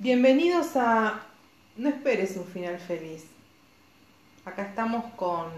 Bienvenidos 0.00 0.76
a 0.76 1.26
No 1.76 1.88
esperes 1.88 2.36
un 2.36 2.46
final 2.46 2.78
feliz. 2.78 3.24
Acá 4.44 4.62
estamos 4.62 5.12
con 5.14 5.50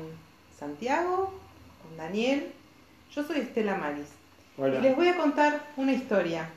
Santiago, 0.58 1.38
con 1.82 1.98
Daniel. 1.98 2.50
Yo 3.14 3.22
soy 3.22 3.40
Estela 3.40 3.76
Maris. 3.76 4.06
Hola. 4.56 4.78
Y 4.78 4.80
les 4.82 4.96
voy 4.96 5.08
a 5.08 5.18
contar 5.18 5.66
una 5.76 5.92
historia. 5.92 6.48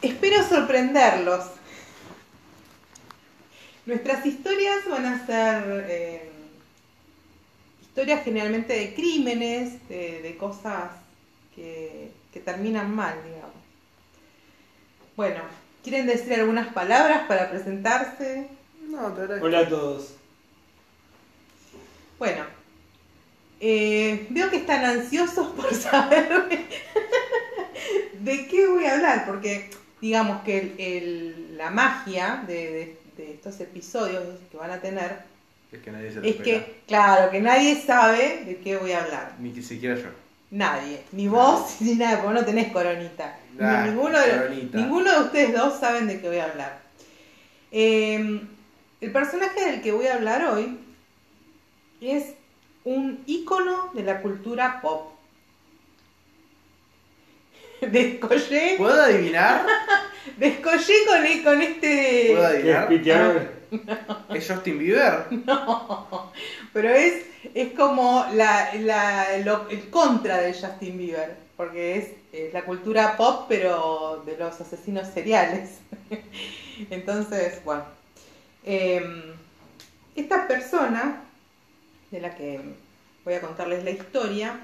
Espero 0.00 0.42
sorprenderlos. 0.42 1.50
Nuestras 3.84 4.24
historias 4.24 4.88
van 4.88 5.04
a 5.04 5.26
ser 5.26 5.86
eh, 5.86 6.30
historias 7.82 8.24
generalmente 8.24 8.72
de 8.72 8.94
crímenes, 8.94 9.86
de, 9.90 10.22
de 10.22 10.36
cosas 10.38 10.92
que, 11.54 12.10
que 12.32 12.40
terminan 12.40 12.94
mal, 12.94 13.22
digamos. 13.22 13.61
Bueno, 15.16 15.40
¿quieren 15.82 16.06
decir 16.06 16.34
algunas 16.34 16.72
palabras 16.72 17.22
para 17.28 17.50
presentarse? 17.50 18.48
No, 18.88 19.12
te 19.12 19.20
agradezco. 19.22 19.46
Hola 19.46 19.58
a 19.60 19.68
todos. 19.68 20.14
Bueno, 22.18 22.44
eh, 23.60 24.26
veo 24.30 24.48
que 24.50 24.56
están 24.56 24.84
ansiosos 24.84 25.48
por 25.48 25.72
saber 25.74 26.48
de 28.20 28.46
qué 28.46 28.66
voy 28.68 28.84
a 28.86 28.94
hablar, 28.94 29.26
porque 29.26 29.70
digamos 30.00 30.42
que 30.42 30.58
el- 30.58 30.74
el- 30.78 31.58
la 31.58 31.70
magia 31.70 32.44
de, 32.46 32.54
de- 32.54 32.98
de 33.16 33.32
estos 33.34 33.60
episodios 33.60 34.24
que 34.50 34.56
van 34.56 34.70
a 34.70 34.80
tener 34.80 35.18
Es 35.70 35.80
que 35.80 35.90
nadie 35.92 36.10
se 36.10 36.20
lo 36.20 36.22
es 36.26 36.36
espera. 36.36 36.64
que, 36.64 36.74
claro, 36.86 37.30
que 37.30 37.40
nadie 37.40 37.80
sabe 37.80 38.44
de 38.46 38.58
qué 38.58 38.76
voy 38.76 38.92
a 38.92 39.04
hablar. 39.04 39.34
Ni 39.38 39.52
que 39.52 39.62
siquiera 39.62 39.96
yo. 39.96 40.08
Nadie, 40.52 41.02
ni 41.12 41.28
vos 41.28 41.76
ni 41.80 41.94
nada, 41.94 42.20
porque 42.22 42.38
no 42.40 42.44
tenés 42.44 42.70
coronita. 42.72 43.38
Ni 43.58 43.90
ninguno, 43.90 44.20
de, 44.20 44.30
coronita. 44.30 44.78
ninguno 44.78 45.10
de 45.10 45.20
ustedes 45.20 45.54
dos 45.54 45.80
saben 45.80 46.06
de 46.06 46.20
qué 46.20 46.28
voy 46.28 46.38
a 46.38 46.44
hablar. 46.44 46.82
Eh, 47.70 48.40
el 49.00 49.12
personaje 49.12 49.64
del 49.64 49.80
que 49.80 49.92
voy 49.92 50.06
a 50.08 50.14
hablar 50.14 50.44
hoy 50.44 50.78
es 52.02 52.34
un 52.84 53.22
ícono 53.26 53.90
de 53.94 54.02
la 54.02 54.20
cultura 54.20 54.80
pop. 54.82 55.12
Descollé, 57.80 58.74
¿Puedo 58.76 59.02
adivinar? 59.02 59.66
descollé 60.36 60.94
con, 61.06 61.24
e- 61.26 61.42
con 61.42 61.62
este... 61.62 62.28
¿Puedo 62.32 62.62
¿Qué 62.62 62.70
es 62.70 62.76
adivinar? 62.76 63.61
¿Es 64.32 64.48
Justin 64.50 64.78
Bieber? 64.78 65.26
No, 65.46 66.32
pero 66.72 66.90
es, 66.90 67.24
es 67.54 67.72
como 67.74 68.24
la, 68.32 68.74
la- 68.74 69.34
el 69.34 69.90
contra 69.90 70.38
de 70.38 70.52
Justin 70.54 70.98
Bieber, 70.98 71.36
porque 71.56 71.96
es, 71.98 72.08
es 72.32 72.52
la 72.52 72.64
cultura 72.64 73.16
pop, 73.16 73.46
pero 73.48 74.22
de 74.26 74.36
los 74.36 74.60
asesinos 74.60 75.08
seriales. 75.08 75.78
Entonces, 76.90 77.62
bueno, 77.64 77.84
em, 78.64 79.34
esta 80.14 80.48
persona, 80.48 81.22
de 82.10 82.20
la 82.20 82.34
que 82.36 82.60
voy 83.24 83.34
a 83.34 83.40
contarles 83.40 83.84
la 83.84 83.90
historia, 83.90 84.60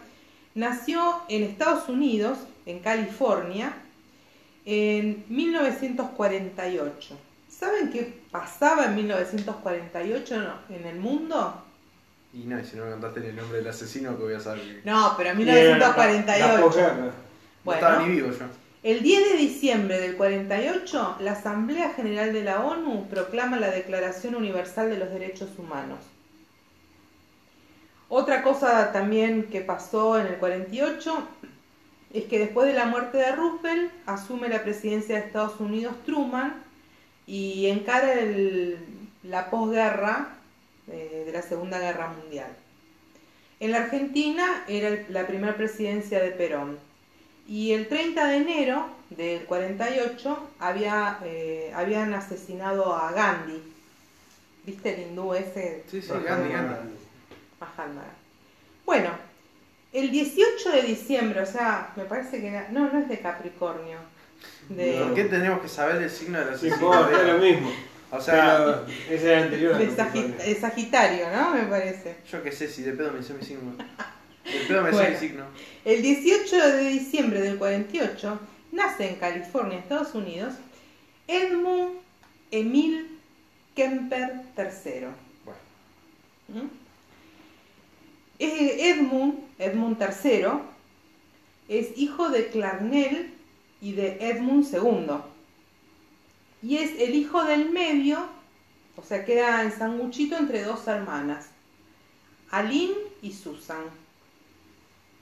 nació 0.55 1.23
en 1.29 1.45
Estados 1.45 1.89
Unidos, 1.89 2.39
en 2.67 2.81
California, 2.81 3.75
en 4.67 5.25
1948. 5.29 7.19
¿Saben 7.49 7.91
qué 7.91 8.21
pasaba 8.31 8.87
en 8.87 8.95
1948 8.97 10.37
no- 10.39 10.75
en 10.77 10.87
el 10.87 10.99
mundo? 11.01 11.65
Y 12.33 12.39
no, 12.45 12.61
y 12.61 12.65
si 12.65 12.77
no 12.77 12.85
me 12.85 12.91
contaste 12.93 13.21
ni 13.21 13.27
el 13.29 13.37
nombre 13.37 13.59
del 13.59 13.69
asesino, 13.69 14.17
que 14.17 14.23
voy 14.25 14.35
a 14.35 14.41
saber. 14.41 14.83
No, 14.85 15.15
pero 15.17 15.31
en 15.31 15.47
La- 15.47 15.55
la 15.55 15.61
1948. 15.61 16.63
posguerra. 16.65 16.95
No 16.97 17.11
Bueno, 17.65 17.81
estaba 17.87 18.03
ni 18.07 18.15
vivo 18.15 18.31
yo. 18.31 18.45
el 18.83 19.03
10 19.03 19.33
de 19.33 19.37
diciembre 19.39 19.99
del 20.01 20.17
48, 20.17 21.17
la 21.21 21.33
Asamblea 21.33 21.91
General 21.95 22.33
de 22.33 22.45
la 22.45 22.61
ONU 22.65 23.09
proclama 23.09 23.59
la 23.59 23.71
Declaración 23.71 24.35
Universal 24.35 24.91
de 24.91 24.99
los 24.99 25.11
Derechos 25.11 25.49
Humanos. 25.59 25.99
Otra 28.11 28.43
cosa 28.43 28.93
también 28.93 29.45
que 29.45 29.61
pasó 29.61 30.19
en 30.19 30.27
el 30.29 30.37
48 30.37 31.29
es 32.15 32.25
que 32.25 32.39
después 32.39 32.67
de 32.67 32.73
la 32.75 32.87
muerte 32.87 33.19
de 33.19 33.33
Roosevelt 33.33 33.93
asume 34.07 34.49
la 34.49 34.63
presidencia 34.63 35.17
de 35.17 35.27
Estados 35.27 35.61
Unidos 35.61 35.95
Truman 36.07 36.63
y 37.29 37.67
encara 37.67 38.15
el- 38.15 38.79
la 39.23 39.51
posguerra 39.51 40.29
eh, 40.91 41.25
de 41.27 41.33
la 41.33 41.43
Segunda 41.43 41.79
Guerra 41.79 42.09
Mundial. 42.09 42.51
En 43.61 43.73
la 43.73 43.79
Argentina 43.85 44.65
era 44.69 44.89
el- 44.89 45.07
la 45.11 45.27
primera 45.27 45.55
presidencia 45.55 46.19
de 46.23 46.31
Perón. 46.31 46.79
Y 47.47 47.73
el 47.73 47.89
30 47.89 48.27
de 48.27 48.37
enero 48.39 48.87
del 49.11 49.45
48 49.45 50.49
había, 50.59 51.19
eh, 51.25 51.71
habían 51.75 52.15
asesinado 52.15 52.95
a 52.95 53.13
Gandhi. 53.13 53.63
¿Viste 54.65 54.95
el 54.95 55.09
hindú 55.11 55.35
ese? 55.35 55.85
Sí, 55.91 56.01
sí. 56.01 56.09
Gandhi, 56.09 56.53
Gandhi. 56.53 56.95
Mahatma. 57.61 58.05
Bueno, 58.87 59.11
el 59.93 60.11
18 60.11 60.71
de 60.71 60.83
diciembre, 60.83 61.41
o 61.43 61.47
sea, 61.47 61.93
me 61.97 62.05
parece 62.05 62.41
que 62.41 62.49
era, 62.49 62.69
no, 62.71 62.91
no 62.91 62.99
es 62.99 63.09
de 63.09 63.19
Capricornio. 63.19 63.99
De, 64.69 65.01
¿Por 65.03 65.15
qué 65.15 65.25
tenemos 65.25 65.61
que 65.61 65.69
saber 65.69 66.03
el 66.03 66.11
signo 66.11 66.39
del 66.45 66.59
Sí, 66.59 66.69
asesino? 66.69 66.91
por, 66.91 67.13
es 67.13 67.27
lo 67.27 67.39
mismo. 67.39 67.73
O 68.11 68.21
sea, 68.21 68.85
Pero 68.87 68.87
ese 69.17 69.33
era 69.33 69.43
anterior. 69.45 69.75
a 69.75 69.79
de 69.79 69.87
Capricornio. 69.89 70.37
Sagi- 70.39 70.45
de 70.47 70.55
Sagitario, 70.61 71.27
¿no? 71.31 71.55
Me 71.55 71.63
parece. 71.65 72.17
yo 72.31 72.43
qué 72.43 72.53
sé, 72.53 72.69
si 72.69 72.83
de 72.83 72.93
pedo 72.93 73.13
me 73.13 73.23
sé 73.23 73.35
mi 73.35 73.45
signo. 73.45 73.73
De 73.77 74.61
pedo 74.67 74.83
me 74.83 74.91
Bueno. 74.91 75.11
mi 75.11 75.17
signo. 75.17 75.45
El 75.85 76.03
18 76.03 76.57
de 76.57 76.89
diciembre 76.89 77.41
del 77.41 77.59
48 77.59 78.41
nace 78.73 79.09
en 79.09 79.17
California, 79.17 79.79
Estados 79.79 80.15
Unidos, 80.15 80.55
Edmund 81.27 81.97
Emil 82.51 83.19
Kemper 83.75 84.41
III. 84.57 85.07
Bueno, 85.45 85.61
¿Mm? 86.49 86.69
Edmund, 88.39 89.35
Edmund 89.59 89.97
III, 90.01 90.47
es 91.69 91.89
hijo 91.99 92.29
de 92.31 92.49
Clarnell 92.49 93.35
y 93.81 93.93
de 93.93 94.19
Edmund 94.21 94.67
II. 94.73 95.19
Y 96.63 96.79
es 96.79 96.99
el 97.01 97.15
hijo 97.15 97.45
del 97.45 97.71
medio, 97.71 98.27
o 98.97 99.03
sea, 99.03 99.25
queda 99.25 99.63
en 99.63 99.73
sanguchito 99.73 100.37
entre 100.37 100.63
dos 100.63 100.87
hermanas, 100.89 101.47
Aline 102.51 102.95
y 103.23 103.33
Susan. 103.33 103.85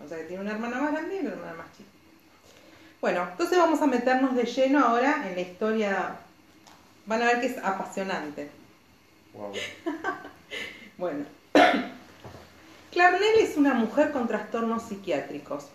O 0.05 0.09
sea, 0.09 0.19
que 0.19 0.25
tiene 0.25 0.43
una 0.43 0.53
hermana 0.53 0.81
más 0.81 0.93
grande 0.93 1.17
y 1.17 1.21
una 1.21 1.31
hermana 1.31 1.55
más 1.55 1.72
chica. 1.77 1.89
Bueno, 3.00 3.28
entonces 3.31 3.59
vamos 3.59 3.81
a 3.83 3.87
meternos 3.87 4.34
de 4.34 4.44
lleno 4.44 4.84
ahora 4.84 5.28
en 5.28 5.34
la 5.34 5.41
historia. 5.41 6.17
Van 7.06 7.23
a 7.23 7.27
ver 7.27 7.41
que 7.41 7.47
es 7.47 7.59
apasionante. 7.59 8.50
wow. 9.34 9.53
Bueno, 10.99 11.27
Clarnell 12.93 13.38
es 13.41 13.59
una 13.59 13.75
mujer 13.75 14.12
con 14.12 14.27
trastornos 14.27 14.84
psiquiátricos, 14.84 15.67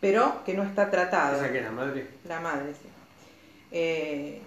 pero 0.00 0.44
que 0.44 0.54
no 0.54 0.62
está 0.62 0.90
tratada. 0.90 1.36
¿Esa 1.36 1.52
que 1.52 1.58
es 1.58 1.64
la 1.64 1.70
madre? 1.70 2.06
La 2.26 2.40
madre, 2.40 2.72
sí. 2.72 2.88
Eh, 3.70 4.40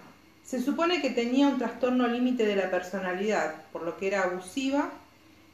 se 0.44 0.60
supone 0.60 1.00
que 1.00 1.10
tenía 1.10 1.48
un 1.48 1.58
trastorno 1.58 2.06
límite 2.08 2.44
de 2.46 2.56
la 2.56 2.70
personalidad, 2.70 3.54
por 3.72 3.82
lo 3.82 3.96
que 3.96 4.08
era 4.08 4.24
abusiva 4.24 4.90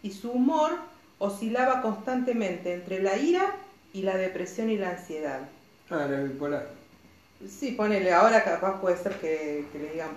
y 0.03 0.13
su 0.13 0.31
humor 0.31 0.73
oscilaba 1.19 1.83
constantemente 1.83 2.73
entre 2.73 3.03
la 3.03 3.17
ira 3.17 3.55
y 3.93 4.03
la 4.03 4.17
depresión 4.17 4.71
y 4.71 4.77
la 4.77 4.91
ansiedad. 4.91 5.41
Ah, 5.91 6.07
la 6.09 6.21
bipolar. 6.21 6.69
Sí, 7.49 7.73
ponele, 7.73 8.13
ahora 8.13 8.43
capaz 8.43 8.81
puede 8.81 8.97
ser 8.97 9.13
que, 9.15 9.67
que 9.73 9.79
le 9.79 9.93
digan. 9.93 10.11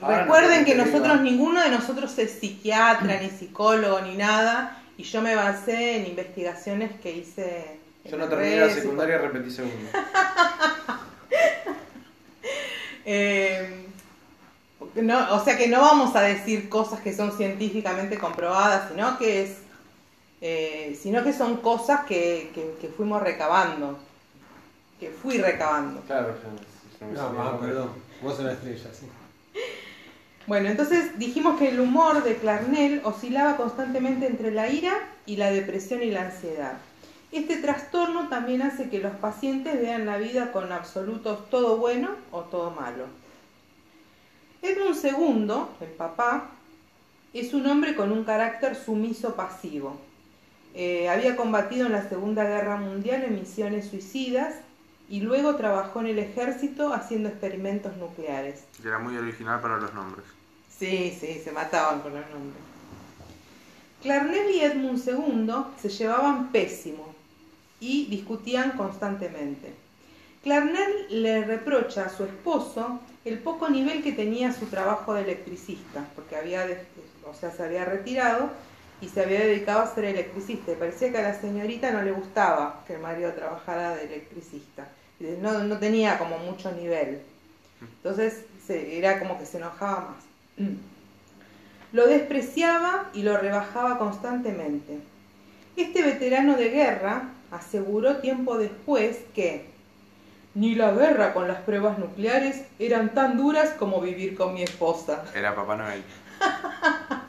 Ahora 0.00 0.22
Recuerden 0.22 0.64
que 0.64 0.74
nosotros, 0.74 1.20
ninguno 1.20 1.62
de 1.62 1.70
nosotros 1.70 2.18
es 2.18 2.32
psiquiatra, 2.32 3.20
ni 3.20 3.30
psicólogo, 3.30 4.00
ni 4.00 4.16
nada, 4.16 4.82
y 4.98 5.04
yo 5.04 5.22
me 5.22 5.34
basé 5.34 5.96
en 5.96 6.06
investigaciones 6.06 6.92
que 7.00 7.12
hice. 7.12 7.85
Yo 8.10 8.16
no 8.16 8.28
terminé 8.28 8.56
la 8.60 8.70
secundaria, 8.70 9.18
repetí 9.18 9.50
segundo. 9.50 9.88
Eh, 13.08 13.86
no, 14.96 15.34
o 15.34 15.44
sea 15.44 15.56
que 15.56 15.68
no 15.68 15.80
vamos 15.80 16.16
a 16.16 16.22
decir 16.22 16.68
cosas 16.68 17.00
que 17.00 17.12
son 17.14 17.30
científicamente 17.36 18.18
comprobadas, 18.18 18.88
sino 18.90 19.16
que 19.18 19.42
es, 19.44 19.58
eh, 20.40 20.98
sino 21.00 21.22
que 21.22 21.32
son 21.32 21.58
cosas 21.58 22.00
que, 22.06 22.50
que- 22.54 22.74
que 22.80 22.88
fuimos 22.88 23.22
recabando, 23.22 23.96
que 24.98 25.10
fui 25.10 25.38
recabando. 25.38 26.00
Claro, 26.02 26.34
yo, 26.42 26.98
yo 27.00 27.06
me 27.06 27.12
No, 27.12 27.18
sabía. 27.20 27.38
mamá, 27.42 27.60
perdón. 27.60 27.90
Vos 28.22 28.38
la 28.40 28.52
estrella, 28.52 28.90
sí. 28.92 29.06
Bueno, 30.48 30.68
entonces 30.68 31.18
dijimos 31.18 31.58
que 31.58 31.68
el 31.70 31.80
humor 31.80 32.22
de 32.22 32.36
Clarnell 32.36 33.00
oscilaba 33.04 33.56
constantemente 33.56 34.26
entre 34.26 34.52
la 34.52 34.68
ira 34.68 34.94
y 35.26 35.36
la 35.36 35.50
depresión 35.50 36.02
y 36.02 36.10
la 36.12 36.22
ansiedad. 36.22 36.74
Este 37.32 37.56
trastorno 37.56 38.28
también 38.28 38.62
hace 38.62 38.88
que 38.88 39.00
los 39.00 39.14
pacientes 39.16 39.80
vean 39.80 40.06
la 40.06 40.16
vida 40.16 40.52
con 40.52 40.72
absolutos 40.72 41.50
todo 41.50 41.76
bueno 41.76 42.10
o 42.30 42.42
todo 42.42 42.70
malo. 42.70 43.06
Edmund 44.62 44.96
II, 45.02 45.86
el 45.86 45.92
papá, 45.96 46.50
es 47.34 47.52
un 47.52 47.66
hombre 47.66 47.94
con 47.94 48.12
un 48.12 48.24
carácter 48.24 48.76
sumiso 48.76 49.34
pasivo. 49.34 49.98
Eh, 50.74 51.08
había 51.08 51.36
combatido 51.36 51.86
en 51.86 51.92
la 51.92 52.08
Segunda 52.08 52.44
Guerra 52.44 52.76
Mundial 52.76 53.24
en 53.24 53.34
misiones 53.34 53.88
suicidas 53.88 54.54
y 55.08 55.20
luego 55.20 55.56
trabajó 55.56 56.00
en 56.00 56.06
el 56.08 56.18
ejército 56.18 56.92
haciendo 56.92 57.28
experimentos 57.28 57.96
nucleares. 57.96 58.64
Y 58.82 58.86
era 58.86 58.98
muy 58.98 59.16
original 59.16 59.60
para 59.60 59.78
los 59.78 59.92
nombres. 59.94 60.24
Sí, 60.78 61.16
sí, 61.18 61.40
se 61.42 61.52
mataban 61.52 62.00
con 62.00 62.14
los 62.14 62.28
nombres. 62.30 62.62
Clarnell 64.02 64.50
y 64.50 64.60
Edmund 64.60 65.02
II 65.06 65.52
se 65.80 65.88
llevaban 65.88 66.52
pésimo 66.52 67.15
y 67.80 68.06
discutían 68.06 68.72
constantemente. 68.72 69.74
Clarnell 70.42 71.06
le 71.10 71.44
reprocha 71.44 72.04
a 72.04 72.08
su 72.08 72.24
esposo 72.24 73.00
el 73.24 73.38
poco 73.40 73.68
nivel 73.68 74.02
que 74.02 74.12
tenía 74.12 74.52
su 74.52 74.66
trabajo 74.66 75.14
de 75.14 75.22
electricista, 75.22 76.04
porque 76.14 76.36
había, 76.36 76.66
o 77.28 77.34
sea, 77.34 77.50
se 77.50 77.64
había 77.64 77.84
retirado 77.84 78.50
y 79.00 79.08
se 79.08 79.22
había 79.22 79.40
dedicado 79.40 79.80
a 79.80 79.94
ser 79.94 80.04
electricista. 80.04 80.72
Y 80.72 80.76
parecía 80.76 81.10
que 81.10 81.18
a 81.18 81.22
la 81.22 81.40
señorita 81.40 81.90
no 81.90 82.02
le 82.02 82.12
gustaba 82.12 82.84
que 82.86 82.94
el 82.94 83.00
marido 83.00 83.32
trabajara 83.32 83.96
de 83.96 84.04
electricista. 84.04 84.88
No, 85.40 85.64
no 85.64 85.78
tenía 85.78 86.18
como 86.18 86.38
mucho 86.38 86.70
nivel. 86.72 87.20
Entonces 87.80 88.44
era 88.68 89.18
como 89.18 89.38
que 89.38 89.46
se 89.46 89.58
enojaba 89.58 90.14
más. 90.14 90.68
Lo 91.92 92.06
despreciaba 92.06 93.10
y 93.14 93.22
lo 93.22 93.36
rebajaba 93.36 93.98
constantemente. 93.98 94.98
Este 95.76 96.02
veterano 96.02 96.56
de 96.56 96.70
guerra 96.70 97.30
aseguró 97.50 98.16
tiempo 98.16 98.58
después 98.58 99.18
que 99.34 99.66
ni 100.54 100.74
la 100.74 100.90
guerra 100.92 101.34
con 101.34 101.48
las 101.48 101.58
pruebas 101.58 101.98
nucleares 101.98 102.62
eran 102.78 103.12
tan 103.12 103.36
duras 103.36 103.74
como 103.78 104.00
vivir 104.00 104.34
con 104.36 104.54
mi 104.54 104.62
esposa. 104.62 105.24
Era 105.34 105.54
Papá 105.54 105.76
Noel. 105.76 106.02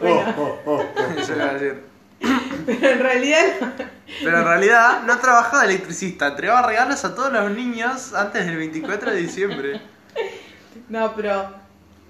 Bueno. 0.00 0.34
Oh, 0.36 0.58
oh, 0.66 0.84
oh, 0.84 1.00
Eso 1.18 1.34
iba 1.34 1.48
a 1.48 1.54
decir. 1.54 1.82
Pero 2.66 2.88
en 2.90 2.98
realidad 2.98 3.44
Pero 4.22 4.38
en 4.38 4.44
realidad 4.44 5.02
no 5.04 5.18
trabajaba 5.18 5.62
de 5.62 5.74
electricista, 5.74 6.28
entregaba 6.28 6.66
regalos 6.66 7.04
a 7.04 7.14
todos 7.14 7.32
los 7.32 7.50
niños 7.52 8.12
antes 8.14 8.44
del 8.44 8.56
24 8.56 9.10
de 9.12 9.16
diciembre. 9.16 9.80
No, 10.88 11.14
pero 11.16 11.50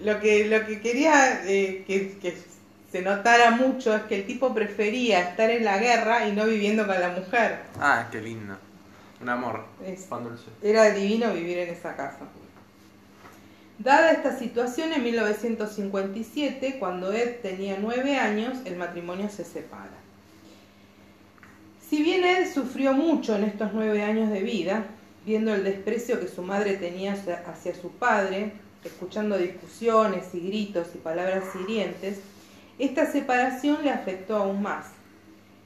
lo 0.02 0.20
que, 0.20 0.48
lo 0.48 0.66
que 0.66 0.80
quería 0.80 1.44
eh, 1.46 1.84
que, 1.86 2.18
que 2.18 2.36
se 2.96 3.02
notara 3.02 3.50
mucho 3.50 3.94
es 3.94 4.02
que 4.04 4.16
el 4.16 4.26
tipo 4.26 4.54
prefería 4.54 5.20
estar 5.20 5.50
en 5.50 5.64
la 5.66 5.76
guerra 5.78 6.26
y 6.26 6.32
no 6.32 6.46
viviendo 6.46 6.86
con 6.86 6.98
la 6.98 7.10
mujer. 7.10 7.58
Ah, 7.78 8.08
qué 8.10 8.22
lindo. 8.22 8.56
Un 9.20 9.28
amor. 9.28 9.64
Es- 9.84 10.04
Pan 10.04 10.24
dulce. 10.24 10.44
Era 10.62 10.90
divino 10.92 11.30
vivir 11.34 11.58
en 11.58 11.74
esa 11.74 11.94
casa. 11.94 12.20
Dada 13.78 14.12
esta 14.12 14.38
situación, 14.38 14.94
en 14.94 15.02
1957, 15.04 16.76
cuando 16.78 17.12
Ed 17.12 17.40
tenía 17.42 17.76
nueve 17.78 18.16
años, 18.16 18.56
el 18.64 18.76
matrimonio 18.76 19.28
se 19.28 19.44
separa. 19.44 19.90
Si 21.90 22.02
bien 22.02 22.24
Ed 22.24 22.50
sufrió 22.52 22.94
mucho 22.94 23.36
en 23.36 23.44
estos 23.44 23.74
nueve 23.74 24.02
años 24.02 24.30
de 24.30 24.40
vida, 24.40 24.84
viendo 25.26 25.54
el 25.54 25.64
desprecio 25.64 26.18
que 26.18 26.28
su 26.28 26.40
madre 26.40 26.78
tenía 26.78 27.12
hacia, 27.12 27.42
hacia 27.46 27.74
su 27.74 27.90
padre, 27.90 28.52
escuchando 28.82 29.36
discusiones 29.36 30.34
y 30.34 30.40
gritos 30.40 30.86
y 30.94 30.98
palabras 30.98 31.44
hirientes, 31.62 32.20
esta 32.78 33.06
separación 33.06 33.82
le 33.82 33.90
afectó 33.90 34.36
aún 34.36 34.62
más. 34.62 34.86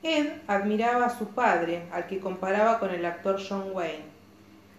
Ed 0.02 0.28
admiraba 0.46 1.06
a 1.06 1.18
su 1.18 1.28
padre, 1.28 1.82
al 1.92 2.06
que 2.06 2.20
comparaba 2.20 2.78
con 2.78 2.90
el 2.90 3.04
actor 3.04 3.38
John 3.46 3.70
Wayne, 3.72 4.04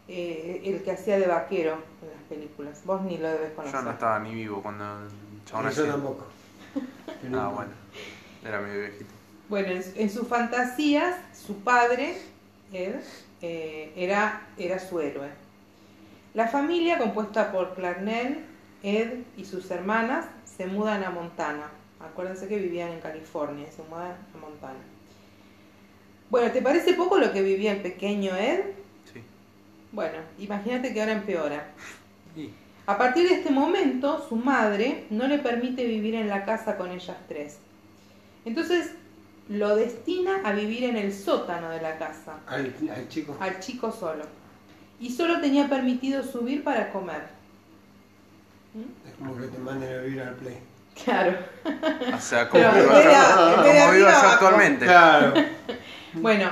eh, 0.07 0.61
el 0.65 0.83
que 0.83 0.91
hacía 0.91 1.19
de 1.19 1.27
vaquero 1.27 1.73
en 2.01 2.09
las 2.09 2.23
películas. 2.27 2.81
Vos 2.85 3.01
ni 3.03 3.17
lo 3.17 3.29
debes 3.29 3.51
conocer. 3.53 3.79
Yo 3.79 3.83
no 3.83 3.91
estaba 3.91 4.19
ni 4.19 4.33
vivo 4.33 4.61
cuando 4.61 4.83
el 4.83 5.45
chabón 5.45 5.65
Yo 5.65 5.69
hacía. 5.69 5.91
tampoco. 5.91 6.25
Ah, 7.35 7.51
bueno. 7.53 7.71
Era 8.43 8.59
medio 8.61 8.79
viejito. 8.81 9.11
Bueno, 9.47 9.69
en, 9.73 9.83
en 9.95 10.09
sus 10.09 10.27
fantasías, 10.27 11.15
su 11.33 11.57
padre, 11.59 12.17
Ed, 12.73 12.95
eh, 13.41 13.91
era, 13.95 14.47
era 14.57 14.79
su 14.79 14.99
héroe. 14.99 15.29
La 16.33 16.47
familia, 16.47 16.97
compuesta 16.97 17.51
por 17.51 17.75
Clarnell, 17.75 18.45
Ed 18.81 19.19
y 19.37 19.45
sus 19.45 19.69
hermanas, 19.69 20.25
se 20.45 20.65
mudan 20.65 21.03
a 21.03 21.09
Montana. 21.11 21.69
Acuérdense 22.05 22.47
que 22.47 22.57
vivían 22.57 22.89
en 22.91 22.99
California, 22.99 23.67
se 23.71 23.83
mudan 23.83 24.11
a 24.33 24.37
Montana. 24.37 24.79
Bueno, 26.29 26.51
¿te 26.51 26.61
parece 26.61 26.93
poco 26.93 27.17
lo 27.17 27.31
que 27.33 27.41
vivía 27.41 27.73
el 27.73 27.81
pequeño 27.81 28.35
Ed? 28.35 28.61
Sí. 29.11 29.21
Bueno, 29.91 30.17
imagínate 30.39 30.93
que 30.93 31.01
ahora 31.01 31.13
empeora. 31.13 31.67
Y 32.35 32.49
A 32.87 32.97
partir 32.97 33.27
de 33.27 33.35
este 33.35 33.51
momento, 33.51 34.25
su 34.27 34.35
madre 34.35 35.05
no 35.09 35.27
le 35.27 35.39
permite 35.39 35.85
vivir 35.85 36.15
en 36.15 36.29
la 36.29 36.45
casa 36.45 36.77
con 36.77 36.91
ellas 36.91 37.17
tres. 37.27 37.57
Entonces, 38.45 38.91
lo 39.49 39.75
destina 39.75 40.41
a 40.45 40.53
vivir 40.53 40.85
en 40.85 40.95
el 40.97 41.13
sótano 41.13 41.69
de 41.69 41.81
la 41.81 41.97
casa, 41.97 42.39
Al, 42.47 42.73
al 42.95 43.07
chico. 43.09 43.35
al 43.39 43.59
chico 43.59 43.91
solo. 43.91 44.23
Y 44.99 45.09
solo 45.11 45.41
tenía 45.41 45.67
permitido 45.67 46.23
subir 46.23 46.63
para 46.63 46.91
comer. 46.91 47.23
¿Mm? 48.73 49.07
Es 49.09 49.15
como 49.17 49.35
que 49.37 49.47
te 49.47 49.57
manden 49.57 49.93
a 49.99 50.01
vivir 50.03 50.21
al 50.21 50.35
play. 50.35 50.57
Claro. 51.03 51.37
O 52.15 52.19
sea, 52.19 52.47
como 52.49 52.63
Pero 52.63 52.75
de 52.75 52.85
como 52.87 54.07
abajo. 54.07 54.27
actualmente. 54.27 54.85
Claro. 54.85 55.33
Bueno, 56.13 56.49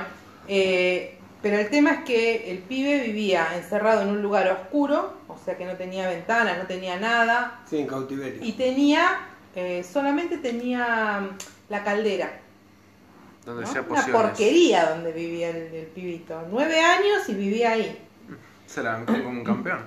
eh, 0.48 1.18
pero 1.42 1.58
el 1.58 1.68
tema 1.70 1.90
es 1.92 2.04
que 2.04 2.50
el 2.50 2.58
pibe 2.58 3.00
vivía 3.02 3.46
encerrado 3.54 4.02
en 4.02 4.08
un 4.08 4.22
lugar 4.22 4.48
oscuro, 4.48 5.18
o 5.28 5.38
sea 5.44 5.56
que 5.56 5.64
no 5.66 5.74
tenía 5.76 6.08
ventanas, 6.08 6.58
no 6.58 6.64
tenía 6.66 6.98
nada, 6.98 7.60
Sí, 7.68 7.78
en 7.78 7.86
cautiverio. 7.86 8.42
y 8.42 8.52
tenía, 8.52 9.20
eh, 9.54 9.84
solamente 9.84 10.38
tenía 10.38 11.20
mm, 11.20 11.38
la 11.68 11.84
caldera. 11.84 12.30
Donde 13.44 13.62
¿no? 13.64 13.72
sea 13.72 13.80
Una 13.82 13.88
pociones. 13.88 14.22
porquería 14.22 14.90
donde 14.90 15.12
vivía 15.12 15.50
el, 15.50 15.56
el 15.74 15.86
pibito. 15.86 16.42
Nueve 16.50 16.80
años 16.80 17.28
y 17.28 17.34
vivía 17.34 17.70
ahí. 17.72 17.98
Se 18.66 18.82
la 18.82 19.04
como 19.04 19.28
un 19.30 19.44
campeón. 19.44 19.80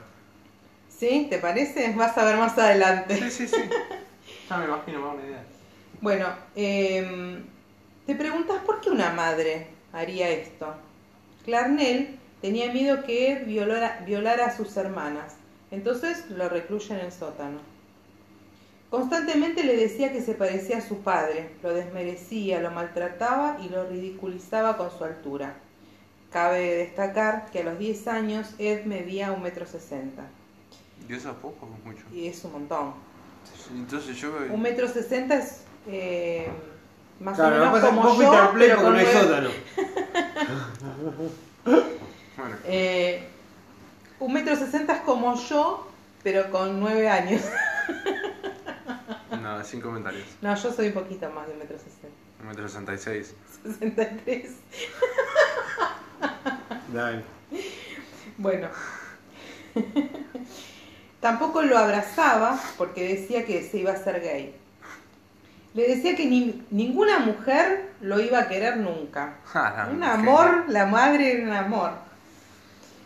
¿Sí? 0.90 1.28
¿Te 1.30 1.38
parece? 1.40 1.94
Vas 1.96 2.18
a 2.18 2.24
ver 2.26 2.38
más 2.38 2.58
adelante. 2.58 3.16
Sí, 3.18 3.30
sí, 3.32 3.48
sí. 3.48 3.62
Ya 4.50 4.58
me 4.58 4.66
imagino, 4.66 5.00
me 5.00 5.06
hago 5.06 5.16
una 5.16 5.26
idea. 5.26 5.44
Bueno, 6.02 6.28
em, 6.56 7.44
te 8.06 8.16
preguntas 8.16 8.62
por 8.66 8.82
qué 8.82 8.90
una 8.90 9.12
madre 9.14 9.68
haría 9.94 10.30
esto. 10.30 10.74
Clarnell 11.46 12.20
tenía 12.42 12.72
miedo 12.74 13.04
que 13.04 13.32
Ed 13.32 13.46
violara, 13.46 14.02
violara 14.06 14.48
a 14.48 14.56
sus 14.56 14.76
hermanas, 14.78 15.36
entonces 15.72 16.30
lo 16.30 16.50
recluye 16.50 16.94
en 16.94 17.00
el 17.06 17.12
sótano. 17.12 17.60
Constantemente 18.90 19.64
le 19.64 19.76
decía 19.76 20.12
que 20.12 20.22
se 20.22 20.36
parecía 20.36 20.78
a 20.78 20.82
su 20.82 21.00
padre, 21.00 21.50
lo 21.64 21.74
desmerecía, 21.74 22.60
lo 22.62 22.70
maltrataba 22.70 23.58
y 23.64 23.70
lo 23.70 23.88
ridiculizaba 23.88 24.78
con 24.78 24.92
su 24.92 25.04
altura. 25.04 25.56
Cabe 26.32 26.76
destacar 26.76 27.50
que 27.52 27.60
a 27.60 27.64
los 27.64 27.80
10 27.80 28.08
años 28.08 28.54
Ed 28.60 28.86
medía 28.86 29.32
un 29.32 29.44
metro 29.44 29.66
sesenta 29.68 30.24
¿Y 31.08 31.14
eso 31.14 31.30
es 31.32 31.36
poco 31.38 31.66
o 31.68 31.88
mucho? 31.88 32.04
y 32.14 32.28
es 32.28 32.44
un 32.44 32.52
montón. 32.54 32.94
Entonces 33.72 34.16
yo. 34.18 34.32
Un 34.52 34.62
metro 34.62 34.88
sesenta 34.88 35.36
es 35.38 35.62
eh, 35.88 36.48
más 37.20 37.36
Claro, 37.36 37.56
o 37.56 37.60
menos 37.60 37.74
pasa 37.74 37.88
como 37.88 38.04
vos 38.04 38.18
yo, 38.20 38.32
al 38.32 38.52
play 38.52 38.70
pero 38.70 38.82
porque 38.82 38.84
con 38.84 38.94
no 38.94 39.00
hay 39.00 39.06
nueve- 39.06 39.22
sótano. 39.28 39.50
Bueno, 42.36 42.56
Eh, 42.66 43.28
un 44.20 44.34
metro 44.34 44.56
sesenta 44.56 44.94
es 44.96 45.02
como 45.02 45.36
yo, 45.36 45.88
pero 46.24 46.50
con 46.52 46.80
nueve 46.80 47.08
años. 47.10 47.42
nada, 49.42 49.64
sin 49.64 49.82
comentarios. 49.82 50.26
No, 50.42 50.56
yo 50.56 50.72
soy 50.74 50.88
un 50.88 50.94
poquito 50.94 51.30
más 51.30 51.46
de 51.48 51.54
un 51.54 51.60
metro 51.60 51.78
sesenta. 51.78 52.08
Un 52.42 52.48
metro 52.48 52.68
sesenta 52.68 52.94
y 52.94 52.98
seis. 52.98 53.34
Sesenta 53.64 54.04
y 54.04 54.18
tres. 54.26 54.52
Dale. 56.94 57.24
Bueno. 58.38 58.68
Tampoco 61.24 61.62
lo 61.62 61.78
abrazaba 61.78 62.60
porque 62.78 63.08
decía 63.16 63.46
que 63.46 63.64
se 63.64 63.78
iba 63.78 63.94
a 63.94 63.96
ser 63.96 64.22
gay. 64.22 64.54
Le 65.74 65.88
decía 65.88 66.16
que 66.18 66.26
ni- 66.26 66.62
ninguna 66.70 67.20
mujer 67.20 67.92
lo 68.02 68.20
iba 68.20 68.40
a 68.40 68.48
querer 68.50 68.76
nunca. 68.78 69.36
Ah, 69.56 69.88
Un 69.92 70.04
amor, 70.04 70.66
la 70.68 70.86
madre 70.86 71.32
era 71.32 71.44
un 71.48 71.54
amor. 71.54 71.92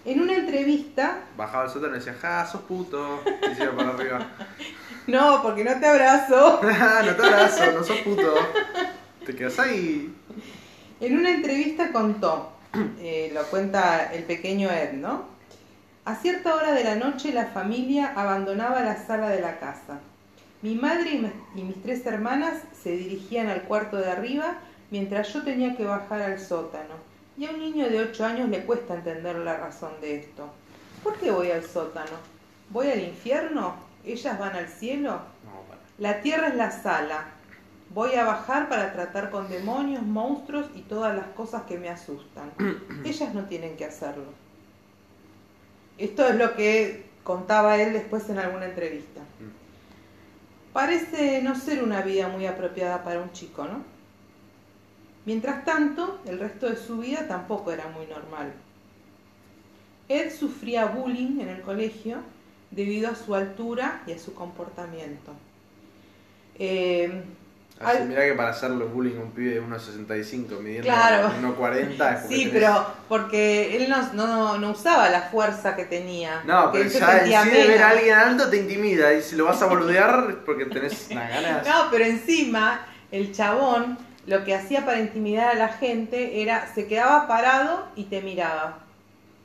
En 0.04 0.20
una 0.22 0.34
entrevista, 0.34 1.20
Bajaba 1.38 1.66
al 1.66 1.70
sótano 1.70 1.96
y 1.96 2.00
decía, 2.00 2.16
ja, 2.20 2.46
sos 2.48 2.62
puto. 2.62 3.22
Y 3.52 3.56
se 3.56 3.64
iba 3.64 3.74
para 3.76 3.90
arriba. 3.92 4.20
no, 5.08 5.44
porque 5.44 5.64
no 5.64 5.80
te 5.80 5.86
abrazo. 5.86 6.60
"Ah, 6.64 7.02
no 7.06 7.16
te 7.16 7.24
abrazo, 7.24 7.72
no 7.72 7.84
sos 7.84 7.98
puto. 8.00 8.34
Te 9.26 9.36
quedas 9.36 9.60
ahí. 9.60 10.12
En 11.00 11.18
una 11.20 11.30
entrevista 11.30 11.92
contó, 11.92 12.52
eh, 13.00 13.30
lo 13.34 13.44
cuenta 13.44 14.12
el 14.12 14.24
pequeño 14.24 14.72
Ed, 14.72 14.94
¿no? 14.94 15.37
A 16.08 16.16
cierta 16.16 16.56
hora 16.56 16.72
de 16.72 16.86
la 16.86 16.96
noche 16.96 17.34
la 17.34 17.48
familia 17.48 18.14
abandonaba 18.16 18.80
la 18.82 18.96
sala 18.96 19.28
de 19.30 19.42
la 19.42 19.60
casa. 19.60 20.00
Mi 20.62 20.74
madre 20.76 21.12
y, 21.12 21.18
mi- 21.20 21.32
y 21.56 21.64
mis 21.64 21.82
tres 21.84 22.06
hermanas 22.06 22.54
se 22.82 22.92
dirigían 22.96 23.50
al 23.50 23.64
cuarto 23.64 23.98
de 23.98 24.10
arriba 24.10 24.60
mientras 24.90 25.34
yo 25.34 25.44
tenía 25.44 25.76
que 25.76 25.84
bajar 25.84 26.22
al 26.22 26.40
sótano. 26.40 26.96
Y 27.38 27.46
a 27.46 27.52
un 27.52 27.60
niño 27.60 27.90
de 27.90 28.00
8 28.00 28.26
años 28.26 28.48
le 28.50 28.64
cuesta 28.64 28.96
entender 28.96 29.36
la 29.40 29.58
razón 29.58 29.92
de 30.00 30.16
esto. 30.16 30.50
¿Por 31.04 31.16
qué 31.18 31.30
voy 31.30 31.52
al 31.52 31.64
sótano? 31.66 32.16
¿Voy 32.70 32.90
al 32.90 33.02
infierno? 33.02 33.76
¿Ellas 34.06 34.40
van 34.40 34.56
al 34.56 34.70
cielo? 34.70 35.20
La 36.00 36.22
tierra 36.22 36.48
es 36.48 36.56
la 36.56 36.72
sala. 36.72 37.26
Voy 37.94 38.16
a 38.16 38.24
bajar 38.24 38.70
para 38.70 38.94
tratar 38.94 39.30
con 39.30 39.50
demonios, 39.50 40.04
monstruos 40.04 40.68
y 40.74 40.84
todas 40.84 41.14
las 41.18 41.28
cosas 41.36 41.64
que 41.64 41.78
me 41.78 41.90
asustan. 41.90 42.52
Ellas 43.04 43.34
no 43.34 43.44
tienen 43.44 43.76
que 43.76 43.84
hacerlo. 43.86 44.47
Esto 45.98 46.28
es 46.28 46.36
lo 46.36 46.56
que 46.56 47.06
contaba 47.24 47.82
él 47.82 47.94
después 47.94 48.30
en 48.30 48.40
alguna 48.40 48.66
entrevista. 48.66 49.22
Parece 50.74 51.42
no 51.42 51.56
ser 51.56 51.84
una 51.84 52.02
vida 52.02 52.28
muy 52.28 52.46
apropiada 52.46 53.04
para 53.04 53.22
un 53.22 53.32
chico, 53.32 53.66
¿no? 53.66 53.84
Mientras 55.26 55.66
tanto, 55.66 56.20
el 56.26 56.40
resto 56.40 56.70
de 56.70 56.78
su 56.78 57.00
vida 57.00 57.28
tampoco 57.28 57.72
era 57.72 57.88
muy 57.90 58.06
normal. 58.06 58.54
Él 60.08 60.32
sufría 60.32 60.86
bullying 60.86 61.42
en 61.42 61.50
el 61.50 61.62
colegio 61.62 62.20
debido 62.72 63.10
a 63.10 63.16
su 63.16 63.36
altura 63.36 64.04
y 64.08 64.14
a 64.14 64.20
su 64.20 64.34
comportamiento. 64.34 65.34
Eh, 66.56 67.24
Así, 67.80 67.98
Al- 68.00 68.08
mirá 68.08 68.26
que 68.26 68.34
para 68.34 68.50
hacerle 68.50 68.86
bullying 68.86 69.18
a 69.18 69.22
un 69.22 69.32
pibe 69.32 69.52
de 69.52 69.62
1,65 69.62 70.60
midiendo 70.60 70.84
Claro. 70.90 71.30
1,40 71.42 72.14
es 72.16 72.22
porque 72.22 72.28
sí, 72.36 72.46
tenés- 72.46 72.52
pero 72.54 72.88
porque 73.08 73.78
él 73.78 73.88
no, 73.90 74.14
no, 74.14 74.58
no 74.58 74.72
usaba 74.72 75.10
la 75.10 75.22
fuerza 75.22 75.76
que 75.76 75.86
tenía. 75.86 76.42
No, 76.46 76.72
pero 76.72 76.86
ya 76.90 77.22
en 77.44 77.44
sí 77.44 77.50
de 77.52 77.68
ver 77.68 77.84
a 77.84 77.90
alguien 77.90 78.14
alto 78.16 78.50
te 78.50 78.58
intimida 78.58 79.14
y 79.14 79.22
si 79.22 79.36
lo 79.36 79.46
vas 79.46 79.62
a 79.62 79.66
boludear 79.68 80.38
porque 80.46 80.66
tenés 80.66 81.08
unas 81.12 81.30
ganas. 81.30 81.68
No, 81.68 81.92
pero 81.92 82.06
encima 82.06 82.82
el 83.12 83.32
chabón 83.34 83.98
lo 84.26 84.44
que 84.44 84.56
hacía 84.56 84.84
para 84.84 85.00
intimidar 85.00 85.50
a 85.50 85.54
la 85.54 85.68
gente 85.70 86.42
era 86.42 86.68
se 86.74 86.88
quedaba 86.88 87.28
parado 87.28 87.88
y 87.96 88.06
te 88.06 88.22
miraba, 88.22 88.80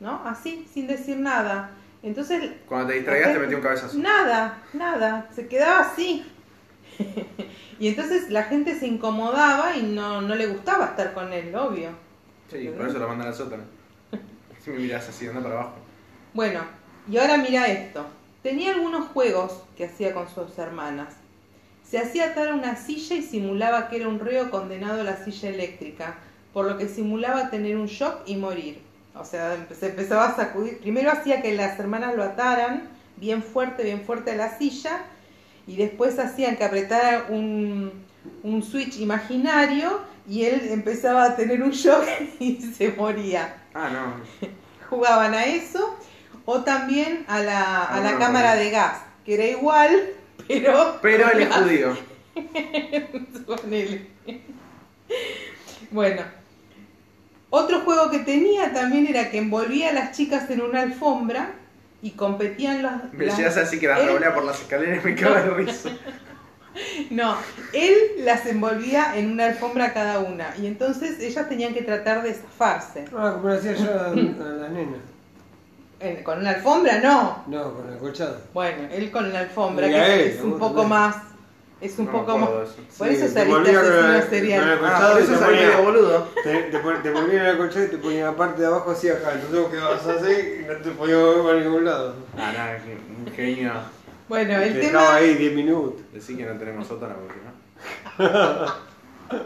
¿no? 0.00 0.22
Así, 0.26 0.66
sin 0.72 0.86
decir 0.86 1.18
nada. 1.18 1.70
Entonces, 2.02 2.50
Cuando 2.66 2.88
te 2.88 2.94
distraigas 2.94 3.32
te 3.32 3.38
metí 3.38 3.54
un 3.54 3.60
cabezazo. 3.60 3.96
nada, 3.98 4.58
nada, 4.72 5.28
se 5.34 5.46
quedaba 5.46 5.80
así. 5.82 6.26
y 7.78 7.88
entonces 7.88 8.30
la 8.30 8.44
gente 8.44 8.78
se 8.78 8.86
incomodaba 8.86 9.76
y 9.76 9.82
no, 9.82 10.20
no 10.20 10.34
le 10.34 10.46
gustaba 10.46 10.86
estar 10.86 11.14
con 11.14 11.32
él, 11.32 11.54
obvio. 11.54 11.90
Sí, 12.50 12.70
por 12.76 12.88
eso 12.88 12.98
lo 12.98 13.08
mandan 13.08 13.28
al 13.28 13.34
sótano. 13.34 13.64
Si 14.62 14.70
me 14.70 14.78
miras 14.78 15.08
así, 15.08 15.26
anda 15.26 15.42
para 15.42 15.54
abajo. 15.54 15.74
Bueno, 16.34 16.60
y 17.10 17.16
ahora 17.16 17.36
mira 17.36 17.66
esto. 17.66 18.06
Tenía 18.44 18.74
algunos 18.74 19.08
juegos 19.08 19.64
que 19.76 19.86
hacía 19.86 20.14
con 20.14 20.28
sus 20.28 20.56
hermanas. 20.56 21.14
Se 21.82 21.98
hacía 21.98 22.26
atar 22.26 22.48
a 22.48 22.54
una 22.54 22.76
silla 22.76 23.16
y 23.16 23.22
simulaba 23.22 23.88
que 23.88 23.96
era 23.96 24.08
un 24.08 24.20
reo 24.20 24.50
condenado 24.50 25.00
a 25.00 25.04
la 25.04 25.16
silla 25.16 25.48
eléctrica, 25.48 26.14
por 26.52 26.66
lo 26.66 26.78
que 26.78 26.88
simulaba 26.88 27.50
tener 27.50 27.76
un 27.76 27.86
shock 27.86 28.22
y 28.24 28.36
morir. 28.36 28.80
O 29.14 29.24
sea, 29.24 29.66
se 29.78 29.88
empezaba 29.88 30.28
a 30.28 30.36
sacudir. 30.36 30.78
Primero 30.78 31.10
hacía 31.10 31.42
que 31.42 31.54
las 31.54 31.78
hermanas 31.78 32.14
lo 32.14 32.22
ataran 32.22 32.88
bien 33.16 33.42
fuerte, 33.42 33.82
bien 33.82 34.02
fuerte 34.02 34.32
a 34.32 34.36
la 34.36 34.56
silla, 34.56 35.04
y 35.66 35.76
después 35.76 36.18
hacían 36.18 36.56
que 36.56 36.64
apretara 36.64 37.26
un, 37.28 37.92
un 38.42 38.62
switch 38.62 38.98
imaginario 38.98 40.00
y 40.28 40.44
él 40.44 40.68
empezaba 40.70 41.24
a 41.24 41.36
tener 41.36 41.62
un 41.62 41.70
shock 41.70 42.04
y 42.40 42.60
se 42.60 42.92
moría 42.92 43.56
Ah, 43.74 43.88
no. 43.90 44.48
jugaban 44.90 45.34
a 45.34 45.46
eso 45.46 45.96
o 46.44 46.60
también 46.62 47.24
a 47.28 47.40
la, 47.40 47.60
a 47.60 47.84
Ah, 47.84 47.96
la 47.96 48.02
bueno, 48.02 48.18
cámara 48.18 48.54
de 48.56 48.70
gas, 48.70 48.98
que 49.24 49.34
era 49.34 49.46
igual, 49.46 49.90
pero... 50.48 50.98
Pero 51.00 51.30
él 51.30 51.42
es 51.42 51.54
judío. 51.54 51.96
Bueno, 55.90 56.22
otro 57.50 57.80
juego 57.80 58.10
que 58.10 58.20
tenía 58.20 58.72
también 58.72 59.06
era 59.06 59.30
que 59.30 59.38
envolvía 59.38 59.90
a 59.90 59.92
las 59.92 60.16
chicas 60.16 60.48
en 60.50 60.62
una 60.62 60.82
alfombra 60.82 61.54
y 62.02 62.10
competían 62.10 62.82
las... 62.82 63.12
Me 63.12 63.26
las- 63.26 63.36
llegas 63.38 63.56
así 63.56 63.78
que 63.78 63.86
las 63.88 64.00
él- 64.00 64.08
por 64.34 64.44
las 64.44 64.60
escaleras 64.60 65.02
y 65.04 65.08
me 65.08 65.14
cago 65.14 65.34
de 65.36 65.50
risa. 65.50 65.90
No, 67.10 67.36
él 67.74 67.94
las 68.20 68.46
envolvía 68.46 69.14
en 69.18 69.30
una 69.30 69.44
alfombra 69.44 69.92
cada 69.92 70.20
una 70.20 70.56
y 70.56 70.66
entonces 70.66 71.20
ellas 71.20 71.46
tenían 71.46 71.74
que 71.74 71.82
tratar 71.82 72.22
de 72.22 72.32
zafarse. 72.32 73.04
Ah, 73.14 73.32
como 73.34 73.50
le 73.50 73.56
hacía 73.56 73.74
yo 73.74 73.90
a, 73.92 74.06
a 74.06 74.14
las 74.14 74.70
nenas. 74.70 75.00
Con 76.24 76.38
una 76.38 76.50
alfombra 76.50 76.98
no, 76.98 77.44
No, 77.46 77.74
con 77.74 77.92
el 77.92 77.98
colchado. 77.98 78.40
Bueno, 78.54 78.88
él 78.90 79.10
con 79.10 79.30
la 79.34 79.40
alfombra, 79.40 79.86
Mira 79.86 80.02
que 80.06 80.14
él, 80.14 80.20
es 80.30 80.40
un 80.40 80.58
poco 80.58 80.84
más. 80.84 81.14
Es 81.82 81.98
un 81.98 82.06
No 82.06 82.12
poco 82.12 82.38
más. 82.38 82.48
Por 82.96 83.08
eso 83.08 83.24
asesino 83.24 83.58
el- 83.58 84.22
serial. 84.30 84.80
Ah, 84.84 85.10
por 85.12 85.20
eso 85.22 85.32
te 85.32 85.38
salí 85.38 85.56
ponía- 85.56 85.68
medio 85.68 85.82
boludo. 85.82 86.28
Te, 86.44 86.54
te, 86.62 86.78
te 86.78 87.10
ponían 87.10 87.30
en 87.40 87.46
el 87.46 87.56
colchado 87.58 87.84
y 87.84 87.88
te 87.88 87.98
ponía 87.98 88.24
la 88.26 88.36
parte 88.36 88.60
de 88.60 88.66
abajo 88.68 88.90
así 88.92 89.08
acá. 89.08 89.32
Entonces 89.34 89.60
vos 89.60 89.70
quedabas 89.70 90.06
así 90.06 90.32
y 90.60 90.64
no 90.66 90.76
te 90.76 90.90
podías 90.92 91.18
mover 91.18 91.42
para 91.42 91.60
ningún 91.60 91.84
lado. 91.84 92.14
Ah, 92.38 92.52
nada, 92.56 92.76
que 92.78 92.92
un 92.94 93.34
genio. 93.34 93.72
Bueno, 94.28 94.54
el 94.60 94.74
Te 94.74 94.80
tema. 94.80 95.00
Estaba 95.00 95.14
ahí 95.16 95.34
10 95.34 95.52
minutos. 95.54 96.00
Decir 96.12 96.36
que 96.36 96.44
no 96.46 96.56
tenemos 96.56 96.86
sótano 96.86 97.16
porque 97.16 97.40
no. 97.42 98.72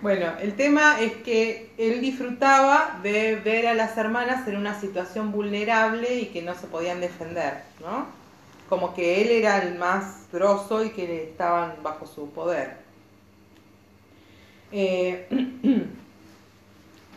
Bueno, 0.00 0.26
el 0.40 0.54
tema 0.54 1.00
es 1.00 1.12
que 1.12 1.72
él 1.76 2.00
disfrutaba 2.00 3.00
de 3.02 3.34
ver 3.36 3.66
a 3.66 3.74
las 3.74 3.96
hermanas 3.98 4.46
en 4.46 4.56
una 4.56 4.78
situación 4.80 5.32
vulnerable 5.32 6.14
y 6.20 6.26
que 6.26 6.40
no 6.40 6.54
se 6.54 6.68
podían 6.68 7.00
defender, 7.00 7.62
¿no? 7.80 8.06
Como 8.68 8.94
que 8.94 9.22
él 9.22 9.30
era 9.30 9.62
el 9.62 9.78
más 9.78 10.26
grosso 10.32 10.84
y 10.84 10.90
que 10.90 11.24
estaban 11.24 11.74
bajo 11.82 12.06
su 12.06 12.30
poder. 12.30 12.76
Eh, 14.72 15.26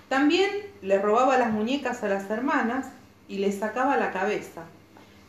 también 0.09 0.49
le 0.81 0.99
robaba 0.99 1.37
las 1.37 1.51
muñecas 1.51 2.03
a 2.03 2.07
las 2.07 2.29
hermanas 2.29 2.87
y 3.27 3.37
les 3.39 3.59
sacaba 3.59 3.97
la 3.97 4.11
cabeza. 4.11 4.63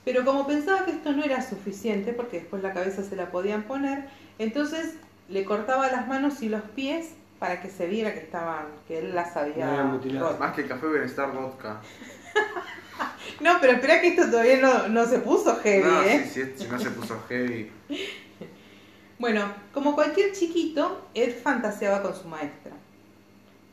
Pero 0.05 0.25
como 0.25 0.47
pensaba 0.47 0.85
que 0.85 0.93
esto 0.93 1.13
no 1.13 1.23
era 1.23 1.43
suficiente, 1.43 2.13
porque 2.13 2.41
después 2.41 2.63
la 2.63 2.73
cabeza 2.73 3.05
se 3.05 3.15
la 3.15 3.31
podían 3.31 3.63
poner, 3.65 4.09
entonces 4.39 4.95
le 5.29 5.45
cortaba 5.45 5.89
las 5.89 6.09
manos 6.09 6.43
y 6.43 6.49
los 6.49 6.63
pies 6.63 7.11
para 7.39 7.61
que 7.61 7.71
se 7.71 7.87
viera 7.87 8.13
que 8.13 8.21
estaban, 8.21 8.67
que 8.87 8.99
él 8.99 9.15
las 9.15 9.37
había 9.37 9.67
No 9.67 9.85
mutilado. 9.85 10.37
Más 10.39 10.55
que 10.55 10.67
café 10.67 10.87
bienestar 10.89 11.33
vodka. 11.33 11.81
No, 13.41 13.59
pero 13.61 13.75
espera 13.75 14.01
que 14.01 14.09
esto 14.09 14.31
todavía 14.31 14.61
no, 14.61 14.89
no 14.89 15.07
se 15.07 15.19
puso 15.19 15.57
heavy, 15.57 15.85
no, 15.85 16.03
¿eh? 16.03 16.29
si, 16.33 16.45
si, 16.45 16.59
si 16.59 16.69
no 16.69 16.79
se 16.79 16.91
puso 16.91 17.21
heavy. 17.29 17.71
Bueno, 19.19 19.53
como 19.73 19.95
cualquier 19.95 20.33
chiquito, 20.33 21.09
Ed 21.15 21.35
fantaseaba 21.43 22.03
con 22.03 22.15
su 22.15 22.29
maestra. 22.29 22.73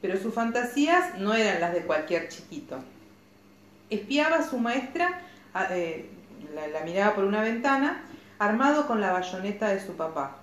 Pero 0.01 0.17
sus 0.17 0.33
fantasías 0.33 1.17
no 1.17 1.33
eran 1.33 1.59
las 1.59 1.73
de 1.73 1.81
cualquier 1.81 2.29
chiquito. 2.29 2.79
Espiaba 3.89 4.37
a 4.37 4.47
su 4.47 4.57
maestra, 4.59 5.21
eh, 5.71 6.09
la, 6.53 6.67
la 6.67 6.81
miraba 6.81 7.15
por 7.15 7.25
una 7.25 7.41
ventana, 7.41 8.03
armado 8.37 8.87
con 8.87 9.01
la 9.01 9.11
bayoneta 9.11 9.69
de 9.69 9.85
su 9.85 9.93
papá. 9.93 10.37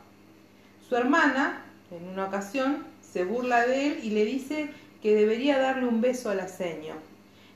Su 0.88 0.96
hermana, 0.96 1.62
en 1.90 2.08
una 2.08 2.26
ocasión, 2.26 2.84
se 3.00 3.24
burla 3.24 3.66
de 3.66 3.86
él 3.86 4.00
y 4.02 4.10
le 4.10 4.24
dice 4.24 4.70
que 5.02 5.14
debería 5.14 5.58
darle 5.58 5.86
un 5.86 6.00
beso 6.00 6.30
a 6.30 6.34
la 6.34 6.48
seño. 6.48 6.94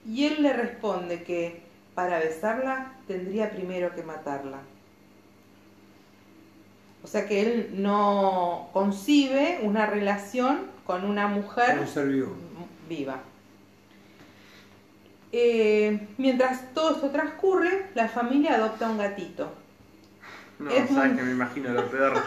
Y 0.07 0.26
él 0.26 0.42
le 0.42 0.52
responde 0.52 1.23
que 1.23 1.62
para 1.95 2.19
besarla 2.19 2.92
tendría 3.07 3.50
primero 3.50 3.95
que 3.95 4.02
matarla. 4.02 4.59
O 7.02 7.07
sea 7.07 7.26
que 7.26 7.40
él 7.42 7.71
no 7.75 8.69
concibe 8.73 9.61
una 9.62 9.87
relación 9.87 10.61
con 10.87 11.04
una 11.04 11.28
mujer 11.28 11.78
Un 11.78 11.87
ser 11.87 12.09
vivo. 12.09 12.37
viva. 12.88 13.21
Eh, 15.33 16.09
mientras 16.19 16.75
todo 16.75 16.97
esto 16.97 17.11
transcurre, 17.11 17.87
la 17.95 18.09
familia 18.09 18.57
adopta 18.57 18.90
un 18.90 18.99
gatito. 18.99 19.52
No, 20.59 20.71
Es 20.71 20.90
sabes 20.90 21.16
que 21.16 21.23
me 21.23 21.30
imagino 21.30 21.71
lo 21.71 21.87
peor. 21.90 22.21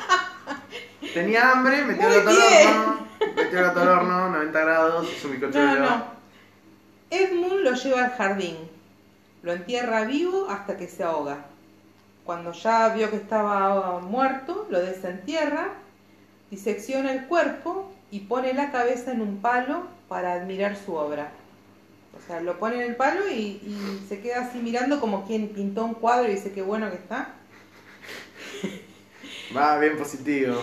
Tenía 1.14 1.52
hambre, 1.52 1.84
metió 1.86 2.08
el 2.08 2.24
gato 2.24 2.30
al 2.30 2.38
horno. 2.38 3.08
Metió 3.36 3.60
el 3.60 3.66
gato 3.66 3.82
al 3.82 3.88
horno, 3.90 4.30
90 4.30 4.60
grados, 4.62 5.08
No, 5.24 5.74
de 5.74 5.80
no. 5.80 6.23
Edmund 7.18 7.62
lo 7.62 7.74
lleva 7.74 8.06
al 8.06 8.12
jardín. 8.12 8.56
Lo 9.42 9.54
entierra 9.54 10.06
vivo 10.06 10.48
hasta 10.50 10.78
que 10.78 10.88
se 10.88 11.04
ahoga. 11.04 11.46
Cuando 12.26 12.52
ya 12.54 12.90
vio 12.90 13.10
que 13.10 13.18
estaba 13.18 14.00
muerto, 14.00 14.68
lo 14.70 14.80
desentierra, 14.80 15.70
disecciona 16.50 17.12
el 17.12 17.26
cuerpo 17.26 17.92
y 18.12 18.22
pone 18.22 18.54
la 18.54 18.72
cabeza 18.72 19.12
en 19.12 19.22
un 19.22 19.38
palo 19.42 19.84
para 20.08 20.34
admirar 20.34 20.78
su 20.78 20.94
obra. 20.96 21.32
O 22.18 22.26
sea, 22.26 22.40
lo 22.42 22.60
pone 22.60 22.76
en 22.76 22.82
el 22.92 22.96
palo 22.96 23.28
y, 23.28 23.34
y 23.66 24.06
se 24.08 24.22
queda 24.22 24.42
así 24.46 24.60
mirando 24.60 25.00
como 25.02 25.26
quien 25.26 25.50
pintó 25.50 25.84
un 25.84 25.96
cuadro 25.96 26.30
y 26.30 26.36
dice 26.36 26.54
qué 26.54 26.62
bueno 26.62 26.90
que 26.90 26.96
está. 26.98 27.30
Va, 29.56 29.78
bien 29.80 29.98
positivo. 29.98 30.62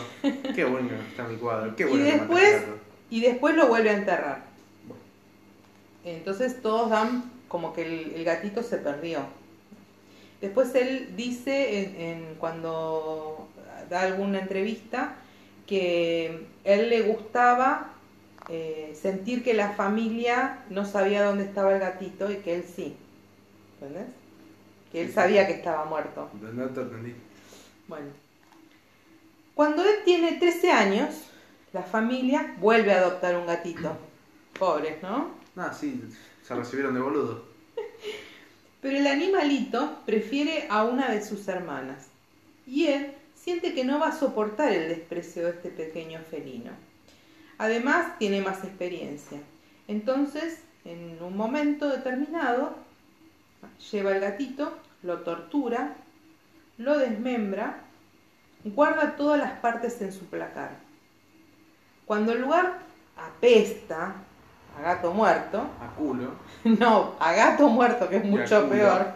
Qué 0.54 0.64
bueno 0.64 0.88
que 0.88 0.94
está 1.10 1.24
mi 1.24 1.36
cuadro. 1.36 1.76
Qué 1.76 1.84
Y 1.84 1.86
bueno 1.86 2.04
mataste 2.04 2.34
después- 2.34 2.64
y 3.10 3.20
después 3.20 3.54
lo 3.56 3.66
vuelve 3.68 3.90
a 3.90 3.94
enterrar. 3.94 4.49
Entonces 6.04 6.62
todos 6.62 6.90
dan 6.90 7.30
como 7.48 7.72
que 7.72 7.82
el, 7.82 8.12
el 8.14 8.24
gatito 8.24 8.62
se 8.62 8.78
perdió. 8.78 9.20
Después 10.40 10.74
él 10.74 11.14
dice 11.16 11.80
en, 11.80 12.00
en- 12.00 12.34
cuando 12.36 13.48
da 13.90 14.02
alguna 14.02 14.38
entrevista 14.40 15.16
que 15.66 16.46
él 16.64 16.88
le 16.88 17.02
gustaba 17.02 17.92
eh, 18.48 18.96
sentir 19.00 19.44
que 19.44 19.52
la 19.54 19.70
familia 19.72 20.60
no 20.70 20.84
sabía 20.86 21.22
dónde 21.24 21.44
estaba 21.44 21.72
el 21.74 21.80
gatito 21.80 22.30
y 22.30 22.36
que 22.36 22.54
él 22.56 22.64
sí. 22.64 22.96
¿Entendés? 23.80 24.08
Que 24.90 25.02
él 25.02 25.12
sabía 25.12 25.46
que 25.46 25.52
estaba 25.54 25.84
muerto. 25.84 26.28
Bueno. 27.86 28.06
Cuando 29.54 29.82
él 29.84 29.96
tiene 30.04 30.32
13 30.38 30.70
años, 30.72 31.10
la 31.72 31.82
familia 31.82 32.54
vuelve 32.58 32.92
a 32.92 32.98
adoptar 32.98 33.36
un 33.36 33.46
gatito. 33.46 33.96
Pobres, 34.58 35.02
¿no? 35.02 35.38
Ah, 35.62 35.74
sí, 35.74 36.02
se 36.42 36.54
recibieron 36.54 36.94
de 36.94 37.00
boludo. 37.00 37.44
Pero 38.80 38.96
el 38.96 39.06
animalito 39.06 39.98
prefiere 40.06 40.66
a 40.70 40.84
una 40.84 41.10
de 41.10 41.22
sus 41.22 41.46
hermanas 41.48 42.06
y 42.66 42.86
él 42.86 43.12
siente 43.34 43.74
que 43.74 43.84
no 43.84 43.98
va 43.98 44.08
a 44.08 44.18
soportar 44.18 44.72
el 44.72 44.88
desprecio 44.88 45.44
de 45.44 45.50
este 45.50 45.68
pequeño 45.68 46.18
felino. 46.30 46.70
Además, 47.58 48.18
tiene 48.18 48.40
más 48.40 48.64
experiencia. 48.64 49.38
Entonces, 49.86 50.60
en 50.86 51.22
un 51.22 51.36
momento 51.36 51.90
determinado, 51.90 52.74
lleva 53.92 54.12
el 54.12 54.20
gatito, 54.20 54.78
lo 55.02 55.20
tortura, 55.20 55.94
lo 56.78 56.96
desmembra, 56.96 57.82
guarda 58.64 59.14
todas 59.14 59.38
las 59.38 59.60
partes 59.60 60.00
en 60.00 60.14
su 60.14 60.24
placar. 60.24 60.78
Cuando 62.06 62.32
el 62.32 62.40
lugar 62.40 62.78
apesta 63.14 64.24
a 64.80 64.94
gato 64.94 65.12
muerto, 65.12 65.58
A 65.80 65.94
culo. 65.96 66.32
no, 66.64 67.14
a 67.18 67.32
gato 67.32 67.68
muerto, 67.68 68.08
que 68.08 68.16
es 68.16 68.24
mucho 68.24 68.68
peor, 68.68 69.12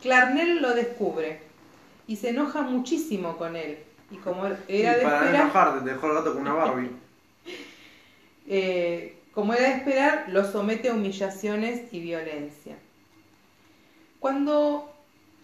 Clarnell 0.00 0.60
lo 0.62 0.74
descubre 0.74 1.40
y 2.06 2.16
se 2.16 2.30
enoja 2.30 2.62
muchísimo 2.62 3.36
con 3.36 3.56
él. 3.56 3.78
Y 4.10 4.16
como 4.16 4.46
era 4.46 4.56
Y 4.68 4.78
de 4.78 5.02
para 5.02 5.20
esperar, 5.20 5.34
enojarte, 5.42 5.84
te 5.84 5.90
dejó 5.92 6.06
el 6.08 6.14
gato 6.14 6.32
con 6.32 6.42
una 6.42 6.52
Barbie. 6.54 6.90
eh, 8.48 9.18
como 9.34 9.54
era 9.54 9.62
de 9.62 9.76
esperar, 9.76 10.26
lo 10.28 10.44
somete 10.44 10.88
a 10.88 10.94
humillaciones 10.94 11.92
y 11.92 12.00
violencia. 12.00 12.76
Cuando 14.18 14.92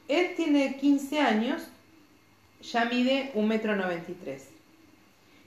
Ed 0.08 0.36
tiene 0.36 0.76
15 0.76 1.20
años, 1.20 1.62
ya 2.60 2.84
mide 2.86 3.32
1,93 3.34 3.46
metro. 3.46 3.74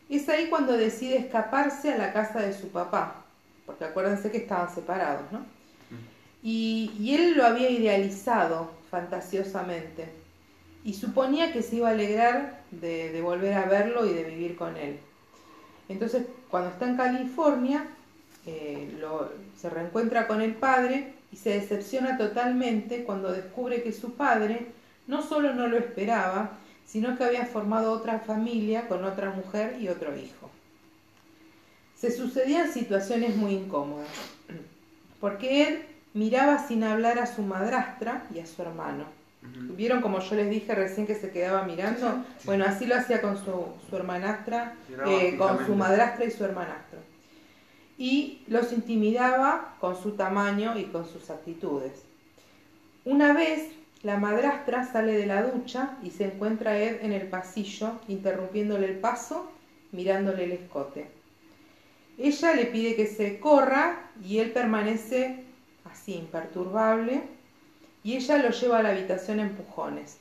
Es 0.10 0.28
ahí 0.28 0.48
cuando 0.50 0.74
decide 0.76 1.18
escaparse 1.18 1.94
a 1.94 1.98
la 1.98 2.12
casa 2.14 2.40
de 2.40 2.54
su 2.54 2.70
papá, 2.70 3.21
porque 3.66 3.86
acuérdense 3.86 4.32
que 4.32 4.38
estaban 4.40 4.74
separados, 4.74 5.32
¿no? 5.32 5.46
Y, 6.44 6.92
y 7.00 7.16
él 7.16 7.36
lo 7.38 7.46
había 7.46 7.70
idealizado 7.70 8.72
fantasiosamente 8.90 10.10
y 10.84 10.94
suponía 10.96 11.54
que 11.54 11.62
se 11.64 11.78
iba 11.78 11.90
a 11.90 11.92
alegrar 11.92 12.64
de, 12.72 13.12
de 13.12 13.22
volver 13.22 13.54
a 13.56 13.66
verlo 13.66 14.06
y 14.06 14.14
de 14.14 14.24
vivir 14.24 14.56
con 14.56 14.78
él. 14.78 15.00
Entonces, 15.90 16.26
cuando 16.50 16.70
está 16.72 16.88
en 16.90 16.98
California, 16.98 17.86
eh, 18.46 18.96
lo- 19.00 19.32
se 19.60 19.70
reencuentra 19.70 20.28
con 20.28 20.42
el 20.42 20.56
padre 20.56 21.14
y 21.32 21.38
se 21.38 21.52
decepciona 21.52 22.18
totalmente 22.18 23.04
cuando 23.04 23.32
descubre 23.32 23.84
que 23.84 23.94
su 23.94 24.14
padre 24.14 24.68
no 25.08 25.22
solo 25.22 25.54
no 25.54 25.68
lo 25.68 25.78
esperaba, 25.78 26.52
sino 26.86 27.18
que 27.18 27.24
había 27.24 27.46
formado 27.46 27.92
otra 27.94 28.20
familia 28.20 28.88
con 28.88 29.06
otra 29.06 29.32
mujer 29.32 29.78
y 29.80 29.90
otro 29.90 30.16
hijo. 30.18 30.50
Se 32.02 32.10
sucedían 32.10 32.74
situaciones 32.74 33.36
muy 33.36 33.54
incómodas, 33.54 34.08
porque 35.20 35.68
él 35.68 35.84
miraba 36.16 36.58
sin 36.68 36.84
hablar 36.84 37.20
a 37.20 37.28
su 37.28 37.44
madrastra 37.44 38.26
y 38.34 38.40
a 38.40 38.48
su 38.48 38.60
hermano. 38.64 39.06
¿Vieron 39.78 40.02
como 40.02 40.20
yo 40.20 40.36
les 40.36 40.50
dije 40.50 40.74
recién 40.74 41.06
que 41.06 41.14
se 41.14 41.30
quedaba 41.30 41.62
mirando? 41.62 42.26
Bueno, 42.44 42.66
así 42.66 42.88
lo 42.88 42.96
hacía 42.96 43.22
con 43.22 43.38
su, 43.38 43.66
su 43.88 43.96
hermanastra, 43.96 44.74
eh, 45.06 45.36
con 45.38 45.64
su 45.64 45.76
madrastra 45.76 46.26
y 46.26 46.32
su 46.32 46.44
hermanastro. 46.44 46.98
Y 48.00 48.42
los 48.48 48.74
intimidaba 48.74 49.76
con 49.80 49.96
su 49.96 50.14
tamaño 50.14 50.80
y 50.80 50.86
con 50.86 51.08
sus 51.08 51.30
actitudes. 51.30 52.02
Una 53.06 53.34
vez, 53.34 53.74
la 54.02 54.18
madrastra 54.18 54.92
sale 54.92 55.14
de 55.14 55.28
la 55.28 55.44
ducha 55.44 56.00
y 56.02 56.10
se 56.10 56.26
encuentra 56.26 56.72
a 56.72 56.80
Ed 56.80 57.06
en 57.06 57.12
el 57.12 57.28
pasillo, 57.28 57.92
interrumpiéndole 58.08 58.88
el 58.88 58.98
paso, 58.98 59.52
mirándole 59.92 60.46
el 60.46 60.54
escote. 60.54 61.21
Ella 62.22 62.54
le 62.54 62.66
pide 62.66 62.96
que 62.96 63.08
se 63.08 63.40
corra 63.40 63.98
y 64.24 64.40
él 64.40 64.52
permanece 64.52 65.44
así, 65.92 66.16
imperturbable, 66.16 67.24
y 68.04 68.16
ella 68.16 68.38
lo 68.38 68.50
lleva 68.52 68.80
a 68.80 68.84
la 68.84 68.90
habitación 68.90 69.40
a 69.40 69.44
empujones. 69.44 70.18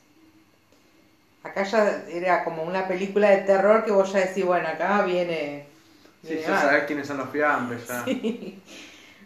Acá 1.43 1.63
ya 1.63 2.03
era 2.09 2.43
como 2.43 2.63
una 2.63 2.87
película 2.87 3.29
de 3.29 3.37
terror 3.37 3.83
que 3.83 3.91
vos 3.91 4.11
ya 4.13 4.19
decís, 4.19 4.45
bueno, 4.45 4.67
acá 4.67 5.03
viene... 5.03 5.65
Sí, 6.23 6.39
ya 6.39 6.61
sabés 6.61 6.83
quiénes 6.83 7.07
son 7.07 7.17
los 7.17 7.29
fiambres 7.29 7.87
ya. 7.87 8.05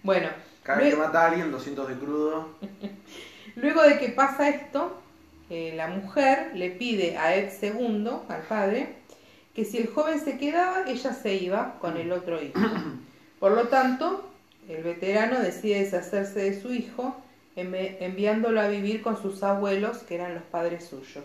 Bueno, 0.03 0.29
Cada 0.61 0.79
vez 0.79 0.93
que 0.93 0.99
mata 0.99 1.23
a 1.23 1.27
alguien, 1.31 1.51
200 1.51 1.89
de 1.89 1.95
crudo. 1.95 2.49
luego 3.55 3.81
de 3.81 3.97
que 3.97 4.09
pasa 4.09 4.49
esto, 4.49 5.01
eh, 5.49 5.73
la 5.75 5.88
mujer 5.88 6.51
le 6.53 6.69
pide 6.69 7.17
a 7.17 7.35
Ed 7.35 7.51
II, 7.61 8.09
al 8.29 8.41
padre, 8.43 8.95
que 9.55 9.63
si 9.65 9.77
el 9.77 9.87
joven 9.87 10.19
se 10.19 10.37
quedaba, 10.37 10.83
ella 10.87 11.13
se 11.13 11.35
iba 11.35 11.75
con 11.79 11.97
el 11.97 12.11
otro 12.11 12.41
hijo. 12.41 12.59
Por 13.39 13.51
lo 13.53 13.67
tanto, 13.67 14.29
el 14.67 14.83
veterano 14.83 15.39
decide 15.39 15.79
deshacerse 15.79 16.39
de 16.39 16.61
su 16.61 16.73
hijo, 16.73 17.15
envi- 17.55 17.95
enviándolo 17.99 18.59
a 18.59 18.67
vivir 18.67 19.01
con 19.01 19.21
sus 19.21 19.43
abuelos, 19.43 19.99
que 19.99 20.15
eran 20.15 20.33
los 20.33 20.43
padres 20.43 20.85
suyos, 20.85 21.23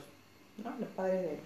¿no? 0.63 0.73
los 0.79 0.89
padres 0.91 1.23
de 1.23 1.31
él. 1.35 1.41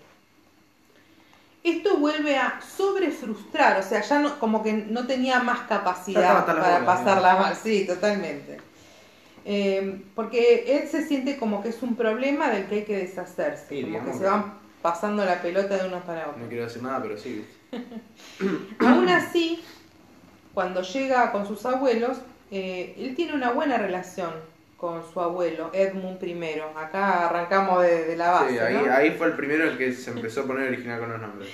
Esto 1.63 1.97
vuelve 1.97 2.37
a 2.37 2.61
sobrefrustrar, 2.61 3.81
o 3.81 3.83
sea, 3.83 4.03
ya 4.03 4.19
no, 4.19 4.39
como 4.39 4.63
que 4.63 4.75
no 4.75 5.07
tenía 5.07 5.41
más 5.41 5.61
capacidad 5.61 6.45
para 6.45 6.85
pasarla 6.85 7.37
mal, 7.37 7.57
sí, 7.57 7.87
totalmente. 7.87 8.59
Eh, 9.47 10.03
porque 10.15 10.65
él 10.79 10.89
se 10.89 11.07
siente 11.07 11.39
como 11.39 11.63
que 11.63 11.71
es 11.71 11.83
un 11.83 11.97
problema 11.97 12.51
del 12.51 12.67
que 12.67 12.75
hay 12.77 12.85
que 12.85 12.97
deshacerse, 12.99 13.67
Sí, 13.69 13.83
como 13.83 14.05
que 14.05 14.13
se 14.13 14.25
van 14.25 14.59
pasando 14.85 15.25
la 15.25 15.41
pelota 15.41 15.79
de 15.79 15.89
unos 15.89 16.03
para 16.03 16.29
otros. 16.29 16.43
No 16.43 16.49
quiero 16.49 16.65
decir 16.65 16.83
nada, 16.83 17.01
pero 17.01 17.17
sí. 17.17 17.43
Aún 18.81 19.09
así, 19.09 19.65
cuando 20.53 20.83
llega 20.83 21.33
con 21.33 21.47
sus 21.47 21.65
abuelos, 21.65 22.19
eh, 22.51 22.95
él 22.99 23.15
tiene 23.15 23.33
una 23.33 23.53
buena 23.53 23.79
relación 23.79 24.31
con 24.77 25.03
su 25.11 25.23
abuelo, 25.23 25.71
Edmund 25.73 26.23
I. 26.23 26.61
Acá 26.77 27.31
arrancamos 27.31 27.81
de, 27.81 28.05
de 28.05 28.15
la 28.15 28.31
base. 28.33 28.51
Sí, 28.51 28.59
ahí, 28.59 28.75
¿no? 28.75 28.93
ahí 28.93 29.11
fue 29.13 29.29
el 29.29 29.33
primero 29.33 29.65
el 29.65 29.79
que 29.79 29.91
se 29.91 30.11
empezó 30.11 30.43
a 30.43 30.47
poner 30.47 30.69
original 30.69 31.01
con 31.01 31.13
los 31.13 31.21
nombres. 31.23 31.49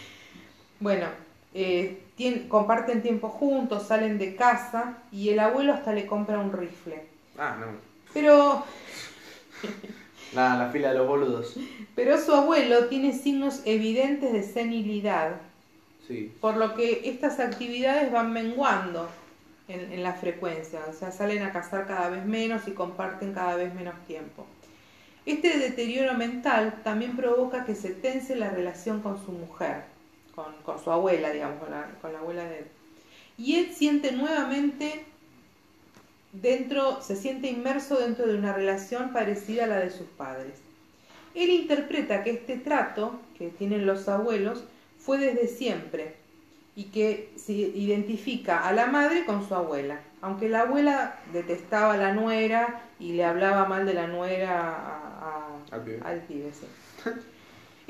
Bueno, 0.81 1.07
eh, 1.55 2.03
comparten 2.49 3.01
tiempo 3.01 3.29
juntos, 3.29 3.87
salen 3.87 4.19
de 4.19 4.35
casa 4.35 4.99
y 5.13 5.29
el 5.29 5.39
abuelo 5.39 5.73
hasta 5.73 5.93
le 5.93 6.05
compra 6.05 6.41
un 6.41 6.53
rifle. 6.53 7.05
Ah, 7.39 7.57
no. 7.61 7.67
Pero, 8.13 8.65
La, 10.35 10.57
la 10.57 10.69
fila 10.71 10.93
de 10.93 10.99
los 10.99 11.09
boludos. 11.09 11.57
pero 11.95 12.19
su 12.21 12.33
abuelo 12.35 12.87
tiene 12.87 13.13
signos 13.13 13.63
evidentes 13.65 14.33
de 14.33 14.43
senilidad, 14.43 15.33
Sí. 16.07 16.33
por 16.41 16.57
lo 16.57 16.75
que 16.75 17.03
estas 17.05 17.39
actividades 17.41 18.11
van 18.11 18.33
menguando 18.33 19.09
en, 19.69 19.93
en 19.93 20.03
la 20.03 20.13
frecuencia, 20.15 20.81
o 20.89 20.93
sea, 20.93 21.13
salen 21.13 21.43
a 21.45 21.53
cazar 21.53 21.87
cada 21.87 22.09
vez 22.11 22.25
menos 22.27 22.67
y 22.67 22.73
comparten 22.73 23.33
cada 23.33 23.55
vez 23.57 23.73
menos 23.75 23.95
tiempo. 24.07 24.45
Este 25.27 25.57
deterioro 25.59 26.15
mental 26.15 26.81
también 26.83 27.15
provoca 27.17 27.65
que 27.65 27.75
se 27.77 27.91
tense 27.91 28.35
la 28.35 28.51
relación 28.51 29.01
con 29.03 29.25
su 29.25 29.31
mujer, 29.33 29.83
con, 30.35 30.47
con 30.65 30.83
su 30.83 30.91
abuela, 30.91 31.31
digamos, 31.31 31.61
con 31.61 31.71
la, 31.71 31.91
con 32.01 32.13
la 32.13 32.19
abuela 32.21 32.45
de 32.45 32.59
él. 32.61 32.65
Y 33.39 33.57
él 33.57 33.73
siente 33.73 34.11
nuevamente 34.13 35.05
dentro, 36.33 37.01
se 37.03 37.17
siente 37.17 37.49
inmerso 37.49 37.99
dentro 37.99 38.27
de 38.27 38.37
una 38.37 38.53
relación 38.53 39.13
parecida 39.13 39.65
a 39.65 39.69
la 39.69 39.79
de 39.81 39.91
sus 39.91 40.07
padres. 40.09 40.55
Él 41.35 41.51
interpreta 41.51 42.23
que 42.23 42.31
este 42.31 42.57
trato 42.57 43.19
que 43.39 43.49
tienen 43.49 43.87
los 43.87 44.09
abuelos 44.09 44.65
fue 44.99 45.19
desde 45.19 45.47
siempre 45.49 46.17
y 46.77 46.85
que 46.85 47.31
se 47.37 47.53
identifica 47.53 48.67
a 48.67 48.73
la 48.73 48.87
madre 48.87 49.25
con 49.25 49.47
su 49.47 49.55
abuela. 49.55 50.01
Aunque 50.23 50.49
la 50.49 50.63
abuela 50.63 51.17
detestaba 51.33 51.95
a 51.95 51.97
la 51.97 52.13
nuera 52.15 52.83
y 52.99 53.13
le 53.13 53.25
hablaba 53.25 53.67
mal 53.67 53.87
de 53.87 53.95
la 53.95 54.07
nuera 54.07 54.61
a- 54.61 55.21
a- 55.71 55.75
Al 55.75 55.83
pibe. 55.83 56.01
al 56.05 56.21
pibe, 56.21 56.51
sí. 56.53 56.67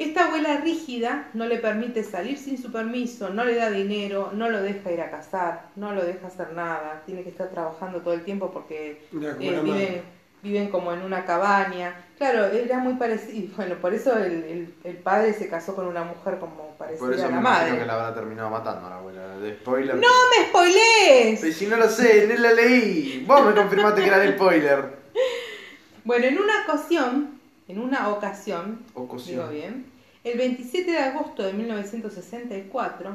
Esta 0.00 0.26
abuela 0.26 0.56
rígida 0.64 1.28
no 1.34 1.44
le 1.46 1.58
permite 1.58 2.02
salir 2.02 2.38
sin 2.38 2.56
su 2.60 2.72
permiso, 2.72 3.28
no 3.30 3.44
le 3.44 3.54
da 3.54 3.70
dinero, 3.70 4.30
no 4.32 4.48
lo 4.48 4.62
deja 4.62 4.90
ir 4.90 5.00
a 5.02 5.10
cazar, 5.10 5.66
no 5.76 5.92
lo 5.94 6.02
deja 6.04 6.26
hacer 6.28 6.52
nada, 6.54 7.02
tiene 7.04 7.22
que 7.22 7.28
estar 7.28 7.48
trabajando 7.50 8.00
todo 8.00 8.14
el 8.14 8.24
tiempo 8.24 8.50
porque 8.50 9.02
eh, 9.12 10.02
viven, 10.42 10.70
como 10.70 10.92
en 10.94 11.02
una 11.02 11.26
cabaña. 11.26 11.94
Claro, 12.16 12.46
era 12.46 12.78
muy 12.78 12.94
parecido, 12.94 13.52
bueno, 13.56 13.74
por 13.76 13.92
eso 13.92 14.16
el, 14.16 14.32
el- 14.44 14.74
el 14.84 14.96
padre 14.96 15.34
se 15.34 15.48
casó 15.48 15.74
con 15.76 15.86
una 15.86 16.02
mujer 16.04 16.38
como 16.38 16.74
parecida 16.78 17.06
Por 17.06 17.14
eso 17.14 17.24
a 17.24 17.28
me 17.28 17.34
la 17.34 17.40
imagino 17.40 17.64
madre. 17.66 17.78
que 17.80 17.86
la 17.86 17.92
habrá 17.94 18.14
terminado 18.14 18.50
matando 18.50 18.86
a 18.86 18.90
la 18.90 18.96
abuela. 18.96 19.36
De 19.38 19.54
spoiler. 19.54 19.96
¡No 19.96 20.08
me 20.30 20.46
spoilees! 20.48 21.40
Pero 21.42 21.52
si 21.52 21.66
no 21.66 21.76
lo 21.76 21.88
sé, 21.90 22.26
no 22.26 22.40
la 22.40 22.52
leí. 22.54 23.22
Vos 23.26 23.44
me 23.44 23.54
confirmaste 23.54 24.00
que 24.00 24.06
era 24.06 24.24
el 24.24 24.34
spoiler. 24.34 25.00
Bueno, 26.04 26.24
en 26.26 26.38
una 26.38 26.62
ocasión, 26.62 27.39
en 27.70 27.78
una 27.78 28.08
ocasión, 28.08 28.80
Ocasión. 28.94 29.36
digo 29.36 29.48
bien, 29.48 29.86
el 30.24 30.36
27 30.36 30.90
de 30.90 30.98
agosto 30.98 31.42
de 31.42 31.52
1964, 31.52 33.10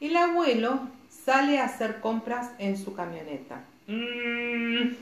el 0.00 0.16
abuelo 0.16 0.80
sale 1.24 1.58
a 1.58 1.64
hacer 1.64 2.00
compras 2.00 2.50
en 2.58 2.76
su 2.76 2.94
camioneta. 2.94 3.64
Mm. 3.86 4.94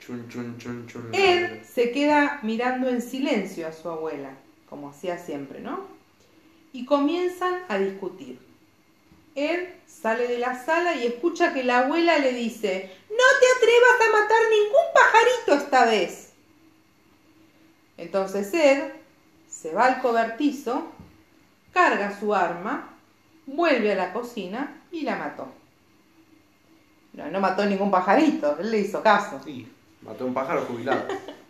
Chun, 0.00 0.28
chun, 0.28 0.58
chun, 0.58 0.86
chun. 0.88 1.10
Él 1.12 1.60
se 1.64 1.92
queda 1.92 2.40
mirando 2.42 2.88
en 2.88 3.02
silencio 3.02 3.68
a 3.68 3.72
su 3.72 3.88
abuela, 3.88 4.30
como 4.68 4.88
hacía 4.88 5.18
siempre, 5.18 5.60
¿no? 5.60 5.86
Y 6.72 6.86
comienzan 6.86 7.54
a 7.68 7.78
discutir. 7.78 8.38
Él 9.34 9.68
sale 9.86 10.26
de 10.26 10.38
la 10.38 10.64
sala 10.64 10.96
y 10.96 11.06
escucha 11.06 11.52
que 11.52 11.62
la 11.62 11.80
abuela 11.80 12.18
le 12.18 12.32
dice, 12.32 12.90
no 13.10 13.16
te 13.16 13.46
atrevas 13.56 14.00
a 14.00 14.22
matar 14.22 14.40
ningún 14.50 14.86
pajarito 14.94 15.64
esta 15.64 15.84
vez. 15.84 16.31
Entonces 17.96 18.52
Ed 18.54 18.92
se 19.48 19.72
va 19.72 19.86
al 19.86 20.02
cobertizo, 20.02 20.90
carga 21.72 22.18
su 22.18 22.34
arma, 22.34 22.90
vuelve 23.46 23.92
a 23.92 23.96
la 23.96 24.12
cocina 24.12 24.80
y 24.90 25.02
la 25.02 25.16
mató. 25.16 25.48
No, 27.12 27.30
no 27.30 27.40
mató 27.40 27.64
ningún 27.66 27.90
pajarito, 27.90 28.58
él 28.58 28.70
le 28.70 28.78
hizo 28.80 29.02
caso. 29.02 29.40
Sí, 29.44 29.70
mató 30.02 30.24
a 30.24 30.26
un 30.26 30.34
pájaro 30.34 30.62
jubilado. 30.62 31.06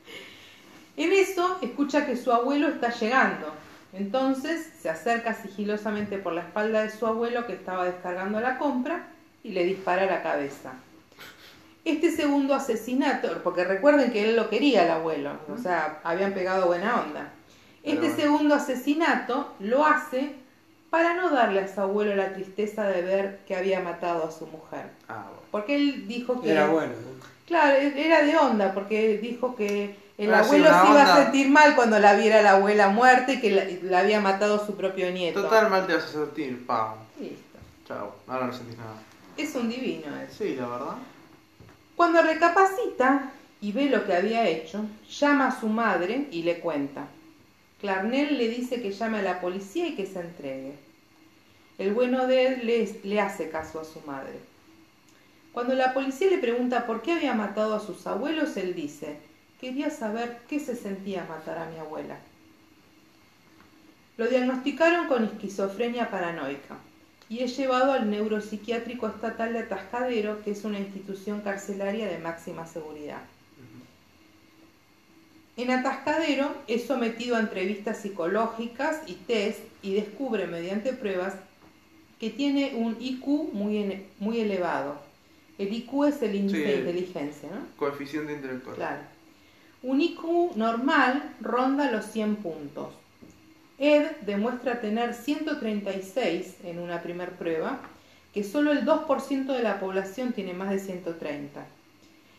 En 0.95 1.11
eso 1.11 1.59
escucha 1.63 2.05
que 2.05 2.17
su 2.17 2.31
abuelo 2.33 2.69
está 2.69 2.91
llegando. 2.91 3.47
Entonces 3.93 4.71
se 4.81 4.91
acerca 4.91 5.35
sigilosamente 5.35 6.19
por 6.19 6.33
la 6.33 6.43
espalda 6.43 6.83
de 6.83 6.91
su 6.91 7.07
abuelo 7.07 7.47
que 7.47 7.55
estaba 7.55 7.87
descargando 7.87 8.41
la 8.41 8.59
compra 8.59 9.07
y 9.43 9.53
le 9.53 9.65
dispara 9.65 10.03
a 10.03 10.07
la 10.07 10.23
cabeza. 10.23 10.75
Este 11.85 12.13
segundo 12.13 12.55
asesinato, 12.55 13.29
porque 13.43 13.65
recuerden 13.65 14.13
que 14.13 14.29
él 14.29 14.37
lo 14.37 14.49
quería 14.49 14.85
el 14.85 14.91
abuelo, 14.91 15.33
o 15.53 15.59
sea, 15.59 16.01
habían 16.05 16.33
pegado 16.33 16.67
buena 16.67 17.01
onda. 17.01 17.33
Este 17.83 18.09
bueno. 18.09 18.17
segundo 18.17 18.55
asesinato 18.55 19.53
lo 19.59 19.85
hace 19.85 20.37
para 20.91 21.15
no 21.15 21.31
darle 21.31 21.61
a 21.61 21.75
su 21.75 21.81
abuelo 21.81 22.15
la 22.15 22.35
tristeza 22.35 22.85
de 22.87 23.03
ver 23.03 23.41
que 23.47 23.57
había 23.57 23.81
matado 23.81 24.25
a 24.25 24.31
su 24.31 24.47
mujer. 24.47 24.91
Ah, 25.09 25.25
bueno. 25.27 25.43
Porque 25.51 25.75
él 25.75 26.07
dijo 26.07 26.41
que... 26.41 26.53
Era 26.53 26.69
bueno. 26.69 26.93
¿no? 26.93 27.27
Claro, 27.47 27.77
era 27.77 28.23
de 28.23 28.37
onda, 28.37 28.73
porque 28.73 29.19
dijo 29.19 29.57
que 29.57 29.97
el 30.19 30.33
abuelo 30.33 30.67
se 30.67 30.91
iba 30.91 31.03
a 31.03 31.25
sentir 31.25 31.51
mal 31.51 31.75
cuando 31.75 31.99
la 31.99 32.15
viera 32.15 32.43
la 32.43 32.53
abuela 32.53 32.91
muerta 32.91 33.33
y 33.33 33.41
que 33.41 33.51
la, 33.51 33.65
la 33.83 34.01
había 34.01 34.21
matado 34.21 34.65
su 34.65 34.77
propio 34.77 35.11
nieto. 35.11 35.43
Total 35.43 35.69
mal 35.69 35.87
te 35.87 35.95
vas 35.95 36.05
a 36.05 36.09
sentir, 36.09 36.65
pam. 36.67 36.95
Listo. 37.19 37.59
Chao, 37.87 38.15
ahora 38.29 38.47
no 38.47 38.53
sentís 38.53 38.79
nada. 38.79 38.95
Es 39.37 39.55
un 39.55 39.69
divino 39.69 40.07
él. 40.21 40.29
Sí, 40.31 40.55
la 40.55 40.69
verdad. 40.69 40.97
Cuando 42.03 42.21
recapacita 42.21 43.31
y 43.61 43.71
ve 43.71 43.89
lo 43.89 44.05
que 44.05 44.13
había 44.13 44.49
hecho, 44.49 44.85
llama 45.09 45.47
a 45.47 45.61
su 45.61 45.69
madre 45.69 46.27
y 46.33 46.43
le 46.43 46.59
cuenta. 46.59 47.07
Clarnell 47.81 48.39
le 48.39 48.49
dice 48.49 48.83
que 48.83 48.91
llame 48.91 49.21
a 49.21 49.23
la 49.23 49.41
policía 49.41 49.87
y 49.87 49.95
que 49.95 50.05
se 50.05 50.19
entregue. 50.19 50.75
El 51.79 51.95
bueno 51.95 52.27
de 52.27 52.47
él 52.47 52.67
le, 52.67 52.93
le 53.05 53.21
hace 53.21 53.51
caso 53.51 53.79
a 53.79 53.85
su 53.85 54.01
madre. 54.01 54.41
Cuando 55.53 55.77
la 55.77 55.95
policía 55.95 56.29
le 56.29 56.39
pregunta 56.39 56.89
por 56.89 57.03
qué 57.03 57.13
había 57.13 57.35
matado 57.35 57.77
a 57.77 57.79
sus 57.79 58.05
abuelos, 58.09 58.57
él 58.57 58.75
dice, 58.75 59.19
quería 59.61 59.89
saber 59.89 60.41
qué 60.49 60.59
se 60.59 60.75
sentía 60.75 61.25
matar 61.29 61.57
a 61.59 61.71
mi 61.71 61.79
abuela. 61.79 62.19
Lo 64.17 64.27
diagnosticaron 64.27 65.07
con 65.07 65.23
esquizofrenia 65.23 66.11
paranoica 66.11 66.79
y 67.33 67.41
es 67.43 67.57
llevado 67.57 67.93
al 67.93 68.11
neuropsiquiátrico 68.11 69.07
estatal 69.07 69.55
de 69.55 69.61
Atascadero, 69.61 70.43
que 70.45 70.51
es 70.51 70.65
una 70.65 70.79
institución 70.79 71.41
carcelaria 71.41 72.07
de 72.07 72.19
máxima 72.19 72.67
seguridad. 72.67 73.23
En 75.57 75.71
Atascadero 75.71 76.55
es 76.67 76.85
sometido 76.85 77.37
a 77.37 77.41
entrevistas 77.41 77.97
psicológicas 78.03 79.01
y 79.07 79.15
test 79.15 79.61
y 79.83 79.95
descubre 79.95 80.47
mediante 80.47 80.93
pruebas 80.93 81.37
que 82.21 82.29
tiene 82.29 82.75
un 82.75 82.99
IQ 83.01 83.27
muy, 83.55 84.03
muy 84.19 84.39
elevado. 84.41 84.97
El 85.57 85.73
IQ 85.73 86.05
es 86.09 86.21
el 86.21 86.35
índice 86.35 86.59
Sí, 86.59 86.63
de 86.65 86.73
el- 86.75 86.81
inteligencia, 86.81 87.49
¿no? 87.51 87.67
Coeficiente 87.79 88.35
intelectual. 88.35 88.77
Claro. 88.77 89.01
Un 89.83 90.03
IQ 90.03 90.53
normal 90.55 91.35
ronda 91.41 91.91
los 91.91 92.05
100 92.05 92.37
puntos. 92.37 92.89
Ed 93.83 94.13
demuestra 94.21 94.81
tener 94.81 95.13
136 95.13 96.59
en 96.63 96.79
una 96.79 97.03
primer 97.03 97.33
prueba, 97.33 97.81
que 98.33 98.45
solo 98.45 98.71
el 98.71 98.85
2% 98.85 99.47
de 99.47 99.61
la 99.61 99.81
población 99.81 100.33
tiene 100.33 100.55
más 100.55 100.71
de 100.71 100.79
130. 100.79 101.67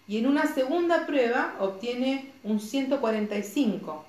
Y 0.08 0.20
en 0.20 0.28
una 0.28 0.48
segunda 0.48 1.06
prueba 1.06 1.54
obtiene 1.60 2.32
un 2.46 2.62
145, 2.62 4.06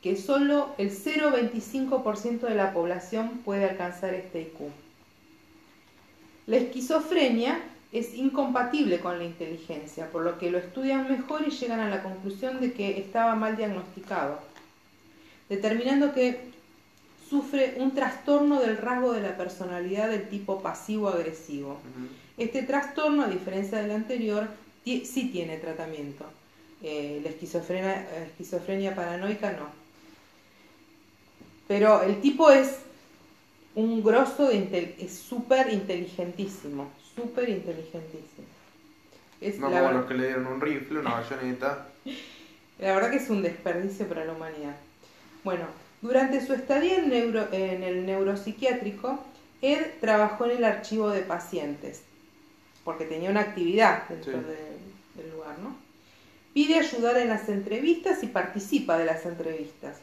que 0.00 0.16
solo 0.16 0.70
el 0.78 0.90
0,25% 0.90 2.40
de 2.40 2.54
la 2.54 2.72
población 2.72 3.42
puede 3.44 3.68
alcanzar 3.68 4.14
este 4.14 4.40
IQ. 4.40 4.70
La 6.46 6.56
esquizofrenia 6.56 7.60
es 7.92 8.14
incompatible 8.14 9.00
con 9.00 9.18
la 9.18 9.24
inteligencia, 9.24 10.10
por 10.10 10.22
lo 10.22 10.38
que 10.38 10.50
lo 10.50 10.56
estudian 10.56 11.06
mejor 11.06 11.46
y 11.46 11.50
llegan 11.50 11.80
a 11.80 11.90
la 11.90 12.02
conclusión 12.02 12.62
de 12.62 12.72
que 12.72 12.98
estaba 12.98 13.34
mal 13.34 13.58
diagnosticado, 13.58 14.38
determinando 15.50 16.14
que 16.14 16.56
sufre 17.28 17.74
un 17.78 17.94
trastorno 17.94 18.60
del 18.60 18.76
rasgo 18.76 19.12
de 19.12 19.20
la 19.20 19.36
personalidad 19.36 20.08
del 20.08 20.28
tipo 20.28 20.62
pasivo-agresivo. 20.62 21.78
Este 22.36 22.62
trastorno, 22.62 23.24
a 23.24 23.28
diferencia 23.28 23.78
del 23.78 23.90
anterior, 23.90 24.48
sí 24.84 25.30
tiene 25.32 25.58
tratamiento. 25.58 26.24
Eh, 26.82 27.20
la 27.22 27.30
esquizofrenia, 27.30 28.06
esquizofrenia 28.26 28.94
paranoica 28.94 29.52
no. 29.52 29.66
Pero 31.66 32.02
el 32.02 32.20
tipo 32.20 32.50
es 32.50 32.78
un 33.74 34.02
grosso, 34.02 34.48
de 34.48 34.96
es 34.98 35.12
súper 35.18 35.72
inteligentísimo, 35.72 36.88
súper 37.14 37.48
inteligentísimo. 37.48 38.46
Es 39.40 39.58
No 39.58 39.68
la, 39.68 39.80
como 39.82 39.92
los 39.98 40.06
que 40.06 40.14
le 40.14 40.26
dieron 40.26 40.46
un 40.46 40.60
rifle, 40.60 41.00
una 41.00 41.10
bayoneta. 41.20 41.88
la 42.78 42.94
verdad 42.94 43.10
que 43.10 43.16
es 43.18 43.28
un 43.28 43.42
desperdicio 43.42 44.08
para 44.08 44.24
la 44.24 44.32
humanidad. 44.32 44.76
Bueno, 45.44 45.64
durante 46.02 46.44
su 46.44 46.52
estadía 46.54 46.98
en, 46.98 47.08
neuro- 47.10 47.48
en 47.52 47.82
el 47.82 48.06
neuropsiquiátrico, 48.06 49.18
Ed 49.62 49.84
trabajó 50.00 50.44
en 50.46 50.58
el 50.58 50.64
archivo 50.64 51.10
de 51.10 51.22
pacientes, 51.22 52.02
porque 52.84 53.04
tenía 53.04 53.30
una 53.30 53.40
actividad 53.40 54.08
dentro 54.08 54.32
Sí. 54.32 54.38
de- 54.38 55.22
del 55.22 55.32
lugar, 55.32 55.58
¿no? 55.58 55.76
Pide 56.54 56.76
ayudar 56.78 57.16
en 57.18 57.28
las 57.28 57.48
entrevistas 57.48 58.22
y 58.22 58.26
participa 58.28 58.96
de 58.98 59.04
las 59.04 59.26
entrevistas. 59.26 59.96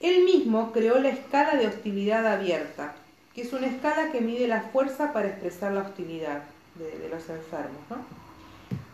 Él 0.00 0.24
mismo 0.24 0.72
creó 0.72 0.98
la 0.98 1.08
escala 1.08 1.56
de 1.56 1.66
hostilidad 1.66 2.26
abierta, 2.26 2.94
que 3.34 3.42
es 3.42 3.52
una 3.52 3.66
escala 3.66 4.12
que 4.12 4.20
mide 4.20 4.46
la 4.46 4.60
fuerza 4.62 5.12
para 5.12 5.28
expresar 5.28 5.72
la 5.72 5.82
hostilidad 5.82 6.42
de, 6.74 6.98
de 6.98 7.08
los 7.08 7.28
enfermos, 7.30 7.80
¿no? 7.90 7.96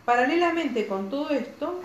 Paralelamente 0.05 0.87
con 0.87 1.09
todo 1.09 1.29
esto, 1.29 1.81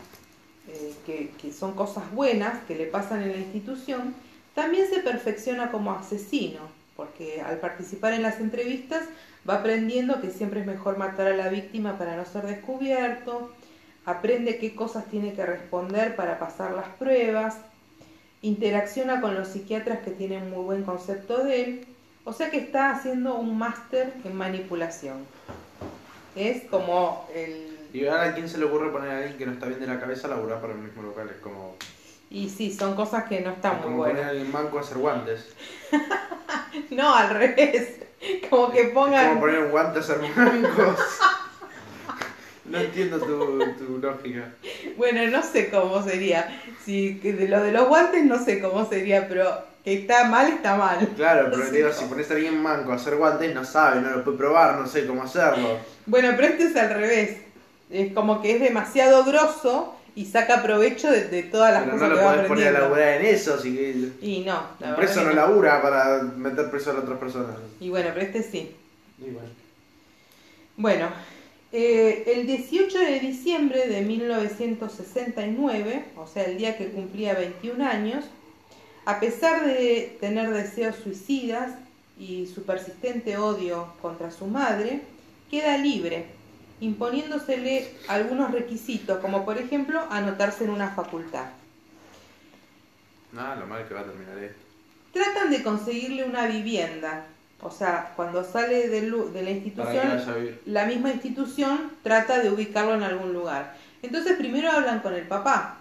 eh, 0.69 0.93
que, 1.07 1.31
que 1.41 1.53
son 1.53 1.75
cosas 1.75 2.11
buenas 2.13 2.63
que 2.67 2.75
le 2.77 2.87
pasan 2.87 3.23
en 3.23 3.33
la 3.33 3.39
institución, 3.39 4.15
también 4.59 4.89
se 4.91 4.99
perfecciona 4.99 5.71
como 5.71 5.93
asesino, 5.93 6.59
porque 6.97 7.41
al 7.43 7.59
participar 7.59 8.13
en 8.13 8.23
las 8.23 8.41
entrevistas 8.41 9.05
va 9.49 9.59
aprendiendo 9.61 10.21
que 10.21 10.33
siempre 10.33 10.63
es 10.63 10.67
mejor 10.67 10.99
matar 10.99 11.29
a 11.29 11.37
la 11.37 11.49
víctima 11.49 11.97
para 11.97 12.17
no 12.17 12.25
ser 12.25 12.45
descubierto, 12.45 13.53
aprende 14.05 14.59
qué 14.59 14.75
cosas 14.75 15.05
tiene 15.07 15.33
que 15.33 15.47
responder 15.47 16.17
para 16.17 16.41
pasar 16.41 16.73
las 16.73 16.89
pruebas, 16.89 17.59
interacciona 18.43 19.21
con 19.21 19.37
los 19.37 19.47
psiquiatras 19.47 20.01
que 20.01 20.11
tienen 20.11 20.51
muy 20.51 20.65
buen 20.65 20.83
concepto 20.83 21.45
de 21.45 21.63
él, 21.63 21.87
o 22.25 22.33
sea 22.33 22.51
que 22.51 22.59
está 22.59 22.91
haciendo 22.91 23.37
un 23.37 23.57
máster 23.57 24.13
en 24.25 24.35
manipulación. 24.35 25.19
Es 26.35 26.65
como 26.65 27.29
el... 27.33 27.79
Y 27.93 28.05
ahora 28.07 28.31
a 28.31 28.35
quién 28.35 28.49
se 28.49 28.59
le 28.59 28.65
ocurre 28.65 28.91
poner 28.91 29.11
a 29.11 29.19
alguien 29.19 29.39
que 29.39 29.47
no 29.47 29.53
está 29.53 29.67
bien 29.67 29.79
de 29.79 29.87
la 29.87 30.01
cabeza 30.01 30.27
a 30.27 30.31
laburar 30.31 30.61
para 30.61 30.73
el 30.73 30.81
mismo 30.81 31.03
local. 31.03 31.31
Es 31.31 31.41
como, 31.41 31.77
Y 32.31 32.49
sí, 32.51 32.71
son 32.73 32.95
cosas 32.95 33.25
que 33.25 33.41
no 33.41 33.51
están 33.53 33.75
muy 33.77 33.83
como 33.85 33.97
poner 33.99 34.15
buenas. 34.15 34.27
a 34.27 34.31
alguien 34.31 34.53
manco 34.53 34.79
a 34.79 34.81
hacer 34.81 34.99
guantes. 34.99 35.47
No, 36.91 37.15
al 37.15 37.31
revés. 37.31 37.97
Como 38.51 38.71
que 38.71 38.83
Es 38.83 38.89
como 38.91 39.07
pongan... 39.07 39.41
poner 39.41 39.59
un 39.61 39.71
guante 39.71 39.99
a 39.99 40.03
hacer 40.03 40.19
mancos. 40.37 40.99
No 42.65 42.79
entiendo 42.79 43.19
tu, 43.19 43.59
tu 43.79 43.99
lógica. 43.99 44.51
Bueno, 44.99 45.27
no 45.29 45.43
sé 45.43 45.71
cómo 45.71 46.03
sería. 46.03 46.61
Si 46.85 47.19
que 47.19 47.33
de 47.33 47.49
lo 47.49 47.63
de 47.63 47.73
los 47.73 47.89
guantes 47.89 48.23
no 48.25 48.39
sé 48.45 48.61
cómo 48.61 48.87
sería, 48.87 49.27
pero 49.27 49.65
que 49.83 49.95
está 50.01 50.25
mal, 50.29 50.49
está 50.53 50.77
mal. 50.77 50.99
Claro, 51.17 51.49
pero 51.51 51.63
te 51.71 51.77
digo, 51.77 51.91
si 51.93 52.05
pones 52.05 52.31
a 52.31 52.35
alguien 52.35 52.63
manco 52.63 52.93
a 52.93 52.97
hacer 52.97 53.17
guantes, 53.17 53.55
no 53.55 53.65
sabe, 53.65 54.03
no 54.03 54.11
lo 54.11 54.23
puede 54.23 54.37
probar, 54.37 54.77
no 54.79 54.87
sé 54.87 55.07
cómo 55.07 55.23
hacerlo. 55.23 55.79
Bueno, 56.05 56.33
pero 56.37 56.49
este 56.49 56.65
es 56.65 56.77
al 56.77 56.91
revés. 56.91 57.39
Es 57.89 58.13
como 58.13 58.43
que 58.43 58.57
es 58.57 58.61
demasiado 58.61 59.25
grosso 59.25 59.95
y 60.19 60.25
saca 60.27 60.63
provecho 60.63 61.11
de, 61.11 61.29
de 61.29 61.43
todas 61.45 61.73
las 61.73 61.85
Pero 61.85 61.97
no 61.97 62.03
cosas 62.03 62.09
lo 62.09 62.15
que 62.15 62.21
va 62.21 62.27
podés 62.33 62.47
poner 62.47 62.69
a 62.69 62.71
aprendiendo. 62.73 62.81
laburar 62.81 63.21
en 63.21 63.27
eso, 63.27 63.55
así 63.55 63.75
que 63.77 64.11
Y 64.21 64.41
no, 64.41 64.53
la 64.81 64.89
un 64.89 64.97
verdad 64.97 64.97
preso 64.97 65.15
que 65.15 65.21
no 65.25 65.31
no. 65.31 65.33
labura 65.33 65.81
para 65.83 66.23
meter 66.23 66.71
preso 66.71 66.91
a 66.91 66.95
las 66.95 67.03
otras 67.05 67.19
personas. 67.19 67.57
Y 67.81 67.89
bueno, 67.91 68.11
pero 68.15 68.27
este 68.27 68.43
sí. 68.43 68.71
Y 69.19 69.31
bueno. 69.31 69.49
Bueno, 70.77 71.09
eh, 71.73 72.25
el 72.27 72.47
18 72.47 72.99
de 72.99 73.21
diciembre 73.21 73.89
de 73.89 74.03
1969, 74.03 76.05
o 76.17 76.27
sea, 76.27 76.45
el 76.45 76.59
día 76.59 76.77
que 76.77 76.89
cumplía 76.91 77.35
21 77.35 77.85
años, 77.85 78.25
a 79.05 79.21
pesar 79.21 79.65
de 79.67 80.17
tener 80.21 80.51
deseos 80.51 80.97
suicidas 80.97 81.73
y 82.19 82.47
su 82.47 82.65
persistente 82.65 83.37
odio 83.37 83.93
contra 84.03 84.31
su 84.31 84.47
madre, 84.47 85.01
queda 85.51 85.77
libre, 85.79 86.27
imponiéndosele 86.81 87.89
algunos 88.09 88.53
requisitos, 88.53 89.19
como 89.19 89.45
por 89.45 89.59
ejemplo 89.59 90.01
anotarse 90.11 90.65
en 90.65 90.71
una 90.71 90.91
facultad. 90.91 91.47
Nada, 93.33 93.57
lo 93.57 93.67
mal 93.67 93.87
que 93.87 93.95
va 93.95 94.01
a 94.01 94.05
terminar 94.05 94.39
esto. 94.39 94.59
Tratan 95.13 95.51
de 95.51 95.63
conseguirle 95.63 96.25
una 96.25 96.47
vivienda, 96.47 97.25
o 97.61 97.71
sea, 97.71 98.13
cuando 98.17 98.45
sale 98.45 99.03
lu- 99.03 99.31
de 99.33 99.43
la 99.43 99.51
institución, 99.51 100.09
la 100.67 100.87
misma 100.87 101.11
institución 101.11 101.93
trata 102.03 102.39
de 102.41 102.51
ubicarlo 102.51 102.95
en 102.95 103.03
algún 103.03 103.33
lugar. 103.33 103.75
Entonces 104.03 104.37
primero 104.37 104.71
hablan 104.71 105.01
con 105.01 105.15
el 105.15 105.27
papá 105.27 105.79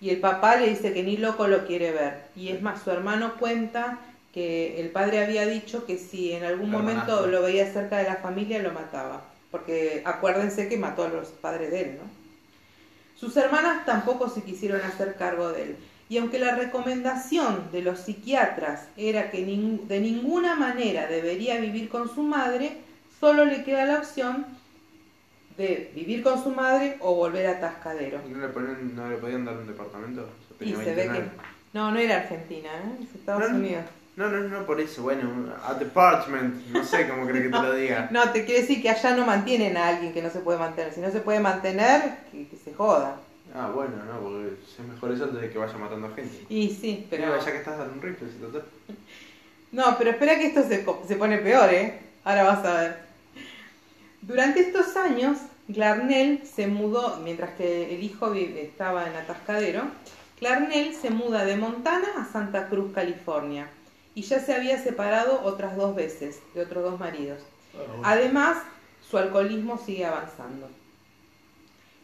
y 0.00 0.10
el 0.10 0.18
papá 0.18 0.56
le 0.56 0.68
dice 0.68 0.92
que 0.92 1.02
ni 1.02 1.16
loco 1.16 1.46
lo 1.48 1.66
quiere 1.66 1.92
ver. 1.92 2.24
Y 2.36 2.48
es 2.50 2.60
más, 2.60 2.82
su 2.82 2.90
hermano 2.90 3.34
cuenta 3.38 3.98
que 4.34 4.80
el 4.80 4.90
padre 4.90 5.24
había 5.24 5.46
dicho 5.46 5.86
que 5.86 5.96
si 5.96 6.32
en 6.32 6.44
algún 6.44 6.66
El 6.66 6.72
momento 6.72 7.26
lo 7.26 7.42
veía 7.42 7.72
cerca 7.72 7.98
de 7.98 8.04
la 8.04 8.16
familia 8.16 8.60
lo 8.62 8.72
mataba. 8.72 9.22
Porque 9.54 10.02
acuérdense 10.04 10.68
que 10.68 10.76
mató 10.76 11.04
a 11.04 11.08
los 11.10 11.28
padres 11.28 11.70
de 11.70 11.80
él, 11.82 11.98
¿no? 11.98 12.10
Sus 13.14 13.36
hermanas 13.36 13.86
tampoco 13.86 14.28
se 14.28 14.42
quisieron 14.42 14.80
hacer 14.80 15.14
cargo 15.14 15.52
de 15.52 15.62
él. 15.62 15.76
Y 16.08 16.18
aunque 16.18 16.40
la 16.40 16.56
recomendación 16.56 17.70
de 17.70 17.82
los 17.82 18.00
psiquiatras 18.00 18.88
era 18.96 19.30
que 19.30 19.44
de 19.44 20.00
ninguna 20.00 20.56
manera 20.56 21.06
debería 21.06 21.60
vivir 21.60 21.88
con 21.88 22.12
su 22.12 22.24
madre, 22.24 22.78
solo 23.20 23.44
le 23.44 23.62
queda 23.62 23.84
la 23.84 23.98
opción 24.00 24.44
de 25.56 25.92
vivir 25.94 26.24
con 26.24 26.42
su 26.42 26.50
madre 26.50 26.96
o 26.98 27.14
volver 27.14 27.46
a 27.46 27.60
Tascadero. 27.60 28.22
¿No 28.28 28.38
le, 28.44 28.52
ponen- 28.52 28.92
no 28.94 29.08
le 29.08 29.18
podían 29.18 29.44
dar 29.44 29.56
un 29.56 29.68
departamento? 29.68 30.28
Y 30.58 30.70
se 30.70 30.76
ve 30.78 30.94
29. 30.96 31.20
que... 31.20 31.78
No, 31.78 31.92
no 31.92 31.98
era 32.00 32.16
Argentina, 32.16 32.70
¿eh? 32.70 33.04
es 33.04 33.14
Estados 33.14 33.48
no. 33.52 33.56
Unidos. 33.56 33.84
No, 34.16 34.28
no, 34.28 34.48
no, 34.48 34.64
por 34.64 34.80
eso, 34.80 35.02
bueno, 35.02 35.52
a 35.66 35.74
department, 35.74 36.66
no 36.68 36.84
sé 36.84 37.08
cómo 37.08 37.26
crees 37.26 37.46
que 37.46 37.50
te 37.50 37.62
lo 37.62 37.74
diga. 37.74 38.08
No, 38.12 38.30
te 38.30 38.44
quiero 38.44 38.60
decir 38.60 38.80
que 38.80 38.88
allá 38.90 39.16
no 39.16 39.26
mantienen 39.26 39.76
a 39.76 39.88
alguien 39.88 40.12
que 40.12 40.22
no 40.22 40.30
se 40.30 40.40
puede 40.40 40.58
mantener. 40.58 40.92
Si 40.92 41.00
no 41.00 41.10
se 41.10 41.20
puede 41.20 41.40
mantener, 41.40 42.18
que, 42.30 42.46
que 42.46 42.56
se 42.56 42.72
joda. 42.74 43.16
Ah, 43.52 43.70
bueno, 43.74 43.96
no, 44.04 44.20
porque 44.20 44.48
es 44.48 44.86
mejor 44.86 45.12
eso 45.12 45.24
antes 45.24 45.40
de 45.40 45.50
que 45.50 45.58
vaya 45.58 45.76
matando 45.78 46.12
gente. 46.14 46.44
Y 46.48 46.70
sí, 46.70 47.06
pero... 47.10 47.24
Pero 47.24 47.44
ya 47.44 47.52
que 47.52 47.58
estás 47.58 47.78
dando 47.78 47.94
un 47.94 48.02
rifle, 48.02 48.28
si 48.30 48.38
total. 48.38 48.64
No, 49.72 49.98
pero 49.98 50.10
espera 50.10 50.38
que 50.38 50.46
esto 50.46 50.62
se, 50.62 50.86
se 51.08 51.16
pone 51.16 51.38
peor, 51.38 51.68
¿eh? 51.74 51.98
Ahora 52.22 52.44
vas 52.44 52.64
a 52.64 52.74
ver. 52.80 52.98
Durante 54.22 54.60
estos 54.60 54.96
años, 54.96 55.38
Clarnell 55.72 56.46
se 56.46 56.68
mudó, 56.68 57.18
mientras 57.24 57.50
que 57.56 57.92
el 57.92 58.02
hijo 58.04 58.32
estaba 58.34 59.08
en 59.08 59.16
Atascadero, 59.16 59.82
Clarnell 60.38 60.94
se 60.94 61.10
muda 61.10 61.44
de 61.44 61.56
Montana 61.56 62.06
a 62.18 62.24
Santa 62.24 62.68
Cruz, 62.68 62.92
California, 62.94 63.68
y 64.14 64.22
ya 64.22 64.40
se 64.40 64.54
había 64.54 64.82
separado 64.82 65.42
otras 65.42 65.76
dos 65.76 65.94
veces 65.94 66.40
de 66.54 66.62
otros 66.62 66.84
dos 66.84 67.00
maridos. 67.00 67.38
Además, 68.02 68.58
su 69.08 69.18
alcoholismo 69.18 69.78
sigue 69.78 70.06
avanzando. 70.06 70.68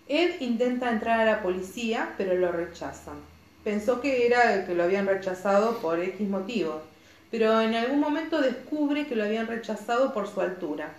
Ed 0.09 0.41
intenta 0.41 0.91
entrar 0.91 1.21
a 1.21 1.25
la 1.25 1.43
policía, 1.43 2.15
pero 2.19 2.35
lo 2.35 2.51
rechazan. 2.51 3.17
Pensó 3.63 4.01
que 4.01 4.27
era 4.27 4.67
que 4.67 4.75
lo 4.75 4.83
habían 4.83 5.07
rechazado 5.07 5.79
por 5.79 6.01
X 6.01 6.29
motivos, 6.29 6.83
pero 7.31 7.61
en 7.61 7.75
algún 7.75 8.01
momento 8.01 8.41
descubre 8.41 9.07
que 9.07 9.15
lo 9.15 9.25
habían 9.25 9.47
rechazado 9.47 10.13
por 10.13 10.27
su 10.27 10.41
altura, 10.41 10.95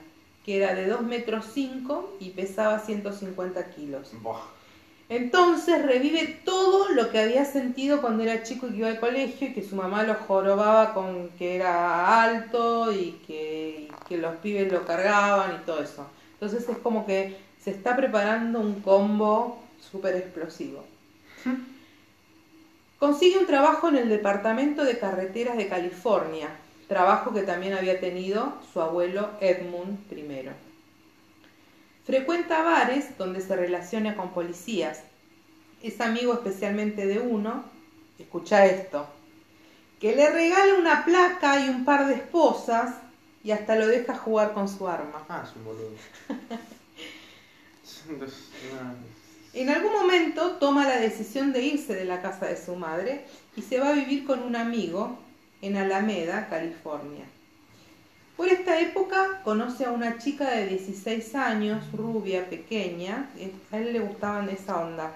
que 0.45 0.57
era 0.57 0.73
de 0.73 0.87
2 0.87 1.01
metros 1.01 1.45
5 1.53 2.17
y 2.21 2.29
pesaba 2.29 2.79
150 2.79 3.69
kilos. 3.71 4.11
Buah. 4.21 4.60
Entonces 5.11 5.85
revive 5.85 6.39
todo 6.45 6.87
lo 6.87 7.09
que 7.09 7.19
había 7.19 7.43
sentido 7.43 7.99
cuando 7.99 8.23
era 8.23 8.43
chico 8.43 8.67
y 8.67 8.71
que 8.71 8.77
iba 8.77 8.87
al 8.87 9.01
colegio 9.01 9.49
y 9.49 9.53
que 9.53 9.61
su 9.61 9.75
mamá 9.75 10.03
lo 10.03 10.15
jorobaba 10.15 10.93
con 10.93 11.27
que 11.37 11.57
era 11.57 12.23
alto 12.23 12.93
y 12.93 13.19
que, 13.27 13.91
los 14.15 14.35
pibes 14.37 14.71
lo 14.71 14.85
cargaban 14.85 15.55
y 15.55 15.65
todo 15.65 15.83
eso. 15.83 16.07
Entonces 16.35 16.67
es 16.69 16.77
como 16.77 17.05
que 17.05 17.35
se 17.61 17.71
está 17.71 17.97
preparando 17.97 18.61
un 18.61 18.79
combo 18.79 19.61
súper 19.91 20.15
explosivo. 20.15 20.85
Consigue 22.97 23.37
un 23.37 23.47
trabajo 23.47 23.89
en 23.89 23.97
el 23.97 24.07
Departamento 24.07 24.85
de 24.85 24.97
Carreteras 24.97 25.57
de 25.57 25.67
California, 25.67 26.47
trabajo 26.87 27.33
que 27.33 27.41
también 27.41 27.73
había 27.73 27.99
tenido 27.99 28.53
su 28.71 28.79
abuelo 28.79 29.31
Edmund 29.41 29.97
I. 30.09 30.70
Frecuenta 32.05 32.63
bares 32.63 33.17
donde 33.17 33.41
se 33.41 33.55
relaciona 33.55 34.15
con 34.15 34.31
policías. 34.31 35.01
Es 35.83 36.01
amigo 36.01 36.33
especialmente 36.33 37.05
de 37.05 37.19
uno, 37.19 37.63
escucha 38.19 38.65
esto, 38.65 39.07
que 39.99 40.15
le 40.15 40.29
regala 40.29 40.75
una 40.75 41.05
placa 41.05 41.65
y 41.65 41.69
un 41.69 41.85
par 41.85 42.07
de 42.07 42.15
esposas 42.15 42.95
y 43.43 43.51
hasta 43.51 43.75
lo 43.75 43.87
deja 43.87 44.15
jugar 44.15 44.53
con 44.53 44.67
su 44.67 44.87
arma. 44.87 45.25
Ah, 45.29 45.43
es 45.47 45.55
un 45.55 45.65
boludo. 45.65 45.89
En 49.53 49.69
algún 49.69 49.91
momento 49.91 50.51
toma 50.53 50.87
la 50.87 50.97
decisión 50.97 51.51
de 51.51 51.61
irse 51.61 51.93
de 51.93 52.05
la 52.05 52.21
casa 52.21 52.47
de 52.47 52.57
su 52.57 52.75
madre 52.75 53.25
y 53.55 53.61
se 53.61 53.79
va 53.79 53.89
a 53.89 53.93
vivir 53.93 54.25
con 54.25 54.41
un 54.41 54.55
amigo 54.55 55.19
en 55.61 55.75
Alameda, 55.75 56.47
California. 56.49 57.25
Por 58.37 58.47
esta 58.47 58.79
época 58.79 59.41
conoce 59.43 59.85
a 59.85 59.91
una 59.91 60.17
chica 60.17 60.49
de 60.49 60.67
16 60.67 61.35
años, 61.35 61.91
rubia, 61.91 62.49
pequeña, 62.49 63.29
a 63.71 63.77
él 63.77 63.93
le 63.93 63.99
gustaban 63.99 64.49
esa 64.49 64.79
onda, 64.79 65.11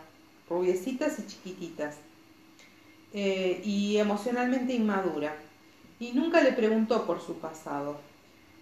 rubiecitas 0.49 1.17
y 1.19 1.27
chiquititas, 1.27 1.95
eh, 3.13 3.61
y 3.63 3.97
emocionalmente 3.97 4.73
inmadura, 4.73 5.35
y 5.99 6.11
nunca 6.11 6.41
le 6.41 6.51
preguntó 6.51 7.05
por 7.05 7.21
su 7.21 7.39
pasado. 7.39 7.99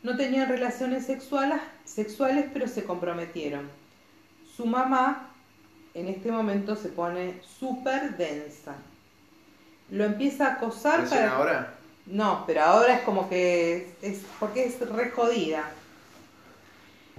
No 0.03 0.15
tenían 0.15 0.49
relaciones 0.49 1.05
sexuales, 1.05 1.59
sexuales 1.85 2.45
pero 2.53 2.67
se 2.67 2.83
comprometieron. 2.83 3.69
Su 4.55 4.65
mamá 4.65 5.29
en 5.93 6.07
este 6.07 6.31
momento 6.31 6.75
se 6.75 6.89
pone 6.89 7.41
súper 7.41 8.17
densa. 8.17 8.75
Lo 9.89 10.05
empieza 10.05 10.47
a 10.47 10.53
acosar 10.53 11.01
¿Recién 11.01 11.21
para... 11.21 11.35
ahora? 11.35 11.73
No, 12.05 12.43
pero 12.45 12.61
ahora 12.61 12.95
es 12.95 13.01
como 13.01 13.29
que 13.29 13.93
es, 14.01 14.21
porque 14.39 14.65
es 14.65 14.79
re 14.89 15.11
jodida. 15.11 15.71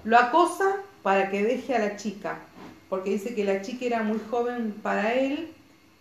Lo 0.04 0.18
acosa 0.18 0.76
para 1.02 1.30
que 1.30 1.42
deje 1.42 1.74
a 1.74 1.78
la 1.78 1.96
chica, 1.96 2.38
porque 2.90 3.10
dice 3.10 3.34
que 3.34 3.44
la 3.44 3.62
chica 3.62 3.86
era 3.86 4.02
muy 4.02 4.20
joven 4.30 4.72
para 4.82 5.14
él 5.14 5.54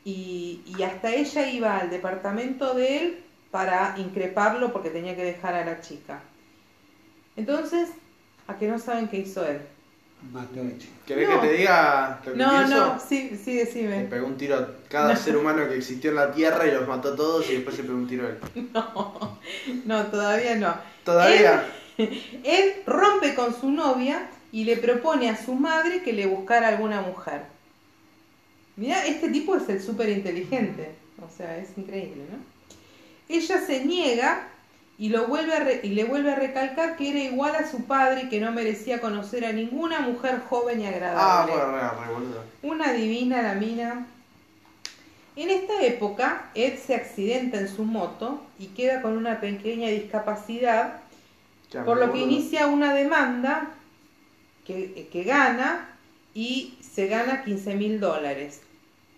y, 0.04 0.62
y 0.66 0.84
hasta 0.84 1.14
ella 1.14 1.50
iba 1.50 1.78
al 1.78 1.90
departamento 1.90 2.74
de 2.74 2.98
él 2.98 3.24
para 3.52 3.96
increparlo 3.98 4.74
porque 4.74 4.90
tenía 4.90 5.16
que 5.16 5.24
dejar 5.24 5.54
a 5.56 5.66
la 5.66 5.80
chica. 5.80 6.22
Entonces, 7.36 7.90
¿a 8.48 8.58
que 8.58 8.68
no 8.68 8.80
saben 8.80 9.08
qué 9.08 9.18
hizo 9.20 9.46
él? 9.46 9.62
Chica. 10.78 10.94
¿Querés 11.06 11.30
No. 11.30 11.42
que 11.42 11.48
te 11.48 11.54
diga 11.54 12.22
lo 12.26 12.32
que 12.32 12.38
No, 12.38 12.50
pienso? 12.50 12.76
no, 12.78 13.00
sí, 13.00 13.40
sí, 13.44 13.54
Le 13.54 13.66
decime. 13.66 14.04
pegó 14.06 14.28
un 14.28 14.38
tiro 14.38 14.56
a 14.58 14.68
cada 14.90 15.16
ser 15.16 15.36
humano 15.38 15.68
que 15.68 15.76
existió 15.76 16.10
en 16.12 16.16
la 16.16 16.32
Tierra 16.32 16.66
y 16.68 16.72
los 16.72 16.88
mató 16.88 17.14
a 17.14 17.16
todos 17.16 17.50
y 17.50 17.54
después 17.56 17.76
se 17.76 17.84
pegó 17.84 17.96
un 17.96 18.08
tiro 18.08 18.26
a 18.28 18.30
él. 18.30 18.70
No, 18.74 19.40
no, 19.86 20.06
todavía 20.08 20.56
no. 20.56 20.74
¿Todavía? 21.04 21.66
Él 21.98 22.74
rompe 22.88 23.36
con 23.36 23.54
su 23.60 23.70
novia 23.72 24.30
y 24.52 24.64
le 24.66 24.78
propone 24.78 25.30
a 25.30 25.38
su 25.38 25.54
madre 25.54 26.02
que 26.04 26.14
le 26.14 26.26
buscara 26.26 26.70
alguna 26.70 27.02
mujer. 27.02 27.42
Mira, 28.76 29.06
este 29.06 29.30
tipo 29.30 29.56
es 29.56 29.68
el 29.70 29.82
súper 29.82 30.10
inteligente. 30.10 30.96
O 31.22 31.30
sea, 31.38 31.58
es 31.58 31.70
increíble, 31.78 32.24
¿no? 32.32 32.38
Ella 33.30 33.60
se 33.62 33.86
niega 33.86 34.48
y, 34.98 35.10
lo 35.10 35.28
vuelve 35.28 35.54
a 35.56 35.60
re- 35.60 35.80
y 35.84 35.90
le 35.90 36.04
vuelve 36.06 36.32
a 36.32 36.36
recalcar 36.36 36.96
que 36.98 37.10
era 37.10 37.20
igual 37.20 37.56
a 37.56 37.70
su 37.70 37.86
padre 37.86 38.24
y 38.24 38.30
que 38.30 38.40
no 38.40 38.52
merecía 38.52 39.02
conocer 39.02 39.46
a 39.46 39.52
ninguna 39.52 40.02
mujer 40.02 40.42
joven 40.50 40.82
y 40.82 40.86
Ah, 40.86 40.90
agradable. 40.90 41.52
bueno, 41.54 41.72
re, 41.72 41.82
re, 41.82 42.14
boludo. 42.14 42.44
Una 42.62 42.94
divina 42.94 43.42
la 43.42 43.56
mina. 43.56 44.06
En 45.36 45.50
esta 45.50 45.82
época, 45.84 46.50
Ed 46.54 46.78
se 46.78 46.94
accidenta 46.94 47.58
en 47.60 47.68
su 47.68 47.84
moto 47.86 48.42
y 48.60 48.68
queda 48.68 49.02
con 49.02 49.18
una 49.18 49.40
pequeña 49.42 49.90
discapacidad 49.90 51.02
Ya, 51.72 51.84
por 51.84 51.98
lo 51.98 52.14
que 52.14 52.20
inicia 52.20 52.68
una 52.68 52.94
demanda 52.94 53.72
que, 54.66 55.10
que 55.12 55.24
gana 55.24 55.90
y 56.36 56.78
se 56.82 57.08
gana 57.08 57.44
15 57.44 57.74
mil 57.76 58.00
dólares 58.00 58.62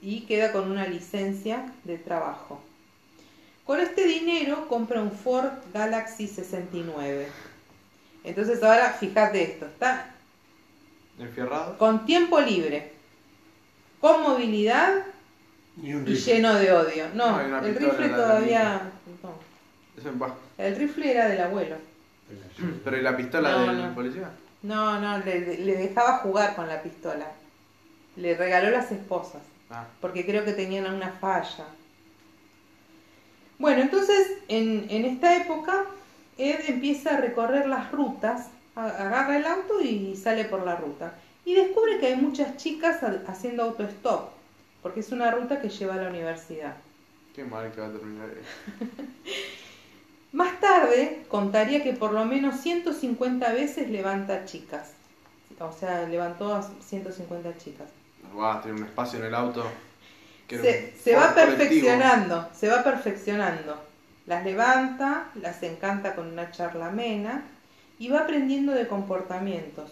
y 0.02 0.22
queda 0.22 0.54
con 0.54 0.72
una 0.72 0.88
licencia 0.88 1.66
de 1.84 1.98
trabajo. 1.98 2.62
Con 3.66 3.80
este 3.80 4.06
dinero 4.06 4.68
compra 4.68 5.02
un 5.02 5.12
Ford 5.12 5.50
Galaxy 5.74 6.28
69. 6.28 7.28
Entonces 8.24 8.62
ahora 8.64 8.92
fíjate 8.94 9.42
esto, 9.44 9.66
está 9.66 10.12
¿Enfierrado? 11.20 11.78
con 11.78 12.06
tiempo 12.06 12.40
libre, 12.42 12.92
con 14.02 14.22
movilidad 14.22 14.92
Y 15.82 15.94
un 15.94 16.04
y 16.08 16.12
rifle. 16.14 16.34
lleno 16.36 16.54
de 16.56 16.72
odio. 16.72 17.06
No, 17.14 17.32
No, 17.32 17.38
hay 17.38 17.46
una 17.48 17.60
el 17.60 17.66
pistola 17.76 17.90
rifle 17.92 18.06
en 18.06 18.12
la 18.12 18.18
todavía... 18.18 18.82
no. 19.24 19.30
Eso 20.00 20.10
en 20.10 20.20
paz. 20.20 20.34
El 20.58 20.76
rifle 20.76 21.12
era 21.12 21.28
del 21.28 21.42
abuelo. 21.42 21.76
¿Pero 22.84 22.98
y 22.98 23.02
la 23.02 23.16
pistola 23.18 23.52
No, 23.52 23.68
del 23.68 23.82
no. 23.90 23.96
policía? 23.96 24.30
No, 24.64 25.00
no, 25.00 25.18
le, 25.20 25.58
le 25.60 25.76
dejaba 25.78 26.18
jugar 26.20 26.56
con 26.56 26.68
la 26.68 26.82
pistola. 26.82 27.28
Le 28.16 28.36
regaló 28.36 28.72
las 28.72 28.92
esposas, 28.92 29.42
Ah, 29.70 29.86
porque 30.02 30.26
creo 30.26 30.44
que 30.46 30.54
tenían 30.54 30.92
una 30.94 31.10
falla. 31.12 31.66
Bueno, 33.58 33.82
entonces 33.82 34.28
en, 34.48 34.88
en 34.90 35.06
esta 35.06 35.36
época 35.38 35.86
Ed 36.38 36.60
empieza 36.68 37.16
a 37.16 37.22
recorrer 37.22 37.68
las 37.68 37.92
rutas, 37.92 38.48
agarra 38.76 39.38
el 39.38 39.46
auto 39.46 39.80
y 39.82 40.16
sale 40.18 40.46
por 40.46 40.66
la 40.66 40.76
ruta. 40.76 41.16
Y 41.46 41.54
descubre 41.56 42.00
que 42.00 42.08
hay 42.08 42.16
muchas 42.18 42.58
chicas 42.58 43.02
ha- 43.04 43.22
haciendo 43.32 43.64
autostop, 43.64 44.30
porque 44.82 45.00
es 45.00 45.12
una 45.12 45.32
ruta 45.32 45.62
que 45.62 45.70
lleva 45.70 45.94
a 45.94 45.98
la 45.98 46.10
universidad. 46.10 46.76
qué 47.36 47.44
mal 47.46 47.72
que 47.72 47.82
va 47.82 47.88
a 47.88 47.92
terminar. 47.92 48.30
Más 50.34 50.60
tarde 50.60 51.24
contaría 51.30 51.82
que 51.84 51.94
por 51.94 52.12
lo 52.12 52.26
menos 52.26 52.60
150 52.60 53.54
veces 53.54 53.90
levanta 53.90 54.46
chicas. 54.46 54.92
O 55.60 55.72
sea, 55.72 56.06
levantó 56.08 56.54
a 56.54 56.62
150 56.62 57.58
chicas. 57.58 57.88
va 58.38 58.56
a 58.56 58.62
tener 58.62 58.82
un 58.82 58.86
espacio 58.88 59.20
en 59.20 59.26
el 59.26 59.36
auto. 59.36 59.64
Que 60.48 60.94
Se, 61.04 61.16
va 61.16 61.34
colectivo. 61.34 61.58
perfeccionando, 61.58 62.50
se 62.54 62.70
va 62.70 62.84
perfeccionando. 62.84 63.82
Las 64.28 64.44
levanta, 64.44 65.30
las 65.36 65.62
encanta 65.64 66.16
con 66.16 66.28
una 66.28 66.52
charla 66.52 66.88
amena 66.88 67.44
y 68.00 68.10
va 68.10 68.22
aprendiendo 68.22 68.74
de 68.74 68.88
comportamientos. 68.88 69.92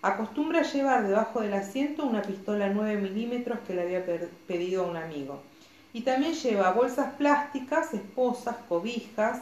Acostumbra 0.00 0.62
llevar 0.62 1.06
debajo 1.06 1.40
del 1.40 1.54
asiento 1.54 2.04
una 2.04 2.22
pistola 2.22 2.68
9 2.68 3.00
milímetros 3.00 3.58
que 3.66 3.74
le 3.74 3.82
había 3.82 4.04
pedido 4.46 4.84
a 4.84 4.88
un 4.88 4.96
amigo. 4.96 5.42
Y 5.92 6.02
también 6.02 6.34
lleva 6.34 6.70
bolsas 6.70 7.14
plásticas, 7.14 7.92
esposas, 7.94 8.56
cobijas 8.68 9.40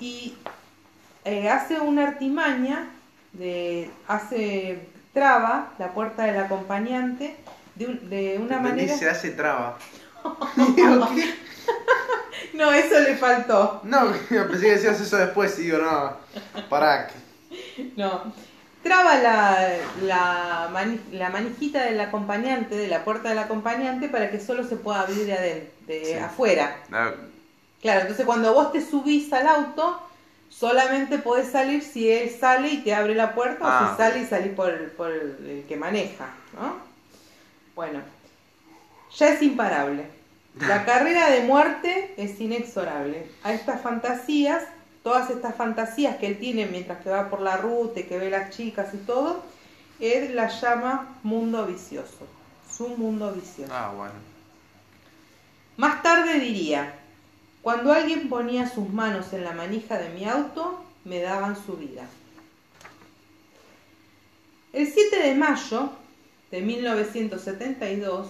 y 0.00 0.34
eh, 1.24 1.48
hace 1.48 1.78
una 1.78 2.08
artimaña, 2.08 2.90
de, 3.32 3.90
hace 4.08 4.80
traba 5.12 5.72
la 5.78 5.92
puerta 5.92 6.24
del 6.24 6.38
acompañante 6.38 7.36
de, 7.78 7.86
un- 7.86 8.10
de 8.10 8.38
una 8.38 8.58
manera... 8.58 8.96
se 8.96 9.08
hace 9.08 9.30
traba. 9.30 9.78
Digo, 10.76 11.08
¿qué? 11.14 11.34
No, 12.54 12.72
eso 12.72 12.98
le 13.00 13.16
faltó. 13.16 13.80
No, 13.84 14.12
pensé 14.28 14.60
que 14.60 14.72
decías 14.72 15.00
eso 15.00 15.16
después 15.16 15.58
y 15.58 15.62
digo, 15.62 15.78
no, 15.78 16.16
pará. 16.68 17.08
No. 17.96 18.32
Traba 18.82 19.16
la, 19.18 19.68
la, 20.02 20.68
mani- 20.72 21.00
la 21.12 21.30
manijita 21.30 21.82
del 21.84 22.00
acompañante, 22.00 22.76
de 22.76 22.86
la 22.88 23.04
puerta 23.04 23.28
del 23.28 23.38
acompañante, 23.38 24.08
para 24.08 24.30
que 24.30 24.40
solo 24.40 24.64
se 24.64 24.76
pueda 24.76 25.00
abrir 25.02 25.26
de, 25.26 25.70
de 25.86 26.04
Sí. 26.04 26.12
afuera. 26.14 26.76
no, 26.88 27.12
Claro, 27.82 28.00
entonces 28.02 28.24
cuando 28.26 28.52
vos 28.54 28.72
te 28.72 28.80
subís 28.80 29.32
al 29.32 29.46
auto, 29.46 30.00
solamente 30.48 31.18
podés 31.18 31.48
salir 31.50 31.82
si 31.82 32.10
él 32.10 32.28
sale 32.30 32.68
y 32.70 32.78
te 32.78 32.92
abre 32.94 33.14
la 33.14 33.34
puerta 33.34 33.64
o 33.64 33.68
Ah, 33.68 33.90
si 33.96 34.02
sale 34.02 34.20
y 34.20 34.26
salís 34.26 34.52
por, 34.52 34.72
por 34.92 35.10
el 35.12 35.64
que 35.68 35.76
maneja, 35.76 36.26
¿no? 36.54 36.87
Bueno, 37.78 38.00
ya 39.16 39.34
es 39.34 39.40
imparable. 39.40 40.10
La 40.58 40.84
carrera 40.84 41.30
de 41.30 41.42
muerte 41.42 42.12
es 42.16 42.40
inexorable. 42.40 43.30
A 43.44 43.52
estas 43.52 43.80
fantasías, 43.82 44.64
todas 45.04 45.30
estas 45.30 45.54
fantasías 45.54 46.16
que 46.16 46.26
él 46.26 46.40
tiene 46.40 46.66
mientras 46.66 47.00
que 47.04 47.10
va 47.10 47.30
por 47.30 47.40
la 47.40 47.56
ruta 47.56 48.00
y 48.00 48.02
que 48.02 48.18
ve 48.18 48.30
las 48.30 48.50
chicas 48.50 48.92
y 48.94 48.96
todo, 48.96 49.44
él 50.00 50.34
las 50.34 50.60
llama 50.60 51.20
mundo 51.22 51.66
vicioso. 51.66 52.26
Su 52.68 52.88
mundo 52.88 53.32
vicioso. 53.32 53.72
Ah, 53.72 53.92
bueno. 53.96 54.14
Más 55.76 56.02
tarde 56.02 56.40
diría, 56.40 56.96
cuando 57.62 57.92
alguien 57.92 58.28
ponía 58.28 58.68
sus 58.68 58.88
manos 58.88 59.32
en 59.32 59.44
la 59.44 59.52
manija 59.52 59.98
de 59.98 60.08
mi 60.08 60.24
auto, 60.24 60.82
me 61.04 61.20
daban 61.20 61.54
su 61.54 61.76
vida. 61.76 62.02
El 64.72 64.92
7 64.92 65.22
de 65.22 65.34
mayo 65.36 65.92
de 66.50 66.60
1972 66.62 68.28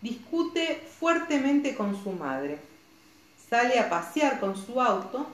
discute 0.00 0.82
fuertemente 0.98 1.74
con 1.74 2.02
su 2.02 2.10
madre. 2.10 2.58
Sale 3.48 3.78
a 3.78 3.88
pasear 3.88 4.40
con 4.40 4.56
su 4.56 4.80
auto 4.80 5.26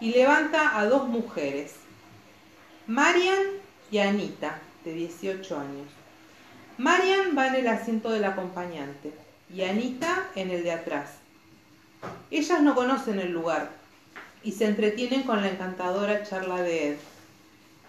y 0.00 0.12
levanta 0.12 0.78
a 0.78 0.86
dos 0.86 1.08
mujeres, 1.08 1.74
Marian 2.86 3.42
y 3.90 3.98
Anita, 3.98 4.60
de 4.84 4.92
18 4.92 5.58
años. 5.58 5.88
Marian 6.76 7.36
va 7.36 7.48
en 7.48 7.54
el 7.56 7.68
asiento 7.68 8.10
del 8.10 8.24
acompañante 8.24 9.12
y 9.52 9.62
Anita 9.62 10.28
en 10.34 10.50
el 10.50 10.64
de 10.64 10.72
atrás. 10.72 11.10
Ellas 12.30 12.60
no 12.62 12.74
conocen 12.74 13.18
el 13.20 13.32
lugar 13.32 13.70
y 14.42 14.52
se 14.52 14.66
entretienen 14.66 15.22
con 15.22 15.40
la 15.40 15.48
encantadora 15.48 16.22
charla 16.24 16.60
de 16.60 16.90
Ed, 16.90 16.96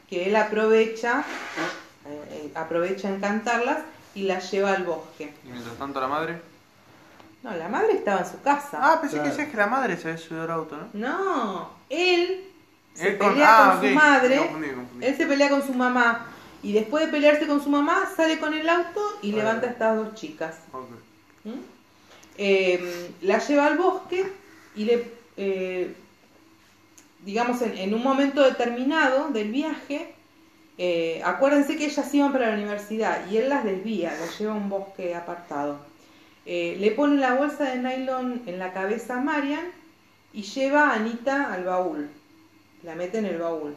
que 0.09 0.27
él 0.27 0.35
aprovecha, 0.35 1.25
eh, 2.05 2.23
eh, 2.31 2.51
aprovecha 2.55 3.07
a 3.07 3.15
encantarlas 3.15 3.79
y 4.13 4.23
las 4.23 4.49
lleva 4.51 4.71
al 4.73 4.83
bosque. 4.83 5.33
Y 5.43 5.49
mientras 5.49 5.75
tanto 5.77 5.99
la 5.99 6.07
madre. 6.07 6.41
No, 7.43 7.51
la 7.55 7.67
madre 7.67 7.93
estaba 7.93 8.21
en 8.21 8.25
su 8.31 8.41
casa. 8.41 8.79
Ah, 8.81 8.99
pensé 9.01 9.17
Claro. 9.17 9.23
que 9.23 9.29
decías 9.35 9.51
que 9.51 9.57
la 9.57 9.67
madre 9.67 9.97
se 9.97 10.09
había 10.09 10.17
subido 10.21 10.43
al 10.43 10.51
auto, 10.51 10.77
¿no? 10.77 10.89
No, 10.93 11.69
él 11.89 12.45
se 12.93 13.09
Él 13.09 13.17
con- 13.17 13.33
pelea 13.33 13.71
ah, 13.71 13.79
con 13.79 13.89
su 13.89 13.95
madre, 13.95 14.37
confundí, 14.37 14.69
confundí. 14.69 15.05
él 15.05 15.17
se 15.17 15.25
pelea 15.27 15.49
con 15.49 15.61
su 15.65 15.73
mamá 15.73 16.25
y 16.63 16.73
después 16.73 17.05
de 17.05 17.11
pelearse 17.11 17.45
con 17.45 17.61
su 17.63 17.69
mamá 17.69 18.09
sale 18.15 18.39
con 18.39 18.53
el 18.53 18.67
auto 18.67 19.01
y 19.21 19.31
Ah. 19.33 19.35
levanta 19.35 19.67
a 19.67 19.69
estas 19.71 19.95
dos 19.97 20.15
chicas. 20.15 20.55
Ok. 20.71 20.89
¿Mm? 21.43 21.51
Eh, 22.37 23.11
la 23.21 23.37
lleva 23.39 23.67
al 23.67 23.77
bosque 23.77 24.31
y 24.75 24.85
le, 24.85 25.11
eh, 25.37 25.95
digamos, 27.23 27.61
en, 27.61 27.77
en 27.77 27.93
un 27.93 28.01
momento 28.03 28.41
determinado 28.43 29.29
del 29.29 29.51
viaje, 29.51 30.13
eh, 30.77 31.21
acuérdense 31.23 31.77
que 31.77 31.85
ellas 31.85 32.13
iban 32.13 32.31
para 32.33 32.49
la 32.49 32.55
universidad 32.55 33.27
y 33.29 33.37
él 33.37 33.49
las 33.49 33.63
desvía, 33.63 34.13
las 34.19 34.37
lleva 34.39 34.53
a 34.53 34.57
un 34.57 34.69
bosque 34.69 35.15
apartado. 35.15 35.79
Eh, 36.45 36.77
le 36.79 36.91
pone 36.91 37.15
la 37.19 37.33
bolsa 37.33 37.63
de 37.71 37.77
nylon 37.77 38.43
en 38.45 38.59
la 38.59 38.71
cabeza 38.73 39.17
a 39.17 39.21
Marian 39.21 39.65
y 40.33 40.43
lleva 40.43 40.89
a 40.89 40.95
Anita 40.95 41.51
al 41.53 41.63
baúl, 41.63 42.09
la 42.83 42.95
mete 42.95 43.17
en 43.19 43.25
el 43.25 43.37
baúl. 43.39 43.73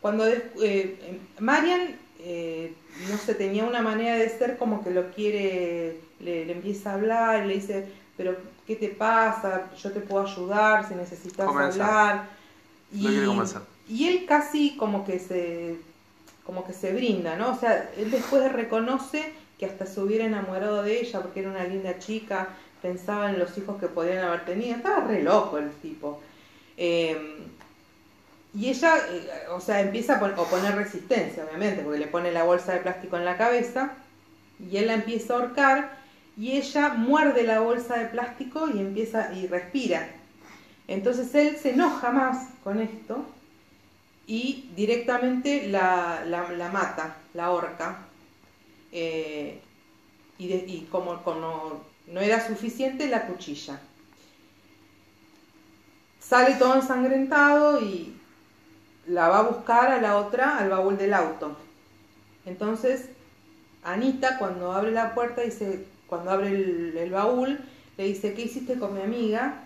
Cuando 0.00 0.26
eh, 0.26 1.20
Marian, 1.38 1.96
eh, 2.18 2.74
no 3.08 3.16
sé, 3.18 3.34
tenía 3.34 3.64
una 3.64 3.82
manera 3.82 4.16
de 4.16 4.28
ser 4.28 4.56
como 4.56 4.82
que 4.82 4.90
lo 4.90 5.10
quiere, 5.12 6.00
le, 6.20 6.44
le 6.46 6.52
empieza 6.52 6.90
a 6.90 6.94
hablar, 6.94 7.46
le 7.46 7.54
dice, 7.54 7.86
pero 8.16 8.36
¿qué 8.66 8.74
te 8.76 8.88
pasa? 8.88 9.70
Yo 9.80 9.92
te 9.92 10.00
puedo 10.00 10.24
ayudar 10.26 10.88
si 10.88 10.94
necesitas 10.94 11.46
Comenzar. 11.46 11.82
hablar. 11.82 12.28
Lo 12.92 13.08
quiere 13.08 13.26
comenzar. 13.26 13.62
Y 13.88 14.08
él 14.08 14.26
casi 14.26 14.76
como 14.76 15.04
que 15.04 15.18
se 15.18 15.76
como 16.44 16.64
que 16.66 16.72
se 16.72 16.92
brinda, 16.92 17.36
¿no? 17.36 17.52
O 17.52 17.54
sea, 17.54 17.92
él 17.96 18.10
después 18.10 18.50
reconoce 18.52 19.32
que 19.58 19.66
hasta 19.66 19.86
se 19.86 20.00
hubiera 20.00 20.24
enamorado 20.24 20.82
de 20.82 21.00
ella 21.00 21.20
porque 21.22 21.40
era 21.40 21.50
una 21.50 21.64
linda 21.64 21.98
chica, 21.98 22.48
pensaba 22.82 23.30
en 23.30 23.38
los 23.38 23.56
hijos 23.58 23.78
que 23.78 23.88
podían 23.88 24.24
haber 24.24 24.44
tenido, 24.44 24.76
estaba 24.76 25.06
re 25.06 25.22
loco 25.22 25.58
el 25.58 25.70
tipo. 25.80 26.20
Eh, 26.76 27.16
y 28.54 28.68
ella, 28.68 28.96
eh, 29.08 29.28
o 29.50 29.60
sea, 29.60 29.80
empieza 29.80 30.14
a 30.14 30.20
pon- 30.20 30.34
poner 30.50 30.74
resistencia, 30.74 31.44
obviamente, 31.44 31.82
porque 31.82 31.98
le 31.98 32.06
pone 32.06 32.32
la 32.32 32.44
bolsa 32.44 32.72
de 32.74 32.80
plástico 32.80 33.16
en 33.16 33.24
la 33.24 33.36
cabeza 33.36 33.94
y 34.58 34.76
él 34.78 34.88
la 34.88 34.94
empieza 34.94 35.34
a 35.34 35.36
ahorcar 35.38 35.90
y 36.36 36.56
ella 36.56 36.90
muerde 36.90 37.44
la 37.44 37.60
bolsa 37.60 37.96
de 37.98 38.06
plástico 38.06 38.68
y 38.68 38.80
empieza 38.80 39.32
y 39.34 39.46
respira. 39.46 40.08
Entonces 40.88 41.34
él 41.34 41.56
se 41.58 41.70
enoja 41.70 42.10
más 42.12 42.50
con 42.64 42.80
esto 42.80 43.26
y 44.26 44.70
directamente 44.76 45.68
la, 45.68 46.24
la- 46.26 46.68
mata, 46.70 47.16
la 47.34 47.50
horca. 47.50 48.06
Eh, 48.92 49.60
y 50.38 50.82
como, 50.90 51.22
como 51.24 51.82
no 52.08 52.20
era 52.20 52.46
suficiente, 52.46 53.08
la 53.08 53.26
cuchilla. 53.26 53.80
Sale 56.20 56.54
todo 56.54 56.76
ensangrentado 56.76 57.80
y 57.80 58.14
la 59.06 59.28
va 59.28 59.40
a 59.40 59.42
buscar 59.42 59.92
a 59.92 60.00
la 60.00 60.16
otra 60.18 60.58
al 60.58 60.70
baúl 60.70 60.96
del 60.98 61.14
auto. 61.14 61.56
Entonces, 62.46 63.10
Anita 63.84 64.38
cuando 64.38 64.72
abre 64.72 64.92
la 64.92 65.14
puerta 65.14 65.42
dice, 65.42 65.86
cuando 66.06 66.30
abre 66.32 66.48
el, 66.48 66.96
el 66.98 67.10
baúl, 67.10 67.60
le 67.98 68.04
dice, 68.04 68.34
¿qué 68.34 68.42
hiciste 68.42 68.78
con 68.78 68.94
mi 68.94 69.02
amiga? 69.02 69.64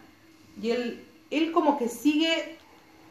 Y 0.61 0.71
él, 0.73 1.05
él 1.31 1.53
como 1.53 1.79
que 1.79 1.88
sigue, 1.88 2.56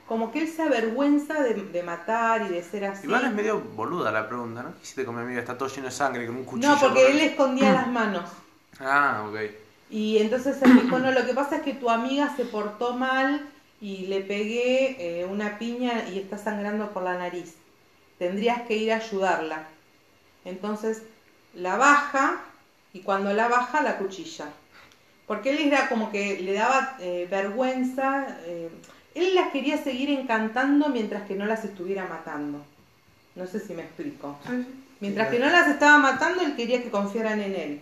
como 0.08 0.32
que 0.32 0.40
él 0.40 0.48
se 0.48 0.62
avergüenza 0.64 1.42
de, 1.42 1.54
de 1.56 1.84
matar 1.84 2.44
y 2.44 2.50
de 2.50 2.64
ser 2.64 2.86
así. 2.86 3.06
Igual 3.08 3.26
es 3.26 3.34
medio 3.34 3.60
boluda 3.62 4.12
la 4.12 4.28
pregunta, 4.28 4.64
¿no? 4.64 4.74
¿Qué 4.76 4.82
hiciste 4.84 5.06
con 5.06 5.16
mi 5.16 5.22
amiga? 5.22 5.40
Está 5.40 5.58
todo 5.58 5.70
lleno 5.70 5.86
de 5.88 5.92
sangre, 5.92 6.26
con 6.28 6.36
un 6.38 6.46
cuchillo. 6.46 6.74
No, 6.74 6.80
porque 6.80 7.02
por- 7.02 7.12
él 7.12 7.20
escondía 7.22 7.72
las 7.72 7.88
manos. 7.92 8.30
Ah, 8.80 9.26
ok. 9.30 9.38
Y 9.90 10.18
entonces 10.18 10.62
él 10.62 10.76
dijo, 10.76 11.00
no, 11.00 11.12
lo 11.12 11.26
que 11.26 11.34
pasa 11.34 11.58
es 11.58 11.62
que 11.64 11.74
tu 11.74 11.90
amiga 11.90 12.36
se 12.36 12.46
portó 12.46 12.94
mal 12.98 13.54
y 13.80 14.08
le 14.08 14.22
pegué 14.22 15.22
eh, 15.22 15.26
una 15.26 15.58
piña 15.60 16.08
y 16.10 16.20
está 16.20 16.38
sangrando 16.38 16.92
por 16.94 17.04
la 17.04 17.18
nariz. 17.18 17.56
Tendrías 18.18 18.64
que 18.64 18.78
ir 18.78 18.92
a 18.94 18.98
ayudarla. 18.98 19.70
Entonces 20.44 21.04
la 21.54 21.78
baja 21.78 22.44
y 22.94 23.04
cuando 23.04 23.34
la 23.34 23.48
baja 23.50 23.82
la 23.84 23.98
cuchilla. 23.98 24.54
Porque 25.28 25.52
él 25.52 25.60
era 25.68 25.90
como 25.90 26.12
que 26.12 26.42
le 26.42 26.54
daba 26.54 26.98
eh, 27.00 27.28
vergüenza. 27.30 28.40
eh, 28.46 28.72
él 29.16 29.34
las 29.34 29.52
quería 29.52 29.78
seguir 29.78 30.10
encantando 30.10 30.90
mientras 30.90 31.24
que 31.24 31.36
no 31.36 31.46
las 31.46 31.64
estuviera 31.64 32.06
matando. 32.06 32.62
No 33.36 33.48
sé 33.48 33.60
si 33.60 33.74
me 33.74 33.84
explico. 33.84 34.38
Mientras 35.00 35.30
que 35.30 35.40
no 35.40 35.48
las 35.48 35.68
estaba 35.68 35.98
matando, 35.98 36.44
él 36.44 36.56
quería 36.56 36.84
que 36.84 36.90
confiaran 36.90 37.42
en 37.42 37.56
él. 37.56 37.82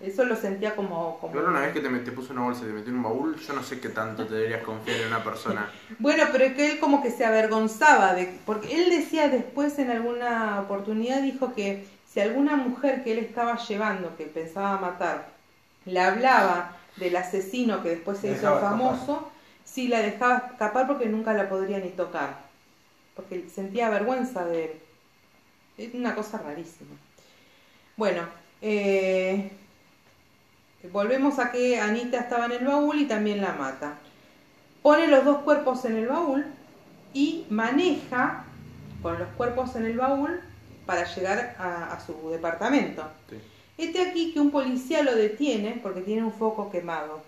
Eso 0.00 0.24
lo 0.24 0.36
sentía 0.36 0.76
como... 0.76 1.18
como... 1.18 1.34
Igual 1.34 1.50
una 1.50 1.60
vez 1.60 1.72
que 1.72 1.80
te, 1.80 2.12
puso 2.12 2.32
una 2.32 2.42
bolsa 2.42 2.64
y 2.64 2.66
te 2.66 2.72
metió 2.72 2.90
en 2.90 2.96
un 2.96 3.02
baúl, 3.02 3.36
yo 3.36 3.54
no 3.54 3.62
sé 3.62 3.80
qué 3.80 3.88
tanto 3.88 4.26
te 4.26 4.34
deberías 4.34 4.62
confiar 4.62 5.00
en 5.00 5.08
una 5.08 5.24
persona. 5.24 5.70
Bueno, 5.98 6.24
pero 6.32 6.44
es 6.44 6.54
que 6.54 6.72
él 6.72 6.78
como 6.78 7.02
que 7.02 7.10
se 7.10 7.24
avergonzaba 7.24 8.12
de... 8.14 8.38
Porque 8.44 8.76
él 8.76 8.90
decía 8.90 9.28
después 9.28 9.78
en 9.78 9.90
alguna 9.90 10.60
oportunidad, 10.60 11.22
dijo 11.22 11.54
que 11.54 11.86
si 12.10 12.20
alguna 12.20 12.56
mujer 12.56 13.04
que 13.04 13.12
él 13.12 13.18
estaba 13.18 13.56
llevando, 13.56 14.16
que 14.16 14.24
pensaba 14.24 14.78
matar, 14.78 15.28
le 15.86 16.00
hablaba 16.00 16.76
del 16.96 17.16
asesino 17.16 17.82
que 17.82 17.90
después 17.90 18.18
se 18.18 18.32
hizo 18.32 18.58
famoso, 18.58 19.30
sí 19.66 19.88
la 19.88 20.00
dejaba 20.00 20.48
escapar 20.52 20.86
porque 20.86 21.06
nunca 21.06 21.34
la 21.34 21.50
podría 21.50 21.78
ni 21.78 21.90
tocar. 21.90 22.38
Porque 23.14 23.46
sentía 23.54 23.90
vergüenza 23.90 24.46
de 24.46 24.64
él. 24.64 24.70
Es 25.76 25.94
una 25.94 26.14
cosa 26.14 26.38
rarísima. 26.38 26.96
Bueno, 27.98 28.22
Eh, 28.62 29.50
volvemos 30.92 31.38
a 31.38 31.52
que 31.52 31.78
Anita 31.78 32.18
estaba 32.20 32.46
en 32.46 32.52
el 32.52 32.64
baúl 32.66 32.98
y 33.00 33.04
también 33.06 33.42
la 33.42 33.52
mata. 33.52 33.98
Pone 34.82 35.08
los 35.08 35.26
dos 35.26 35.38
cuerpos 35.42 35.84
en 35.84 35.96
el 35.96 36.08
baúl 36.08 36.46
y 37.12 37.44
maneja 37.50 38.44
con 39.02 39.18
los 39.18 39.28
cuerpos 39.36 39.76
en 39.76 39.84
el 39.84 39.98
baúl 39.98 40.40
para 40.86 41.04
llegar 41.04 41.54
a, 41.58 41.92
a 41.92 42.00
su 42.00 42.30
departamento. 42.30 43.02
Sí. 43.28 43.36
Este 43.76 44.00
aquí 44.00 44.32
que 44.32 44.40
un 44.40 44.50
policía 44.50 45.02
lo 45.02 45.14
detiene 45.14 45.78
porque 45.82 46.00
tiene 46.00 46.24
un 46.24 46.32
foco 46.32 46.70
quemado. 46.70 47.20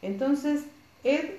Entonces 0.00 0.62
Ed 1.04 1.32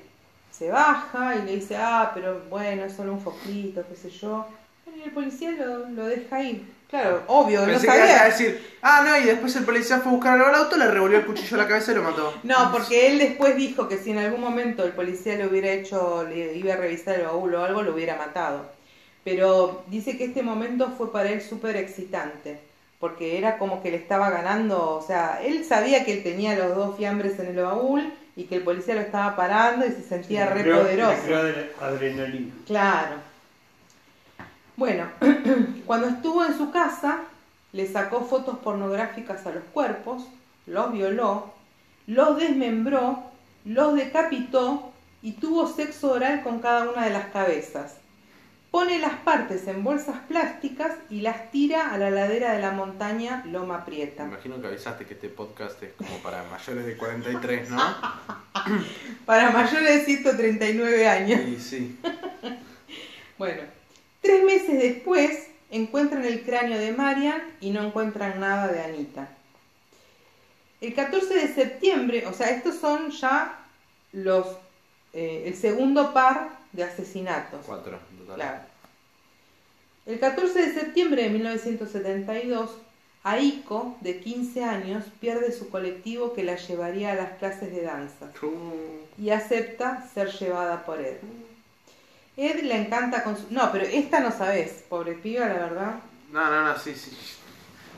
se 0.58 0.70
baja 0.72 1.36
y 1.36 1.45
le 1.45 1.55
dice, 1.58 1.76
ah, 1.78 2.12
pero 2.14 2.41
bueno, 2.49 2.86
es 2.86 2.93
solo 2.93 3.14
un 3.14 3.22
foquito, 3.22 3.84
qué 3.88 3.95
sé 3.95 4.10
yo. 4.10 4.47
Y 4.95 5.03
el 5.03 5.12
policía 5.12 5.51
lo, 5.51 5.89
lo 5.89 6.05
deja 6.08 6.41
ir. 6.41 6.66
Claro, 6.89 7.24
obvio, 7.28 7.68
no 7.68 7.80
que 7.80 7.86
sabía. 7.86 8.24
decir, 8.24 8.78
ah, 8.82 9.03
no, 9.05 9.18
y 9.18 9.26
después 9.26 9.53
el 9.58 9.66
policía 9.66 9.99
fue 9.99 10.10
a 10.12 10.16
buscar 10.16 10.39
al 10.41 10.55
auto, 10.55 10.78
le 10.78 10.89
revolvió 10.89 11.20
el 11.20 11.26
cuchillo 11.26 11.58
a 11.58 11.64
la 11.64 11.68
cabeza 11.68 11.91
y 11.91 11.95
lo 11.95 12.03
mató. 12.03 12.34
No, 12.43 12.72
porque 12.72 13.08
él 13.08 13.20
después 13.20 13.58
dijo 13.58 13.89
que 13.89 13.97
si 13.97 14.12
en 14.12 14.20
algún 14.20 14.39
momento 14.39 14.86
el 14.86 14.93
policía 14.93 15.36
le 15.36 15.47
hubiera 15.47 15.70
hecho, 15.70 16.24
le 16.24 16.55
iba 16.55 16.74
a 16.74 16.78
revisar 16.78 17.20
el 17.20 17.26
baúl 17.26 17.53
o 17.55 17.64
algo, 17.64 17.84
lo 17.84 17.93
hubiera 17.93 18.16
matado. 18.16 18.72
Pero 19.26 19.84
dice 19.88 20.18
que 20.18 20.24
este 20.26 20.41
momento 20.43 20.93
fue 20.97 21.12
para 21.12 21.30
él 21.30 21.41
súper 21.41 21.76
excitante, 21.76 22.62
porque 22.99 23.38
era 23.38 23.58
como 23.58 23.84
que 23.84 23.91
le 23.91 23.97
estaba 23.97 24.30
ganando, 24.30 24.91
o 24.95 25.01
sea, 25.05 25.41
él 25.43 25.66
sabía 25.66 26.05
que 26.05 26.14
él 26.14 26.24
tenía 26.24 26.55
los 26.55 26.74
dos 26.74 26.95
fiambres 26.95 27.38
en 27.39 27.47
el 27.47 27.58
baúl 27.58 28.14
y 28.38 28.44
que 28.46 28.56
el 28.58 28.64
policía 28.64 28.96
lo 28.96 29.02
estaba 29.02 29.36
parando 29.36 29.86
y 29.86 29.90
se 29.90 30.04
sentía 30.04 30.46
Le 30.46 30.54
re 30.54 30.62
creó- 30.62 30.78
poderoso. 30.82 31.76
adrenalina. 31.82 32.54
Claro. 32.66 33.16
Bueno, 34.78 35.08
cuando 35.86 36.08
estuvo 36.08 36.46
en 36.46 36.56
su 36.58 36.72
casa, 36.72 37.22
le 37.74 37.88
sacó 37.92 38.22
fotos 38.22 38.60
pornográficas 38.60 39.46
a 39.46 39.52
los 39.52 39.64
cuerpos, 39.74 40.24
los 40.68 40.92
violó, 40.92 41.52
los 42.06 42.38
desmembró, 42.38 43.24
los 43.66 43.96
decapitó 43.96 44.92
y 45.22 45.34
tuvo 45.34 45.68
sexo 45.68 46.12
oral 46.12 46.44
con 46.44 46.60
cada 46.60 46.90
una 46.90 47.06
de 47.06 47.10
las 47.12 47.26
cabezas. 47.30 47.96
Pone 48.72 48.99
las 48.99 49.13
partes 49.20 49.65
en 49.68 49.84
bolsas 49.84 50.18
plásticas 50.28 50.91
y 51.09 51.22
las 51.22 51.51
tira 51.51 51.91
a 51.91 51.97
la 51.97 52.09
ladera 52.09 52.51
de 52.53 52.61
la 52.61 52.72
montaña 52.72 53.43
Loma 53.45 53.80
Me 53.80 53.86
Prieta. 53.86 54.26
imagino 54.26 54.61
que 54.61 54.68
avisaste 54.68 55.05
que 55.05 55.13
este 55.13 55.30
podcast 55.30 55.82
es 55.84 55.93
como 55.93 56.18
para 56.18 56.43
mayores 56.43 56.86
de 56.86 56.97
43, 56.97 57.70
¿no? 57.70 57.78
Para 59.26 59.51
mayores 59.51 60.05
de 60.05 60.05
139 60.05 61.07
años. 61.07 61.39
Y 61.47 61.59
sí. 61.59 61.99
Bueno, 63.38 63.61
tres 64.22 64.43
meses 64.43 64.82
después 64.82 65.47
encuentran 65.70 66.26
el 66.26 66.43
cráneo 66.43 66.78
de 66.78 66.91
Marian 66.91 67.41
y 67.61 67.72
no 67.72 67.84
encuentran 67.84 68.39
nada 68.39 68.68
de 68.68 68.82
Anita. 68.82 69.30
El 70.82 70.93
14 70.93 71.34
de 71.34 71.53
septiembre, 71.53 72.26
o 72.28 72.34
sea, 72.34 72.49
estos 72.49 72.76
son 72.76 73.11
ya 73.11 73.65
los 74.11 74.47
eh, 75.13 75.43
el 75.47 75.55
segundo 75.55 76.13
par 76.13 76.49
de 76.74 76.84
asesinatos. 76.84 77.65
Cuatro. 77.65 77.97
Claro. 78.36 78.60
El 80.06 80.20
14 80.20 80.68
de 80.68 80.74
septiembre 80.74 81.24
de 81.24 81.30
1972, 81.30 82.72
Aiko, 83.24 83.98
de 84.02 84.20
15 84.20 84.64
años, 84.64 85.04
pierde 85.20 85.52
su 85.52 85.70
colectivo 85.70 86.34
que 86.34 86.44
la 86.44 86.56
llevaría 86.56 87.12
a 87.12 87.16
las 87.16 87.32
clases 87.38 87.74
de 87.74 87.82
danza 87.82 88.28
Uh, 88.42 89.22
y 89.22 89.32
acepta 89.32 90.08
ser 90.14 90.32
llevada 90.32 90.86
por 90.86 91.02
Ed. 91.02 91.18
Ed 92.38 92.62
le 92.62 92.76
encanta 92.78 93.24
con 93.24 93.36
su... 93.36 93.48
No, 93.50 93.70
pero 93.72 93.86
esta 93.86 94.20
no 94.20 94.32
sabes, 94.32 94.86
pobre 94.88 95.14
piba, 95.14 95.48
la 95.48 95.56
verdad. 95.56 95.96
No, 96.32 96.50
no, 96.50 96.66
no, 96.66 96.80
sí, 96.80 96.96
sí. 96.96 97.12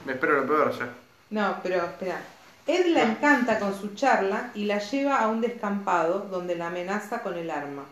Me 0.05 0.13
espero 0.13 0.41
lo 0.41 0.47
peor 0.47 0.77
ya. 0.79 0.89
No, 1.29 1.57
pero 1.61 1.75
espera. 1.83 2.21
Ed 2.65 2.87
la 2.87 3.03
encanta 3.03 3.59
con 3.59 3.77
su 3.79 3.93
charla 3.95 4.51
y 4.55 4.65
la 4.65 4.79
lleva 4.79 5.17
a 5.17 5.27
un 5.27 5.41
descampado 5.41 6.21
donde 6.31 6.55
la 6.55 6.67
amenaza 6.67 7.21
con 7.21 7.37
el 7.37 7.51
arma. 7.51 7.85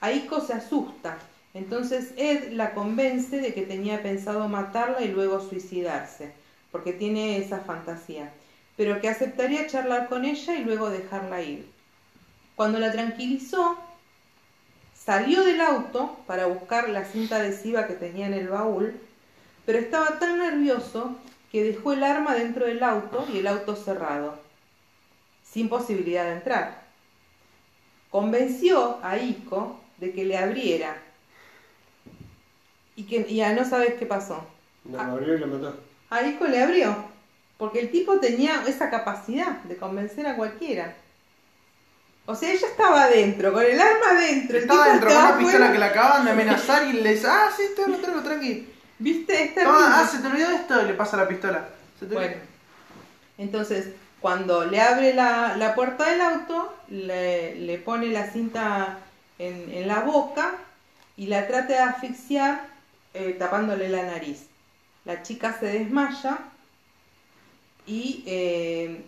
Aiko 0.00 0.40
se 0.40 0.54
asusta, 0.54 1.16
entonces 1.56 2.12
Ed 2.16 2.52
la 2.52 2.74
convence 2.74 3.40
de 3.40 3.54
que 3.54 3.62
tenía 3.62 4.02
pensado 4.02 4.46
matarla 4.48 5.00
y 5.00 5.08
luego 5.08 5.40
suicidarse, 5.40 6.32
porque 6.70 6.92
tiene 6.92 7.38
esa 7.38 7.60
fantasía, 7.60 8.30
pero 8.76 9.00
que 9.00 9.08
aceptaría 9.08 9.66
charlar 9.66 10.08
con 10.08 10.26
ella 10.26 10.54
y 10.54 10.64
luego 10.64 10.90
dejarla 10.90 11.40
ir. 11.40 11.66
Cuando 12.56 12.78
la 12.78 12.92
tranquilizó, 12.92 13.78
salió 14.94 15.44
del 15.44 15.62
auto 15.62 16.18
para 16.26 16.46
buscar 16.46 16.90
la 16.90 17.04
cinta 17.04 17.36
adhesiva 17.36 17.86
que 17.86 17.94
tenía 17.94 18.26
en 18.26 18.34
el 18.34 18.48
baúl, 18.48 19.00
pero 19.64 19.78
estaba 19.78 20.18
tan 20.18 20.38
nervioso 20.38 21.16
que 21.50 21.64
dejó 21.64 21.94
el 21.94 22.04
arma 22.04 22.34
dentro 22.34 22.66
del 22.66 22.82
auto 22.82 23.26
y 23.32 23.38
el 23.38 23.46
auto 23.46 23.76
cerrado, 23.76 24.38
sin 25.42 25.70
posibilidad 25.70 26.24
de 26.24 26.32
entrar. 26.32 26.82
Convenció 28.10 28.98
a 29.02 29.16
Ico 29.16 29.80
de 29.96 30.12
que 30.12 30.24
le 30.24 30.36
abriera. 30.36 31.05
Y 32.96 33.04
que 33.04 33.22
ya 33.32 33.52
no 33.52 33.64
sabes 33.64 33.94
qué 33.94 34.06
pasó. 34.06 34.44
No, 34.84 34.96
lo 34.96 35.12
abrió 35.12 35.34
y 35.34 35.38
lo 35.38 35.46
mató. 35.46 35.76
A 36.10 36.22
Ico 36.22 36.46
le 36.46 36.62
abrió, 36.62 36.96
porque 37.58 37.80
el 37.80 37.90
tipo 37.90 38.18
tenía 38.18 38.62
esa 38.66 38.90
capacidad 38.90 39.58
de 39.62 39.76
convencer 39.76 40.26
a 40.26 40.36
cualquiera. 40.36 40.94
O 42.24 42.34
sea, 42.34 42.52
ella 42.52 42.66
estaba 42.66 43.04
adentro, 43.04 43.52
con 43.52 43.62
el 43.62 43.80
arma 43.80 44.10
adentro. 44.10 44.58
Estaba 44.58 44.84
tipo 44.84 44.90
dentro 44.90 45.08
con 45.10 45.18
una 45.18 45.38
pistola 45.38 45.72
que 45.72 45.78
la 45.78 45.86
acaban 45.86 46.24
de 46.24 46.30
amenazar 46.32 46.86
y 46.88 46.94
le 46.94 47.14
dice, 47.14 47.26
ah, 47.28 47.48
sí, 47.56 47.62
te 47.76 47.88
lo 47.88 47.98
traigo, 47.98 48.20
tranqui. 48.22 48.68
¿Viste? 48.98 49.44
Esta 49.44 49.64
Toma, 49.64 50.00
ah, 50.00 50.06
se 50.06 50.18
te 50.18 50.26
olvidó 50.26 50.50
esto 50.50 50.82
y 50.82 50.86
le 50.86 50.94
pasa 50.94 51.16
la 51.18 51.28
pistola. 51.28 51.68
Se 52.00 52.06
te 52.06 52.14
Bueno, 52.14 52.36
entonces 53.38 53.90
cuando 54.20 54.64
le 54.64 54.80
abre 54.80 55.14
la, 55.14 55.56
la 55.56 55.74
puerta 55.74 56.10
del 56.10 56.20
auto, 56.20 56.74
le, 56.88 57.54
le 57.56 57.78
pone 57.78 58.08
la 58.08 58.30
cinta 58.30 58.98
en, 59.38 59.70
en 59.72 59.86
la 59.86 60.00
boca 60.00 60.54
y 61.16 61.26
la 61.26 61.46
trata 61.46 61.74
de 61.74 61.78
asfixiar 61.78 62.75
eh, 63.18 63.34
tapándole 63.38 63.88
la 63.88 64.02
nariz. 64.02 64.46
La 65.06 65.22
chica 65.22 65.56
se 65.58 65.66
desmaya 65.66 66.38
y 67.86 68.22
eh, 68.26 69.04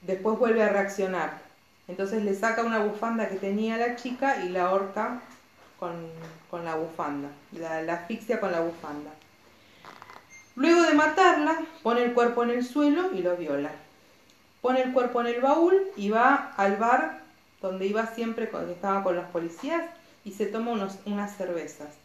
después 0.00 0.36
vuelve 0.36 0.64
a 0.64 0.68
reaccionar. 0.68 1.40
Entonces 1.86 2.24
le 2.24 2.34
saca 2.34 2.64
una 2.64 2.80
bufanda 2.80 3.28
que 3.28 3.36
tenía 3.36 3.76
la 3.76 3.94
chica 3.94 4.44
y 4.44 4.48
la 4.48 4.66
ahorca 4.66 5.20
con, 5.78 5.92
con 6.50 6.64
la 6.64 6.74
bufanda, 6.74 7.28
la, 7.52 7.92
asfixia 7.92 8.40
con 8.40 8.50
la 8.50 8.60
bufanda. 8.60 9.10
Luego 10.56 10.82
de 10.82 10.94
matarla, 10.94 11.60
pone 11.82 12.02
el 12.02 12.14
cuerpo 12.14 12.42
en 12.42 12.50
el 12.50 12.64
suelo 12.64 13.12
y 13.12 13.22
lo 13.22 13.36
viola. 13.36 13.70
Pone 14.60 14.82
el 14.82 14.92
cuerpo 14.92 15.20
en 15.20 15.28
el 15.28 15.40
baúl 15.40 15.76
y 15.96 16.10
va 16.10 16.52
al 16.56 16.76
bar 16.76 17.20
donde 17.60 17.86
iba 17.86 18.06
siempre 18.06 18.48
cuando 18.48 18.72
estaba 18.72 19.04
con 19.04 19.14
los 19.14 19.26
policías 19.26 19.82
y 20.24 20.32
se 20.32 20.46
toma 20.46 20.72
unas 21.04 21.36
cervezas. 21.36 22.01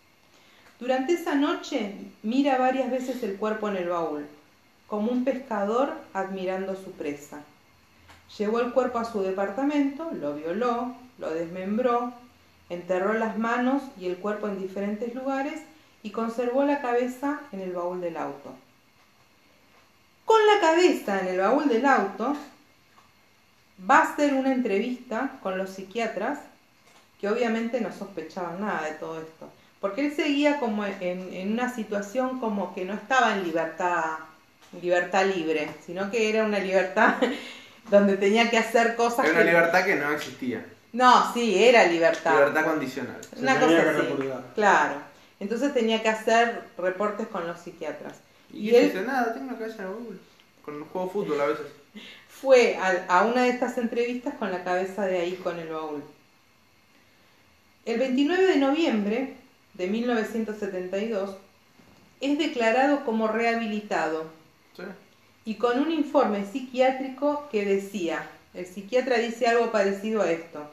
Durante 0.80 1.14
esa 1.14 1.34
noche 1.34 1.96
mira 2.22 2.58
varias 2.60 2.92
veces 2.92 3.24
el 3.24 3.38
cuerpo 3.38 3.68
en 3.70 3.78
el 3.78 3.90
baúl, 3.90 4.28
como 4.86 5.12
un 5.12 5.24
pescador 5.24 5.94
admirando 6.14 6.76
su 6.76 6.92
presa. 6.92 7.42
Llevó 8.38 8.60
el 8.60 8.74
cuerpo 8.74 9.00
a 9.00 9.06
su 9.06 9.22
departamento, 9.22 10.12
lo 10.12 10.36
violó, 10.36 10.96
lo 11.18 11.34
desmembró, 11.34 12.14
enterró 12.70 13.14
las 13.14 13.38
manos 13.40 13.82
y 14.00 14.06
el 14.06 14.18
cuerpo 14.18 14.48
en 14.48 14.62
diferentes 14.62 15.16
lugares 15.16 15.62
y 16.04 16.12
conservó 16.12 16.64
la 16.64 16.80
cabeza 16.80 17.42
en 17.52 17.62
el 17.62 17.72
baúl 17.72 18.00
del 18.00 18.18
auto. 18.18 18.54
Con 20.26 20.46
la 20.46 20.60
cabeza 20.60 21.22
en 21.22 21.28
el 21.28 21.40
baúl 21.40 21.68
del 21.70 21.86
auto, 21.86 22.36
va 23.90 24.00
a 24.00 24.14
hacer 24.14 24.34
una 24.34 24.54
entrevista 24.54 25.40
con 25.42 25.58
los 25.58 25.72
psiquiatras 25.72 26.40
que 27.20 27.30
obviamente 27.30 27.82
no 27.82 27.92
sospechaban 27.92 28.62
nada 28.62 28.84
de 28.84 28.96
todo 28.96 29.20
esto, 29.20 29.50
porque 29.80 30.06
él 30.06 30.16
seguía 30.16 30.60
como 30.60 30.86
en, 30.86 31.34
en 31.34 31.54
una 31.54 31.74
situación 31.74 32.40
como 32.40 32.74
que 32.74 32.86
no 32.86 32.94
estaba 32.94 33.34
en 33.34 33.44
libertad, 33.44 34.20
en 34.74 34.82
libertad 34.82 35.26
libre, 35.26 35.70
sino 35.86 36.10
que 36.10 36.30
era 36.30 36.44
una 36.44 36.60
libertad 36.60 37.16
donde 37.90 38.18
tenía 38.18 38.50
que 38.50 38.58
hacer 38.58 38.96
cosas 38.96 39.26
Era 39.26 39.34
una 39.34 39.40
que... 39.44 39.50
libertad 39.52 39.86
que 39.86 39.96
no 39.96 40.12
existía. 40.12 40.66
No, 40.94 41.34
sí, 41.34 41.64
era 41.64 41.86
libertad. 41.86 42.34
Libertad 42.34 42.66
condicional. 42.66 43.18
Se 43.24 43.40
Una 43.42 43.60
tenía 43.60 43.84
cosa 43.84 43.92
que 43.94 44.00
así. 44.00 44.34
Claro. 44.56 44.96
Entonces 45.40 45.74
tenía 45.74 46.02
que 46.02 46.10
hacer 46.10 46.64
reportes 46.78 47.28
con 47.28 47.46
los 47.46 47.60
psiquiatras. 47.60 48.16
Y, 48.52 48.70
Y 48.70 48.76
él 48.76 48.86
dice, 48.86 49.04
nada, 49.04 49.34
tengo 49.34 49.50
una 49.50 49.60
cabeza 49.60 49.84
en 49.84 49.90
baúl. 49.90 50.20
Con 50.66 50.76
un 50.76 50.86
juego 50.86 51.08
de 51.08 51.14
fútbol 51.14 51.42
a 51.42 51.46
veces. 51.46 51.68
Fue 52.28 52.78
a, 52.78 53.06
a 53.08 53.26
una 53.26 53.44
de 53.44 53.50
estas 53.50 53.78
entrevistas 53.78 54.34
con 54.36 54.52
la 54.52 54.64
cabeza 54.64 55.06
de 55.06 55.20
ahí 55.20 55.34
con 55.36 55.60
el 55.60 55.70
baúl. 55.70 56.04
El 57.86 58.00
29 58.00 58.46
de 58.46 58.58
noviembre 58.58 59.38
de 59.78 59.88
1972 59.88 61.38
es 62.22 62.38
declarado 62.38 63.06
como 63.06 63.28
rehabilitado 63.28 64.26
Sí. 64.76 64.84
y 65.46 65.56
con 65.56 65.80
un 65.80 65.92
informe 65.92 66.46
psiquiátrico 66.46 67.48
que 67.52 67.66
decía, 67.66 68.28
el 68.54 68.66
psiquiatra 68.66 69.18
dice 69.18 69.48
algo 69.48 69.72
parecido 69.72 70.22
a 70.22 70.32
esto, 70.32 70.70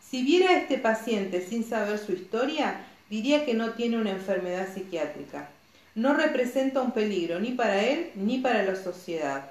si 0.00 0.22
viera 0.22 0.50
a 0.50 0.58
este 0.58 0.78
paciente 0.78 1.40
sin 1.40 1.64
saber 1.64 1.98
su 1.98 2.12
historia, 2.12 2.84
diría 3.10 3.44
que 3.44 3.54
no 3.54 3.70
tiene 3.72 3.96
una 3.96 4.10
enfermedad 4.10 4.68
psiquiátrica. 4.72 5.48
No 5.94 6.14
representa 6.14 6.80
un 6.80 6.92
peligro 6.92 7.40
ni 7.40 7.52
para 7.52 7.82
él 7.82 8.10
ni 8.14 8.38
para 8.38 8.62
la 8.62 8.76
sociedad. 8.76 9.50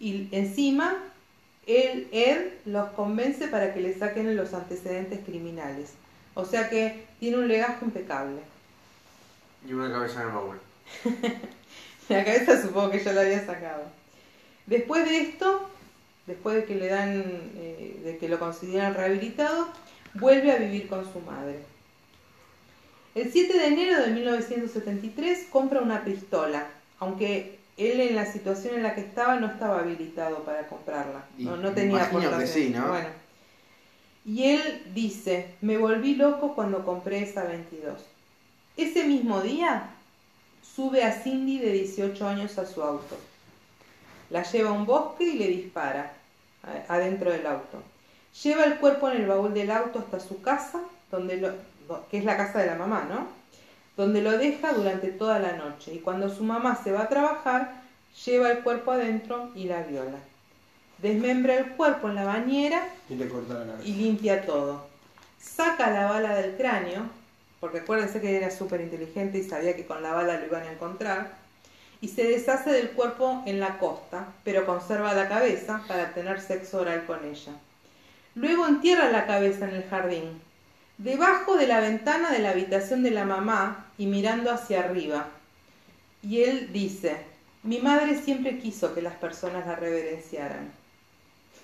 y 0.00 0.28
encima 0.32 0.96
él, 1.66 2.08
Ed 2.12 2.52
los 2.66 2.90
convence 2.90 3.48
para 3.48 3.72
que 3.72 3.80
le 3.80 3.94
saquen 3.94 4.36
los 4.36 4.52
antecedentes 4.52 5.20
criminales. 5.24 5.92
O 6.34 6.44
sea 6.44 6.68
que 6.68 7.06
tiene 7.20 7.38
un 7.38 7.48
legajo 7.48 7.84
impecable. 7.84 8.40
Y 9.66 9.72
una 9.72 9.90
cabeza 9.90 10.20
en 10.20 10.28
el 10.28 10.34
baúl. 10.34 10.60
La 12.08 12.24
cabeza 12.24 12.60
supongo 12.60 12.90
que 12.90 13.02
ya 13.02 13.12
la 13.12 13.22
había 13.22 13.46
sacado. 13.46 13.84
Después 14.66 15.04
de 15.08 15.20
esto, 15.20 15.70
después 16.26 16.56
de 16.56 16.64
que 16.64 16.74
le 16.74 16.88
dan, 16.88 17.22
eh, 17.56 18.00
de 18.04 18.18
que 18.18 18.28
lo 18.28 18.38
consideran 18.38 18.94
rehabilitado, 18.94 19.68
vuelve 20.14 20.52
a 20.52 20.56
vivir 20.56 20.86
con 20.88 21.10
su 21.10 21.20
madre. 21.20 21.60
El 23.14 23.30
7 23.30 23.58
de 23.58 23.66
enero 23.66 24.02
de 24.02 24.10
1973 24.10 25.46
compra 25.50 25.80
una 25.80 26.04
pistola, 26.04 26.66
aunque 26.98 27.58
él 27.76 28.00
en 28.00 28.16
la 28.16 28.26
situación 28.26 28.76
en 28.76 28.82
la 28.82 28.94
que 28.94 29.02
estaba 29.02 29.36
no 29.36 29.46
estaba 29.46 29.80
habilitado 29.80 30.44
para 30.44 30.66
comprarla, 30.66 31.24
Y 31.38 31.44
no, 31.44 31.56
no 31.56 31.72
tenía 31.72 32.08
imagino 32.08 32.38
que 32.38 32.46
sí, 32.46 32.70
¿no? 32.70 32.88
Bueno. 32.88 33.08
Y 34.24 34.44
él 34.44 34.82
dice, 34.94 35.54
me 35.60 35.76
volví 35.76 36.14
loco 36.14 36.54
cuando 36.54 36.84
compré 36.84 37.22
esa 37.22 37.44
22. 37.44 38.00
Ese 38.76 39.04
mismo 39.04 39.40
día 39.42 39.90
sube 40.74 41.04
a 41.04 41.12
Cindy 41.12 41.58
de 41.58 41.72
18 41.72 42.26
años 42.26 42.58
a 42.58 42.66
su 42.66 42.82
auto. 42.82 43.16
La 44.30 44.42
lleva 44.42 44.70
a 44.70 44.72
un 44.72 44.86
bosque 44.86 45.24
y 45.24 45.38
le 45.38 45.48
dispara 45.48 46.14
adentro 46.88 47.30
del 47.30 47.46
auto. 47.46 47.82
Lleva 48.42 48.64
el 48.64 48.78
cuerpo 48.78 49.10
en 49.10 49.18
el 49.18 49.28
baúl 49.28 49.54
del 49.54 49.70
auto 49.70 49.98
hasta 49.98 50.18
su 50.18 50.40
casa, 50.40 50.80
donde 51.10 51.36
lo, 51.36 51.52
que 52.10 52.18
es 52.18 52.24
la 52.24 52.36
casa 52.36 52.60
de 52.60 52.66
la 52.66 52.74
mamá, 52.74 53.06
¿no? 53.08 53.28
Donde 53.96 54.22
lo 54.22 54.36
deja 54.38 54.72
durante 54.72 55.08
toda 55.08 55.38
la 55.38 55.52
noche. 55.56 55.94
Y 55.94 56.00
cuando 56.00 56.28
su 56.28 56.42
mamá 56.42 56.80
se 56.82 56.90
va 56.90 57.02
a 57.02 57.08
trabajar, 57.08 57.82
lleva 58.24 58.50
el 58.50 58.64
cuerpo 58.64 58.92
adentro 58.92 59.50
y 59.54 59.64
la 59.64 59.82
viola. 59.82 60.18
Desmembra 60.98 61.56
el 61.56 61.66
cuerpo 61.72 62.08
en 62.08 62.14
la 62.14 62.24
bañera 62.24 62.88
Y 63.08 63.16
le 63.16 63.28
corta 63.28 63.54
la 63.54 63.66
cabeza. 63.66 63.88
y 63.88 63.94
limpia 63.94 64.46
todo. 64.46 64.86
Saca 65.38 65.90
la 65.90 66.06
bala 66.06 66.34
del 66.36 66.56
cráneo, 66.56 67.02
porque 67.60 67.78
acuérdense 67.78 68.20
que 68.20 68.36
era 68.36 68.50
súper 68.50 68.80
inteligente 68.80 69.38
y 69.38 69.44
sabía 69.48 69.76
que 69.76 69.86
con 69.86 70.02
la 70.02 70.12
bala 70.12 70.38
lo 70.38 70.46
iban 70.46 70.62
a 70.62 70.72
encontrar, 70.72 71.32
y 72.00 72.08
se 72.08 72.24
deshace 72.24 72.70
del 72.70 72.90
cuerpo 72.90 73.42
en 73.46 73.60
la 73.60 73.78
costa, 73.78 74.26
pero 74.44 74.66
conserva 74.66 75.14
la 75.14 75.28
cabeza 75.28 75.82
para 75.88 76.12
tener 76.12 76.40
sexo 76.40 76.80
oral 76.80 77.04
con 77.06 77.24
ella. 77.24 77.52
Luego 78.34 78.66
entierra 78.66 79.10
la 79.10 79.26
cabeza 79.26 79.68
en 79.68 79.74
el 79.76 79.84
jardín, 79.84 80.40
debajo 80.98 81.56
de 81.56 81.66
la 81.66 81.80
ventana 81.80 82.30
de 82.30 82.40
la 82.40 82.50
habitación 82.50 83.02
de 83.02 83.10
la 83.10 83.24
mamá 83.24 83.86
y 83.98 84.06
mirando 84.06 84.50
hacia 84.50 84.80
arriba. 84.80 85.28
Y 86.22 86.42
él 86.42 86.72
dice, 86.72 87.16
mi 87.62 87.78
madre 87.80 88.18
siempre 88.18 88.58
quiso 88.58 88.94
que 88.94 89.02
las 89.02 89.14
personas 89.14 89.66
la 89.66 89.76
reverenciaran. 89.76 90.72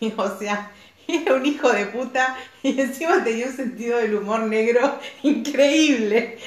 o 0.17 0.39
sea, 0.39 0.71
era 1.07 1.35
un 1.35 1.47
hijo 1.47 1.71
de 1.71 1.87
puta 1.87 2.37
y 2.63 2.81
encima 2.81 3.23
tenía 3.25 3.47
un 3.47 3.57
sentido 3.57 3.99
del 3.99 4.15
humor 4.15 4.41
negro 4.43 4.99
increíble. 5.23 6.39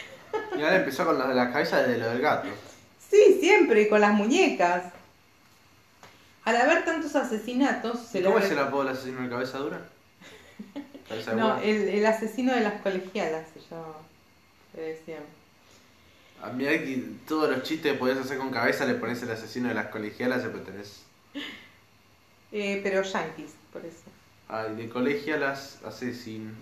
Y 0.57 0.61
ahora 0.61 0.77
empezó 0.77 1.05
con 1.05 1.17
lo 1.17 1.27
de 1.27 1.35
la 1.35 1.51
cabeza 1.51 1.83
de 1.83 1.97
lo 1.97 2.09
del 2.09 2.21
gato. 2.21 2.47
Sí, 3.09 3.37
siempre, 3.39 3.83
y 3.83 3.89
con 3.89 4.01
las 4.01 4.13
muñecas. 4.13 4.85
Al 6.45 6.55
haber 6.57 6.83
tantos 6.83 7.15
asesinatos, 7.15 7.99
se 7.99 8.19
¿Y 8.19 8.23
¿Cómo 8.23 8.39
le 8.39 8.45
es 8.45 8.51
el 8.51 8.59
apodo 8.59 8.83
del 8.83 8.93
asesino 8.93 9.21
de 9.21 9.29
cabeza 9.29 9.57
dura? 9.59 9.81
Cabeza 11.07 11.33
No, 11.33 11.61
el, 11.61 11.89
el 11.89 12.05
asesino 12.05 12.53
de 12.53 12.61
las 12.61 12.81
colegialas 12.81 13.47
se. 13.53 13.61
Le 14.75 14.87
decían. 14.87 15.23
A 16.41 16.49
mí 16.49 16.65
que 16.65 17.03
todos 17.27 17.49
los 17.49 17.63
chistes 17.63 17.93
que 17.93 17.97
podías 17.97 18.17
hacer 18.17 18.37
con 18.37 18.49
cabeza 18.49 18.85
le 18.85 18.95
pones 18.95 19.21
el 19.23 19.31
asesino 19.31 19.69
de 19.69 19.75
las 19.75 19.87
colegialas 19.87 20.41
y 20.41 20.43
después 20.43 20.65
tenés. 20.65 21.03
Eh, 22.53 22.79
pero 22.83 23.01
yankees, 23.01 23.51
por 23.73 23.83
eso. 23.83 24.03
Ay, 24.47 24.75
de 24.75 24.87
colegialas 24.87 25.79
asesin. 25.83 26.55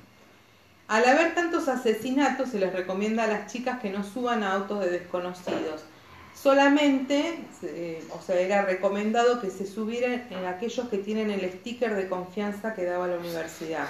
Al 0.87 1.05
haber 1.05 1.35
tantos 1.35 1.67
asesinatos, 1.67 2.49
se 2.49 2.59
les 2.59 2.71
recomienda 2.71 3.25
a 3.25 3.27
las 3.27 3.51
chicas 3.51 3.81
que 3.81 3.89
no 3.89 4.03
suban 4.03 4.41
a 4.43 4.53
autos 4.53 4.79
de 4.79 4.89
desconocidos. 4.89 5.83
Solamente, 6.33 7.39
eh, 7.63 8.03
o 8.09 8.21
sea, 8.21 8.39
era 8.39 8.63
recomendado 8.63 9.41
que 9.41 9.49
se 9.49 9.67
subieran 9.67 10.27
en 10.29 10.45
aquellos 10.45 10.87
que 10.87 10.97
tienen 10.97 11.29
el 11.29 11.51
sticker 11.51 11.93
de 11.95 12.07
confianza 12.07 12.73
que 12.73 12.85
daba 12.85 13.07
la 13.07 13.17
universidad. 13.17 13.87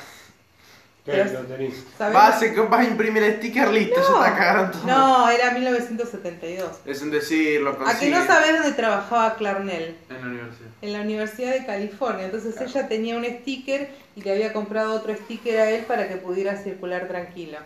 ¿Qué? 1.05 1.11
Pero- 1.13 1.31
Lo 1.33 1.39
tenés. 1.47 1.83
Vas, 1.97 2.15
a- 2.43 2.63
vas 2.69 2.79
a 2.81 2.83
imprimir 2.83 3.23
el 3.23 3.37
sticker 3.37 3.69
listo, 3.71 3.95
ya 3.95 4.01
está 4.27 4.37
cagando 4.37 4.71
todo. 4.77 4.85
No, 4.87 5.29
era 5.29 5.49
1972. 5.51 6.69
Es 6.85 7.01
un 7.01 7.09
decir, 7.09 7.59
lo 7.61 7.71
A 7.71 7.77
que 7.77 7.83
consigue. 7.85 8.11
no 8.11 8.25
sabés 8.27 8.53
dónde 8.53 8.73
trabajaba 8.73 9.35
Clarnell, 9.35 9.95
En 10.09 10.21
la 10.21 10.27
universidad. 10.27 10.69
en 10.83 10.93
la 10.93 11.01
Universidad 11.01 11.51
de 11.53 11.65
California. 11.65 12.25
Entonces 12.25 12.55
ella 12.61 12.87
tenía 12.87 13.17
un 13.17 13.25
sticker 13.25 13.89
y 14.15 14.21
le 14.21 14.31
había 14.31 14.53
comprado 14.53 14.93
otro 14.93 15.15
sticker 15.15 15.59
a 15.59 15.71
él 15.71 15.85
para 15.85 16.07
que 16.07 16.17
pudiera 16.17 16.55
circular 16.61 17.07
tranquilo. 17.07 17.57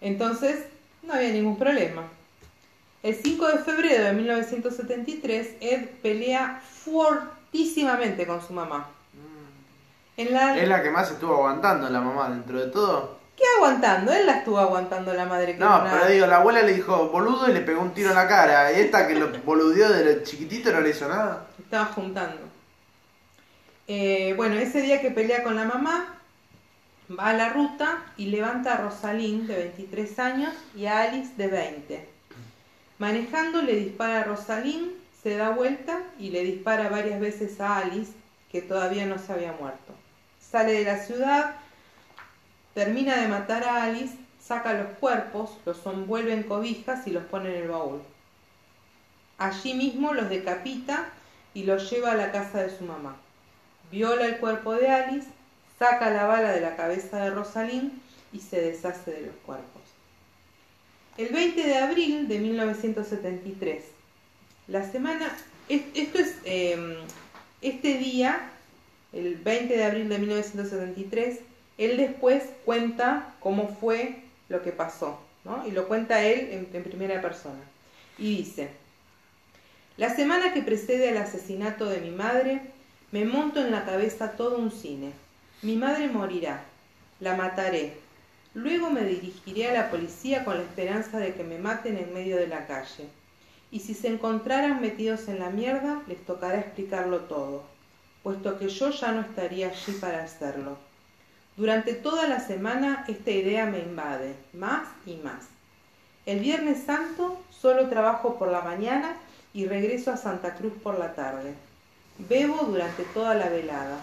Entonces 0.00 0.64
no 1.02 1.14
había 1.14 1.30
ningún 1.30 1.58
problema. 1.58 2.02
El 3.02 3.14
5 3.14 3.46
de 3.48 3.58
febrero 3.58 4.04
de 4.04 4.12
1973, 4.12 5.48
Ed 5.60 5.86
pelea 6.02 6.60
fuertísimamente 6.84 8.26
con 8.26 8.46
su 8.46 8.52
mamá. 8.52 8.90
En 10.18 10.34
la... 10.34 10.58
Es 10.58 10.68
la 10.68 10.82
que 10.82 10.90
más 10.90 11.10
estuvo 11.10 11.32
aguantando 11.32 11.88
la 11.88 12.00
mamá 12.00 12.28
dentro 12.28 12.58
de 12.58 12.66
todo. 12.66 13.18
¿Qué 13.36 13.44
aguantando? 13.56 14.12
Él 14.12 14.26
la 14.26 14.38
estuvo 14.38 14.58
aguantando 14.58 15.14
la 15.14 15.24
madre 15.24 15.54
que 15.54 15.60
No, 15.60 15.84
pero 15.84 16.10
digo, 16.10 16.26
la 16.26 16.38
abuela 16.38 16.60
le 16.62 16.74
dijo 16.74 17.08
boludo 17.08 17.48
y 17.48 17.52
le 17.52 17.60
pegó 17.60 17.80
un 17.80 17.94
tiro 17.94 18.08
en 18.08 18.16
la 18.16 18.26
cara. 18.26 18.72
Y 18.72 18.80
esta 18.80 19.06
que 19.06 19.14
lo 19.14 19.30
boludeó 19.44 19.88
de 19.90 20.04
lo 20.04 20.24
chiquitito 20.24 20.72
no 20.72 20.80
le 20.80 20.90
hizo 20.90 21.08
nada. 21.08 21.46
Estaba 21.56 21.84
juntando. 21.86 22.40
Eh, 23.86 24.34
bueno, 24.36 24.56
ese 24.56 24.82
día 24.82 25.00
que 25.00 25.12
pelea 25.12 25.44
con 25.44 25.54
la 25.54 25.64
mamá, 25.64 26.16
va 27.16 27.28
a 27.28 27.32
la 27.34 27.50
ruta 27.50 28.02
y 28.16 28.26
levanta 28.26 28.74
a 28.74 28.76
Rosalín, 28.78 29.46
de 29.46 29.54
23 29.54 30.18
años, 30.18 30.54
y 30.74 30.86
a 30.86 31.02
Alice, 31.02 31.32
de 31.36 31.46
20. 31.46 32.08
Manejando, 32.98 33.62
le 33.62 33.76
dispara 33.76 34.22
a 34.22 34.24
Rosalín, 34.24 34.94
se 35.22 35.36
da 35.36 35.50
vuelta 35.50 36.00
y 36.18 36.30
le 36.30 36.42
dispara 36.42 36.88
varias 36.88 37.20
veces 37.20 37.60
a 37.60 37.78
Alice, 37.78 38.12
que 38.50 38.62
todavía 38.62 39.06
no 39.06 39.16
se 39.18 39.32
había 39.32 39.52
muerto. 39.52 39.94
Sale 40.50 40.72
de 40.72 40.84
la 40.84 40.98
ciudad, 40.98 41.56
termina 42.74 43.16
de 43.16 43.28
matar 43.28 43.64
a 43.64 43.84
Alice, 43.84 44.14
saca 44.42 44.72
los 44.72 44.96
cuerpos, 44.98 45.58
los 45.66 45.84
envuelve 45.86 46.32
en 46.32 46.44
cobijas 46.44 47.06
y 47.06 47.10
los 47.10 47.24
pone 47.24 47.50
en 47.54 47.62
el 47.62 47.68
baúl. 47.68 48.00
Allí 49.36 49.74
mismo 49.74 50.14
los 50.14 50.28
decapita 50.30 51.06
y 51.54 51.64
los 51.64 51.90
lleva 51.90 52.12
a 52.12 52.16
la 52.16 52.32
casa 52.32 52.62
de 52.62 52.76
su 52.76 52.84
mamá. 52.84 53.16
Viola 53.90 54.26
el 54.26 54.38
cuerpo 54.38 54.74
de 54.74 54.88
Alice, 54.90 55.28
saca 55.78 56.10
la 56.10 56.24
bala 56.24 56.50
de 56.52 56.60
la 56.60 56.76
cabeza 56.76 57.18
de 57.18 57.30
Rosalín 57.30 58.00
y 58.32 58.40
se 58.40 58.60
deshace 58.60 59.10
de 59.12 59.22
los 59.26 59.36
cuerpos. 59.46 59.82
El 61.16 61.28
20 61.32 61.62
de 61.62 61.76
abril 61.78 62.28
de 62.28 62.38
1973, 62.38 63.84
la 64.68 64.88
semana, 64.90 65.36
es- 65.68 65.82
esto 65.94 66.18
es 66.18 66.36
eh, 66.44 66.98
este 67.60 67.98
día, 67.98 68.50
el 69.12 69.36
20 69.36 69.76
de 69.76 69.84
abril 69.84 70.08
de 70.08 70.18
1973, 70.18 71.38
él 71.78 71.96
después 71.96 72.42
cuenta 72.64 73.34
cómo 73.40 73.68
fue 73.80 74.16
lo 74.48 74.62
que 74.62 74.72
pasó, 74.72 75.20
¿no? 75.44 75.66
Y 75.66 75.70
lo 75.70 75.88
cuenta 75.88 76.22
él 76.24 76.48
en- 76.52 76.68
en 76.72 76.82
primera 76.84 77.20
persona. 77.22 77.60
Y 78.18 78.36
dice, 78.38 78.68
la 79.96 80.14
semana 80.14 80.52
que 80.52 80.62
precede 80.62 81.08
al 81.08 81.16
asesinato 81.18 81.86
de 81.86 82.00
mi 82.00 82.10
madre, 82.10 82.60
me 83.12 83.24
monto 83.24 83.60
en 83.60 83.70
la 83.70 83.84
cabeza 83.84 84.32
todo 84.32 84.58
un 84.58 84.70
cine. 84.70 85.12
Mi 85.62 85.76
madre 85.76 86.08
morirá, 86.08 86.62
la 87.20 87.34
mataré. 87.36 87.94
Luego 88.54 88.90
me 88.90 89.04
dirigiré 89.04 89.68
a 89.68 89.72
la 89.74 89.90
policía 89.90 90.44
con 90.44 90.56
la 90.56 90.62
esperanza 90.62 91.18
de 91.18 91.34
que 91.34 91.44
me 91.44 91.58
maten 91.58 91.96
en 91.96 92.12
medio 92.12 92.36
de 92.36 92.46
la 92.48 92.66
calle. 92.66 93.06
Y 93.70 93.80
si 93.80 93.94
se 93.94 94.08
encontraran 94.08 94.80
metidos 94.80 95.28
en 95.28 95.38
la 95.40 95.50
mierda, 95.50 96.02
les 96.06 96.24
tocará 96.24 96.58
explicarlo 96.58 97.20
todo, 97.20 97.64
puesto 98.28 98.58
que 98.58 98.68
yo 98.68 98.90
ya 98.90 99.12
no 99.12 99.22
estaría 99.22 99.70
allí 99.70 99.92
para 99.92 100.22
hacerlo. 100.22 100.76
Durante 101.56 101.94
toda 101.94 102.28
la 102.28 102.40
semana 102.40 103.06
esta 103.08 103.30
idea 103.30 103.64
me 103.64 103.78
invade, 103.78 104.34
más 104.52 104.86
y 105.06 105.16
más. 105.16 105.46
El 106.26 106.40
Viernes 106.40 106.82
Santo 106.84 107.40
solo 107.50 107.88
trabajo 107.88 108.38
por 108.38 108.52
la 108.52 108.60
mañana 108.60 109.16
y 109.54 109.64
regreso 109.64 110.10
a 110.10 110.18
Santa 110.18 110.56
Cruz 110.56 110.74
por 110.82 110.98
la 110.98 111.14
tarde. 111.14 111.54
Bebo 112.28 112.66
durante 112.66 113.02
toda 113.14 113.34
la 113.34 113.48
velada. 113.48 113.98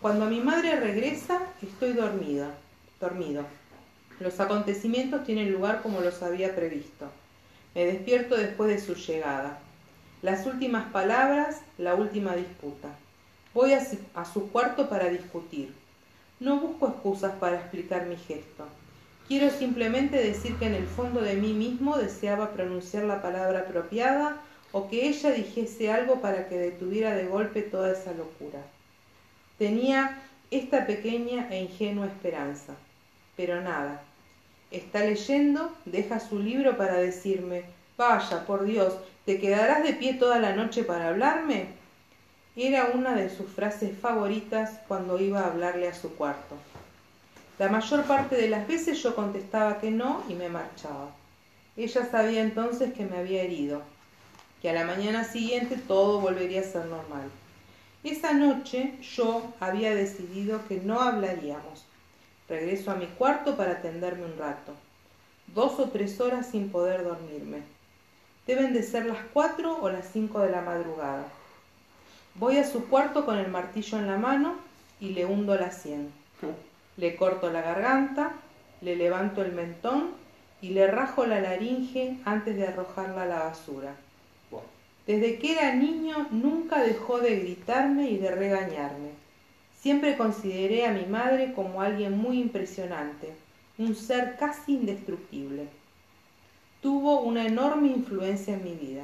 Cuando 0.00 0.26
mi 0.26 0.40
madre 0.40 0.74
regresa, 0.80 1.38
estoy 1.62 1.92
dormida, 1.92 2.50
dormido. 3.00 3.44
Los 4.18 4.40
acontecimientos 4.40 5.22
tienen 5.22 5.52
lugar 5.52 5.80
como 5.80 6.00
los 6.00 6.24
había 6.24 6.56
previsto. 6.56 7.06
Me 7.72 7.86
despierto 7.86 8.34
después 8.34 8.68
de 8.68 8.84
su 8.84 8.96
llegada. 8.96 9.60
Las 10.22 10.44
últimas 10.44 10.90
palabras, 10.90 11.60
la 11.78 11.94
última 11.94 12.34
disputa. 12.34 12.88
Voy 13.54 13.72
a 13.72 13.80
a 14.14 14.24
su 14.24 14.50
cuarto 14.50 14.88
para 14.88 15.08
discutir. 15.08 15.72
No 16.40 16.58
busco 16.58 16.88
excusas 16.88 17.34
para 17.36 17.56
explicar 17.56 18.06
mi 18.06 18.16
gesto. 18.16 18.66
Quiero 19.28 19.48
simplemente 19.48 20.16
decir 20.16 20.56
que 20.56 20.66
en 20.66 20.74
el 20.74 20.86
fondo 20.86 21.20
de 21.20 21.34
mí 21.34 21.52
mismo 21.52 21.96
deseaba 21.96 22.50
pronunciar 22.50 23.04
la 23.04 23.22
palabra 23.22 23.60
apropiada 23.60 24.38
o 24.72 24.88
que 24.88 25.08
ella 25.08 25.30
dijese 25.30 25.92
algo 25.92 26.20
para 26.20 26.48
que 26.48 26.58
detuviera 26.58 27.14
de 27.14 27.26
golpe 27.26 27.62
toda 27.62 27.92
esa 27.92 28.12
locura. 28.12 28.58
Tenía 29.56 30.20
esta 30.50 30.84
pequeña 30.84 31.48
e 31.50 31.62
ingenua 31.62 32.06
esperanza, 32.06 32.74
pero 33.36 33.60
nada. 33.60 34.02
Está 34.72 35.04
leyendo, 35.04 35.72
deja 35.84 36.18
su 36.18 36.40
libro 36.40 36.76
para 36.76 36.94
decirme, 36.94 37.62
vaya, 37.96 38.44
por 38.46 38.64
Dios, 38.64 38.94
¿te 39.24 39.38
quedarás 39.38 39.84
de 39.84 39.92
pie 39.92 40.14
toda 40.14 40.40
la 40.40 40.56
noche 40.56 40.82
para 40.82 41.08
hablarme? 41.08 41.83
Era 42.56 42.92
una 42.94 43.16
de 43.16 43.30
sus 43.30 43.50
frases 43.50 43.98
favoritas 43.98 44.78
cuando 44.86 45.20
iba 45.20 45.40
a 45.40 45.46
hablarle 45.46 45.88
a 45.88 45.94
su 45.94 46.14
cuarto. 46.14 46.54
La 47.58 47.68
mayor 47.68 48.04
parte 48.04 48.36
de 48.36 48.48
las 48.48 48.68
veces 48.68 49.02
yo 49.02 49.16
contestaba 49.16 49.80
que 49.80 49.90
no 49.90 50.22
y 50.28 50.34
me 50.34 50.48
marchaba. 50.48 51.10
Ella 51.76 52.08
sabía 52.08 52.42
entonces 52.42 52.92
que 52.94 53.06
me 53.06 53.18
había 53.18 53.42
herido, 53.42 53.82
que 54.62 54.70
a 54.70 54.72
la 54.72 54.84
mañana 54.84 55.24
siguiente 55.24 55.76
todo 55.76 56.20
volvería 56.20 56.60
a 56.60 56.64
ser 56.64 56.86
normal. 56.86 57.28
Esa 58.04 58.32
noche 58.34 58.94
yo 59.02 59.42
había 59.58 59.92
decidido 59.92 60.60
que 60.68 60.76
no 60.76 61.00
hablaríamos. 61.00 61.84
Regreso 62.48 62.92
a 62.92 62.94
mi 62.94 63.06
cuarto 63.06 63.56
para 63.56 63.72
atenderme 63.72 64.26
un 64.26 64.38
rato. 64.38 64.74
Dos 65.48 65.80
o 65.80 65.88
tres 65.88 66.20
horas 66.20 66.50
sin 66.52 66.70
poder 66.70 67.02
dormirme. 67.02 67.62
Deben 68.46 68.72
de 68.72 68.84
ser 68.84 69.06
las 69.06 69.24
cuatro 69.32 69.76
o 69.80 69.90
las 69.90 70.08
cinco 70.12 70.38
de 70.40 70.50
la 70.50 70.60
madrugada. 70.60 71.24
Voy 72.36 72.56
a 72.58 72.66
su 72.66 72.88
cuarto 72.88 73.24
con 73.24 73.38
el 73.38 73.48
martillo 73.48 73.96
en 73.98 74.08
la 74.08 74.18
mano 74.18 74.56
y 75.00 75.10
le 75.10 75.24
hundo 75.24 75.54
la 75.54 75.70
sien. 75.70 76.10
Le 76.96 77.16
corto 77.16 77.50
la 77.50 77.60
garganta, 77.60 78.34
le 78.80 78.94
levanto 78.94 79.42
el 79.42 79.50
mentón 79.50 80.10
y 80.62 80.68
le 80.68 80.86
rajo 80.86 81.26
la 81.26 81.40
laringe 81.40 82.18
antes 82.24 82.54
de 82.54 82.68
arrojarla 82.68 83.22
a 83.22 83.26
la 83.26 83.38
basura. 83.40 83.96
Desde 85.06 85.38
que 85.38 85.52
era 85.52 85.74
niño 85.74 86.28
nunca 86.30 86.82
dejó 86.82 87.18
de 87.18 87.36
gritarme 87.40 88.10
y 88.10 88.18
de 88.18 88.30
regañarme. 88.30 89.10
Siempre 89.80 90.16
consideré 90.16 90.86
a 90.86 90.92
mi 90.92 91.04
madre 91.04 91.52
como 91.52 91.82
alguien 91.82 92.16
muy 92.16 92.40
impresionante, 92.40 93.34
un 93.76 93.94
ser 93.94 94.36
casi 94.38 94.74
indestructible. 94.74 95.68
Tuvo 96.80 97.20
una 97.20 97.44
enorme 97.44 97.88
influencia 97.88 98.54
en 98.54 98.64
mi 98.64 98.74
vida. 98.74 99.02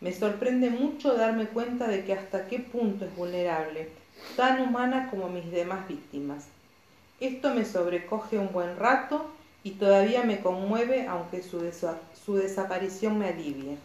Me 0.00 0.12
sorprende 0.12 0.70
mucho 0.70 1.14
darme 1.14 1.46
cuenta 1.46 1.88
de 1.88 2.04
que 2.04 2.12
hasta 2.12 2.46
qué 2.46 2.58
punto 2.58 3.04
es 3.04 3.16
vulnerable, 3.16 3.88
tan 4.36 4.60
humana 4.60 5.08
como 5.10 5.28
mis 5.28 5.50
demás 5.50 5.88
víctimas. 5.88 6.46
Esto 7.20 7.54
me 7.54 7.64
sobrecoge 7.64 8.38
un 8.38 8.52
buen 8.52 8.76
rato 8.76 9.30
y 9.62 9.72
todavía 9.72 10.24
me 10.24 10.40
conmueve 10.40 11.06
aunque 11.06 11.42
su, 11.42 11.60
desaparición 12.34 13.18
me 13.18 13.28
alivie. 13.28 13.78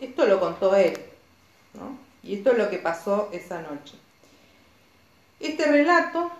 Esto 0.00 0.26
lo 0.26 0.40
contó 0.40 0.74
él, 0.74 0.98
¿no? 1.74 1.98
Y 2.22 2.36
esto 2.36 2.52
es 2.52 2.58
lo 2.58 2.70
que 2.70 2.78
pasó 2.78 3.28
esa 3.32 3.60
noche. 3.62 3.94
Este 5.38 5.66
relato 5.66 6.30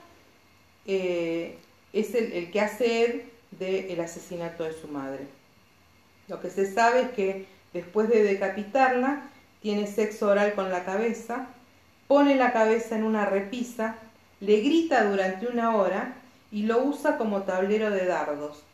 eh, 0.87 1.59
es 1.93 2.15
el, 2.15 2.33
el, 2.33 2.51
que 2.51 2.61
hace 2.61 3.05
Ed 3.05 3.23
del 3.51 4.01
asesinato 4.01 4.65
de 4.65 4.73
su 4.73 4.89
madre. 4.89 5.27
Lo 6.29 6.41
que 6.41 6.51
se 6.51 6.73
sabe 6.73 7.03
es 7.03 7.11
que 7.11 7.47
Después 7.73 8.09
de 8.09 8.23
decapitarla, 8.23 9.23
tiene 9.63 9.87
sexo 9.87 10.29
oral 10.29 10.55
con 10.55 10.71
la 10.71 10.85
cabeza, 10.85 11.47
pone 12.09 12.35
la 12.35 12.53
cabeza 12.53 12.97
en 12.97 13.05
una 13.05 13.27
repisa, 13.27 13.97
le 14.41 14.61
grita 14.61 15.05
durante 15.05 15.47
una 15.47 15.77
hora 15.77 16.15
y 16.51 16.63
lo 16.63 16.83
usa 16.83 17.17
como 17.17 17.43
tablero 17.43 17.91
de 17.91 18.07
dardos. 18.07 18.65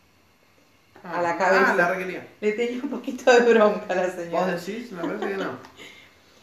a 1.03 1.21
la 1.21 1.33
ah, 1.33 1.39
cabeza. 1.39 1.73
Ah, 1.73 1.75
la 1.75 2.25
le 2.41 2.53
tenía 2.53 2.83
un 2.83 2.89
poquito 2.89 3.31
de 3.33 3.53
bronca 3.53 3.87
a 3.93 3.95
la 3.95 4.11
señora. 4.11 4.55
¿Vos 4.55 4.67
decís? 4.67 4.91
Parece 4.91 5.29
que 5.29 5.37
no. 5.37 5.51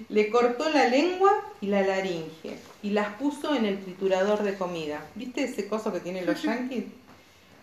Le 0.10 0.30
cortó 0.30 0.70
la 0.70 0.88
lengua 0.88 1.32
y 1.62 1.68
la 1.68 1.82
laringe 1.82 2.58
y 2.82 2.90
las 2.90 3.10
puso 3.16 3.56
en 3.56 3.66
el 3.66 3.82
triturador 3.82 4.44
de 4.44 4.56
comida. 4.56 5.06
¿Viste 5.16 5.44
ese 5.44 5.68
coso 5.68 5.94
que 5.94 6.00
tienen 6.00 6.26
los 6.26 6.42
yankees? 6.42 6.86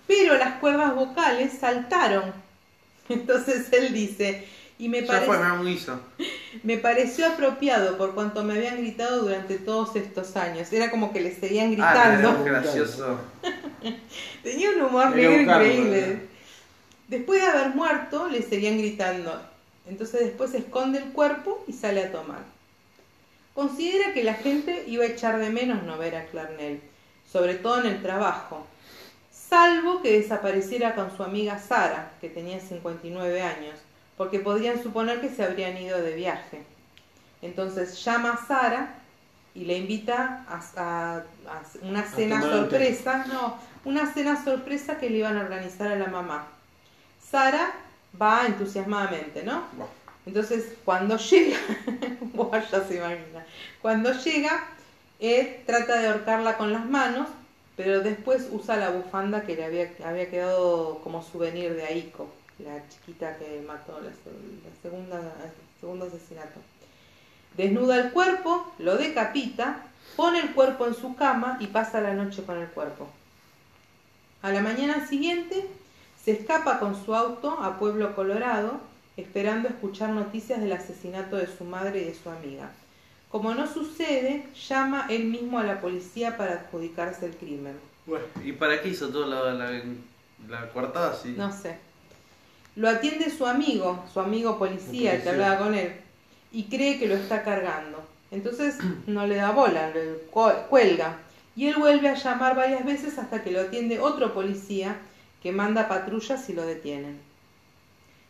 Pero 0.06 0.38
las 0.38 0.58
cuerdas 0.58 0.94
vocales 0.94 1.52
saltaron. 1.58 2.32
Entonces 3.08 3.72
él 3.72 3.92
dice, 3.92 4.46
y 4.80 4.88
me, 4.88 5.02
me 6.62 6.78
pareció 6.78 7.26
apropiado 7.26 7.98
por 7.98 8.14
cuanto 8.14 8.42
me 8.42 8.54
habían 8.54 8.78
gritado 8.78 9.24
durante 9.24 9.58
todos 9.58 9.94
estos 9.94 10.36
años. 10.36 10.72
Era 10.72 10.90
como 10.90 11.12
que 11.12 11.20
le 11.20 11.34
seguían 11.34 11.66
ah, 11.66 11.92
gritando. 11.92 12.30
Ah, 12.30 12.42
gracioso. 12.42 13.20
Tenía 14.42 14.70
un 14.70 14.80
humor 14.80 15.14
negro 15.14 15.42
increíble. 15.42 16.28
Después 17.08 17.42
de 17.42 17.46
haber 17.46 17.74
muerto, 17.74 18.28
le 18.28 18.40
seguían 18.40 18.78
gritando. 18.78 19.38
Entonces 19.86 20.20
después 20.20 20.54
esconde 20.54 20.98
el 21.00 21.12
cuerpo 21.12 21.62
y 21.68 21.74
sale 21.74 22.04
a 22.04 22.10
tomar. 22.10 22.42
Considera 23.52 24.14
que 24.14 24.24
la 24.24 24.34
gente 24.34 24.84
iba 24.86 25.04
a 25.04 25.08
echar 25.08 25.38
de 25.38 25.50
menos 25.50 25.82
no 25.82 25.98
ver 25.98 26.16
a 26.16 26.24
Clarnell, 26.24 26.80
sobre 27.30 27.56
todo 27.56 27.80
en 27.80 27.86
el 27.86 28.00
trabajo, 28.00 28.66
salvo 29.30 30.00
que 30.00 30.12
desapareciera 30.12 30.94
con 30.94 31.14
su 31.14 31.22
amiga 31.22 31.58
Sara, 31.58 32.12
que 32.20 32.30
tenía 32.30 32.60
59 32.60 33.42
años 33.42 33.74
porque 34.20 34.38
podrían 34.38 34.82
suponer 34.82 35.22
que 35.22 35.30
se 35.30 35.42
habrían 35.42 35.78
ido 35.78 36.02
de 36.02 36.14
viaje. 36.14 36.60
Entonces 37.40 38.04
llama 38.04 38.34
a 38.34 38.46
Sara 38.46 38.98
y 39.54 39.64
le 39.64 39.78
invita 39.78 40.44
a, 40.46 41.22
una 41.80 42.04
cena 42.04 42.42
sorpresa, 42.42 43.24
no, 43.28 43.56
una 43.86 44.12
cena 44.12 44.44
sorpresa 44.44 44.98
que 44.98 45.08
le 45.08 45.16
iban 45.16 45.38
a 45.38 45.40
organizar 45.40 45.90
a 45.90 45.96
la 45.96 46.08
mamá. 46.08 46.48
Sara 47.30 47.72
va 48.20 48.44
entusiasmadamente, 48.46 49.42
¿no? 49.42 49.62
Entonces, 50.26 50.74
cuando 50.84 51.16
llega, 51.16 51.56
ya 52.70 52.84
se 52.84 52.96
imagina, 52.96 53.46
cuando 53.80 54.12
llega, 54.12 54.66
Ed 55.18 55.64
trata 55.64 55.98
de 55.98 56.08
ahorcarla 56.08 56.58
con 56.58 56.74
las 56.74 56.84
manos, 56.84 57.26
pero 57.74 58.02
después 58.02 58.48
usa 58.52 58.76
la 58.76 58.90
bufanda 58.90 59.46
que 59.46 59.56
le 59.56 59.64
había, 59.64 59.90
había 60.04 60.28
quedado 60.28 60.98
como 60.98 61.22
souvenir 61.22 61.74
de 61.74 61.84
Aiko 61.84 62.28
la 62.64 62.88
chiquita 62.88 63.36
que 63.38 63.62
mató, 63.66 64.00
la, 64.00 64.10
segunda, 64.82 65.18
el 65.18 65.80
segundo 65.80 66.06
asesinato. 66.06 66.60
Desnuda 67.56 68.00
el 68.00 68.12
cuerpo, 68.12 68.72
lo 68.78 68.96
decapita, 68.96 69.86
pone 70.16 70.40
el 70.40 70.52
cuerpo 70.52 70.86
en 70.86 70.94
su 70.94 71.14
cama 71.16 71.58
y 71.60 71.66
pasa 71.66 72.00
la 72.00 72.14
noche 72.14 72.42
con 72.44 72.58
el 72.58 72.68
cuerpo. 72.68 73.08
A 74.42 74.50
la 74.50 74.62
mañana 74.62 75.06
siguiente 75.06 75.66
se 76.24 76.32
escapa 76.32 76.78
con 76.78 77.02
su 77.04 77.14
auto 77.14 77.58
a 77.60 77.78
Pueblo 77.78 78.14
Colorado, 78.14 78.80
esperando 79.16 79.68
escuchar 79.68 80.10
noticias 80.10 80.60
del 80.60 80.72
asesinato 80.72 81.36
de 81.36 81.46
su 81.46 81.64
madre 81.64 82.02
y 82.02 82.04
de 82.04 82.14
su 82.14 82.30
amiga. 82.30 82.70
Como 83.30 83.54
no 83.54 83.66
sucede, 83.66 84.46
llama 84.68 85.06
él 85.08 85.24
mismo 85.24 85.58
a 85.58 85.64
la 85.64 85.80
policía 85.80 86.36
para 86.36 86.54
adjudicarse 86.54 87.26
el 87.26 87.36
crimen. 87.36 87.78
¿Y 88.44 88.52
para 88.52 88.82
qué 88.82 88.88
hizo 88.88 89.08
toda 89.10 89.26
la, 89.26 89.52
la, 90.48 91.10
así? 91.10 91.34
No 91.36 91.52
sé. 91.52 91.78
Lo 92.76 92.88
atiende 92.88 93.30
su 93.30 93.46
amigo, 93.46 94.04
su 94.12 94.20
amigo 94.20 94.58
policía, 94.58 95.14
el 95.14 95.22
que 95.22 95.28
hablaba 95.30 95.58
con 95.58 95.74
él, 95.74 95.92
y 96.52 96.64
cree 96.64 96.98
que 96.98 97.08
lo 97.08 97.14
está 97.14 97.42
cargando. 97.42 98.02
Entonces 98.30 98.76
no 99.06 99.26
le 99.26 99.36
da 99.36 99.50
bola, 99.50 99.90
le 99.90 100.16
cuelga. 100.68 101.18
Y 101.56 101.66
él 101.66 101.76
vuelve 101.76 102.08
a 102.08 102.14
llamar 102.14 102.56
varias 102.56 102.84
veces 102.84 103.18
hasta 103.18 103.42
que 103.42 103.50
lo 103.50 103.60
atiende 103.60 103.98
otro 103.98 104.32
policía 104.32 104.96
que 105.42 105.52
manda 105.52 105.88
patrullas 105.88 106.48
y 106.48 106.52
lo 106.52 106.64
detienen. 106.64 107.18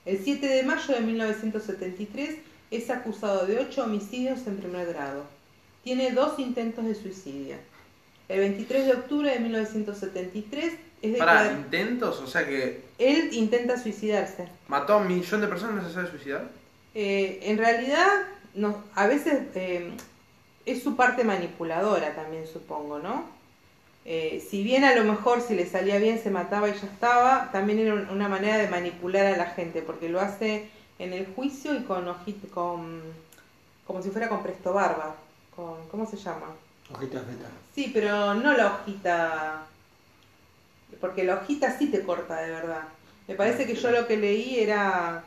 El 0.07 0.19
7 0.19 0.47
de 0.47 0.63
mayo 0.63 0.95
de 0.95 1.01
1973 1.01 2.39
es 2.71 2.91
acusado 2.91 3.47
de 3.47 3.59
ocho 3.59 3.85
homicidios 3.85 4.47
en 4.47 4.57
primer 4.57 4.87
grado. 4.87 5.25
Tiene 5.85 6.13
dos 6.13 6.39
intentos 6.39 6.85
de 6.85 6.95
suicidio. 6.95 7.57
El 8.29 8.41
23 8.41 8.87
de 8.87 8.93
octubre 8.93 9.31
de 9.31 9.41
1973 9.41 10.75
para 11.19 11.53
intentos, 11.53 12.21
o 12.21 12.27
sea 12.27 12.47
que. 12.47 12.85
Él 12.99 13.31
intenta 13.33 13.79
suicidarse. 13.79 14.49
¿Mató 14.69 14.95
a 14.95 14.97
un 14.99 15.09
millón 15.09 15.41
de 15.41 15.49
personas 15.49 15.75
y 15.75 15.83
no 15.83 15.89
se 15.89 15.95
sabe 15.95 16.11
suicidar? 16.11 16.49
Eh, 16.95 17.41
en 17.43 17.59
realidad, 17.59 18.09
no, 18.55 18.83
a 18.95 19.07
veces 19.07 19.43
eh, 19.55 19.93
es 20.67 20.83
su 20.83 20.97
parte 20.97 21.25
manipuladora 21.25 22.15
también, 22.15 22.47
supongo, 22.47 22.99
¿no? 22.99 23.25
Eh, 24.05 24.45
si 24.49 24.63
bien 24.63 24.85
a 24.85 24.95
lo 24.95 25.05
mejor 25.05 25.43
si 25.43 25.55
le 25.55 25.67
salía 25.67 25.99
bien 25.99 26.19
se 26.19 26.31
mataba 26.31 26.69
y 26.69 26.73
ya 26.73 26.87
estaba, 26.87 27.51
también 27.53 27.79
era 27.81 27.95
una 27.95 28.29
manera 28.29 28.57
de 28.57 28.69
manipular 28.69 29.27
a 29.27 29.37
la 29.37 29.47
gente, 29.47 29.83
porque 29.83 30.09
lo 30.09 30.21
hace 30.21 30.71
en 30.99 31.13
el 31.13 31.27
juicio 31.35 31.75
y 31.75 31.83
con 31.85 32.09
hojita, 32.09 32.49
con 32.49 33.01
como 33.87 34.03
si 34.03 34.11
fuera 34.11 34.29
con 34.29 34.43
presto 34.43 34.73
barba, 34.73 35.17
con 35.55 35.87
¿cómo 35.91 36.07
se 36.07 36.17
llama? 36.17 36.47
Hojita 36.93 37.21
feta. 37.21 37.49
Sí, 37.75 37.91
pero 37.93 38.35
no 38.35 38.57
la 38.57 38.67
hojita 38.67 39.67
porque 41.01 41.25
la 41.25 41.37
hojita 41.37 41.77
sí 41.79 41.87
te 41.87 42.03
corta 42.03 42.41
de 42.43 42.51
verdad. 42.51 42.83
Me 43.29 43.35
parece 43.35 43.67
que 43.67 43.75
yo 43.75 43.91
lo 43.91 44.07
que 44.07 44.17
leí 44.17 44.59
era... 44.61 45.23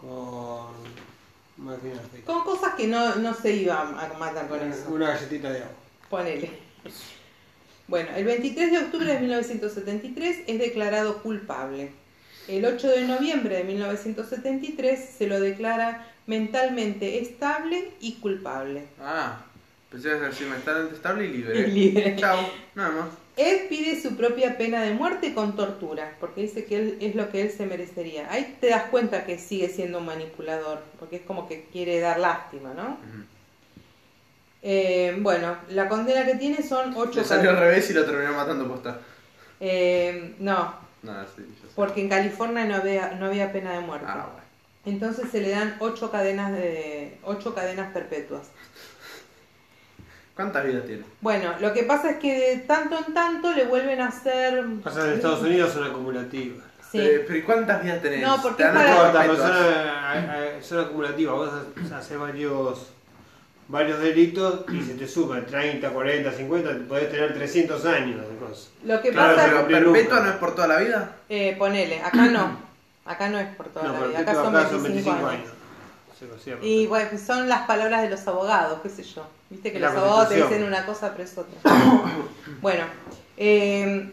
Con... 0.00 0.94
Con 2.24 2.42
cosas 2.42 2.74
que 2.74 2.86
no, 2.86 3.14
no 3.16 3.32
se 3.34 3.52
iban 3.52 3.98
a 3.98 4.12
matar 4.18 4.48
con 4.48 4.60
eso. 4.60 4.90
Una 4.90 5.08
galletita 5.10 5.50
de 5.50 5.58
agua. 5.58 5.72
Ponele. 6.10 6.50
Bueno, 7.86 8.10
el 8.16 8.24
23 8.24 8.72
de 8.72 8.78
octubre 8.78 9.06
de 9.06 9.20
1973 9.20 10.44
es 10.46 10.58
declarado 10.58 11.22
culpable. 11.22 11.92
El 12.48 12.64
8 12.64 12.88
de 12.88 13.02
noviembre 13.02 13.56
de 13.56 13.64
1973 13.64 15.10
se 15.16 15.26
lo 15.26 15.40
declara 15.40 16.06
mentalmente 16.26 17.20
estable 17.20 17.92
y 18.00 18.14
culpable. 18.14 18.86
Ah, 19.00 19.44
pensé 19.90 20.10
que 20.10 20.14
decir 20.16 20.46
mentalmente 20.48 20.94
estable 20.94 21.26
y 21.26 21.28
libre. 21.28 21.60
Y 21.60 21.70
libre. 21.70 22.16
Chao, 22.16 22.38
nada 22.74 22.90
más. 22.90 23.23
Ed 23.36 23.68
pide 23.68 24.00
su 24.00 24.16
propia 24.16 24.56
pena 24.56 24.82
de 24.82 24.92
muerte 24.92 25.34
con 25.34 25.56
tortura, 25.56 26.16
porque 26.20 26.42
dice 26.42 26.64
que 26.64 26.76
él, 26.76 26.98
es 27.00 27.16
lo 27.16 27.30
que 27.30 27.42
él 27.42 27.50
se 27.50 27.66
merecería. 27.66 28.30
Ahí 28.30 28.56
te 28.60 28.68
das 28.68 28.84
cuenta 28.84 29.24
que 29.24 29.38
sigue 29.38 29.68
siendo 29.68 29.98
un 29.98 30.06
manipulador, 30.06 30.82
porque 31.00 31.16
es 31.16 31.22
como 31.22 31.48
que 31.48 31.64
quiere 31.72 31.98
dar 31.98 32.20
lástima, 32.20 32.74
¿no? 32.74 32.96
Eh, 34.62 35.16
bueno, 35.20 35.56
la 35.70 35.88
condena 35.88 36.24
que 36.24 36.36
tiene 36.36 36.62
son 36.62 36.94
ocho 36.96 37.20
Le 37.20 37.24
salió 37.26 37.50
al 37.50 37.58
revés 37.58 37.90
y 37.90 37.92
lo 37.92 38.04
terminó 38.04 38.32
matando 38.32 38.68
posta. 38.68 39.00
Eh, 39.60 40.36
no, 40.38 40.74
sí, 41.36 41.42
porque 41.74 42.02
en 42.02 42.08
California 42.08 42.64
no 42.64 42.76
había, 42.76 43.12
no 43.12 43.26
había 43.26 43.52
pena 43.52 43.72
de 43.72 43.80
muerte. 43.80 44.06
Ah, 44.08 44.28
bueno. 44.32 44.44
Entonces 44.86 45.30
se 45.30 45.40
le 45.40 45.50
dan 45.50 45.76
ocho 45.80 46.10
cadenas 46.10 46.52
de 46.52 47.18
ocho 47.24 47.54
cadenas 47.54 47.92
perpetuas. 47.92 48.48
¿Cuántas 50.34 50.64
vidas 50.64 50.84
tiene? 50.84 51.04
Bueno, 51.20 51.52
lo 51.60 51.72
que 51.72 51.84
pasa 51.84 52.10
es 52.10 52.16
que 52.18 52.34
de 52.38 52.56
tanto 52.62 52.96
en 53.06 53.14
tanto 53.14 53.52
le 53.52 53.64
vuelven 53.66 54.00
a 54.00 54.08
hacer. 54.08 54.64
Pasa 54.82 55.06
en 55.06 55.12
Estados 55.14 55.42
Unidos 55.42 55.72
son 55.72 55.84
acumulativas. 55.84 56.64
Sí. 56.90 56.98
Pero, 56.98 57.22
pero 57.26 57.38
¿y 57.38 57.42
cuántas 57.42 57.82
vidas 57.82 58.02
tenés? 58.02 58.22
No, 58.22 58.42
porque 58.42 58.64
Te 58.64 58.70
para- 58.70 58.90
importa, 58.90 59.20
pero 59.22 59.36
son, 59.36 59.50
eh, 59.56 60.30
eh, 60.56 60.58
son 60.62 60.80
acumulativas. 60.84 61.34
Vos 61.36 61.50
ha- 61.92 61.96
haces 61.98 62.18
varios, 62.18 62.86
varios 63.68 64.00
delitos 64.00 64.64
y 64.72 64.82
se 64.82 64.94
te 64.94 65.06
sube 65.06 65.40
30, 65.42 65.90
40, 65.90 66.32
50, 66.32 66.70
podés 66.88 67.10
tener 67.10 67.32
300 67.34 67.84
años 67.86 68.20
de 68.28 68.36
cosas. 68.36 68.70
Lo 68.84 69.00
que 69.00 69.10
Claro, 69.10 69.36
pasa 69.36 69.64
Pero 69.68 69.92
perpetua 69.92 70.20
no 70.20 70.30
es 70.30 70.36
por 70.36 70.54
toda 70.56 70.66
la 70.68 70.78
vida. 70.78 71.12
Eh, 71.28 71.54
ponele, 71.56 72.00
acá 72.00 72.26
no. 72.26 72.58
Acá 73.06 73.28
no 73.28 73.38
es 73.38 73.54
por 73.54 73.68
toda 73.68 73.86
No, 73.86 73.92
la 74.00 74.06
vida. 74.08 74.18
Acá 74.20 74.30
acá 74.32 74.42
son 74.42 74.52
son 74.52 74.52
25, 74.82 74.82
25 74.88 75.26
años. 75.28 75.30
años. 75.30 75.50
Se 76.18 76.26
lo 76.26 76.38
cierra. 76.38 76.64
Y 76.64 76.86
bueno, 76.86 77.08
pues 77.10 77.22
son 77.22 77.48
las 77.48 77.66
palabras 77.66 78.02
de 78.02 78.10
los 78.10 78.26
abogados, 78.26 78.80
qué 78.82 78.88
sé 78.88 79.02
yo. 79.02 79.26
Viste 79.50 79.72
que 79.72 79.80
La 79.80 79.88
los 79.88 79.98
abogados 79.98 80.28
te 80.28 80.36
dicen 80.36 80.64
una 80.64 80.86
cosa, 80.86 81.12
pero 81.12 81.24
es 81.24 81.36
otra. 81.36 81.54
bueno, 82.60 82.84
eh, 83.36 84.10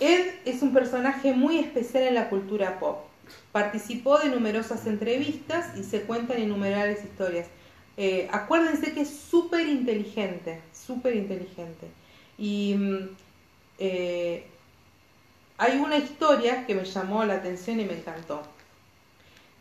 Ed 0.00 0.26
es 0.44 0.62
un 0.62 0.72
personaje 0.72 1.32
muy 1.32 1.58
especial 1.58 2.04
en 2.04 2.14
la 2.14 2.28
cultura 2.28 2.78
pop. 2.78 3.04
Participó 3.52 4.18
de 4.18 4.28
numerosas 4.28 4.86
entrevistas 4.86 5.76
y 5.76 5.82
se 5.82 6.02
cuentan 6.02 6.40
innumerables 6.40 7.02
historias. 7.04 7.48
Eh, 7.96 8.28
acuérdense 8.30 8.92
que 8.92 9.00
es 9.00 9.10
súper 9.10 9.66
inteligente, 9.66 10.60
súper 10.72 11.16
inteligente. 11.16 11.88
Y 12.36 12.74
mm, 12.76 13.08
eh, 13.78 14.46
hay 15.58 15.78
una 15.78 15.96
historia 15.96 16.66
que 16.66 16.74
me 16.74 16.84
llamó 16.84 17.24
la 17.24 17.34
atención 17.34 17.80
y 17.80 17.86
me 17.86 17.94
encantó. 17.94 18.42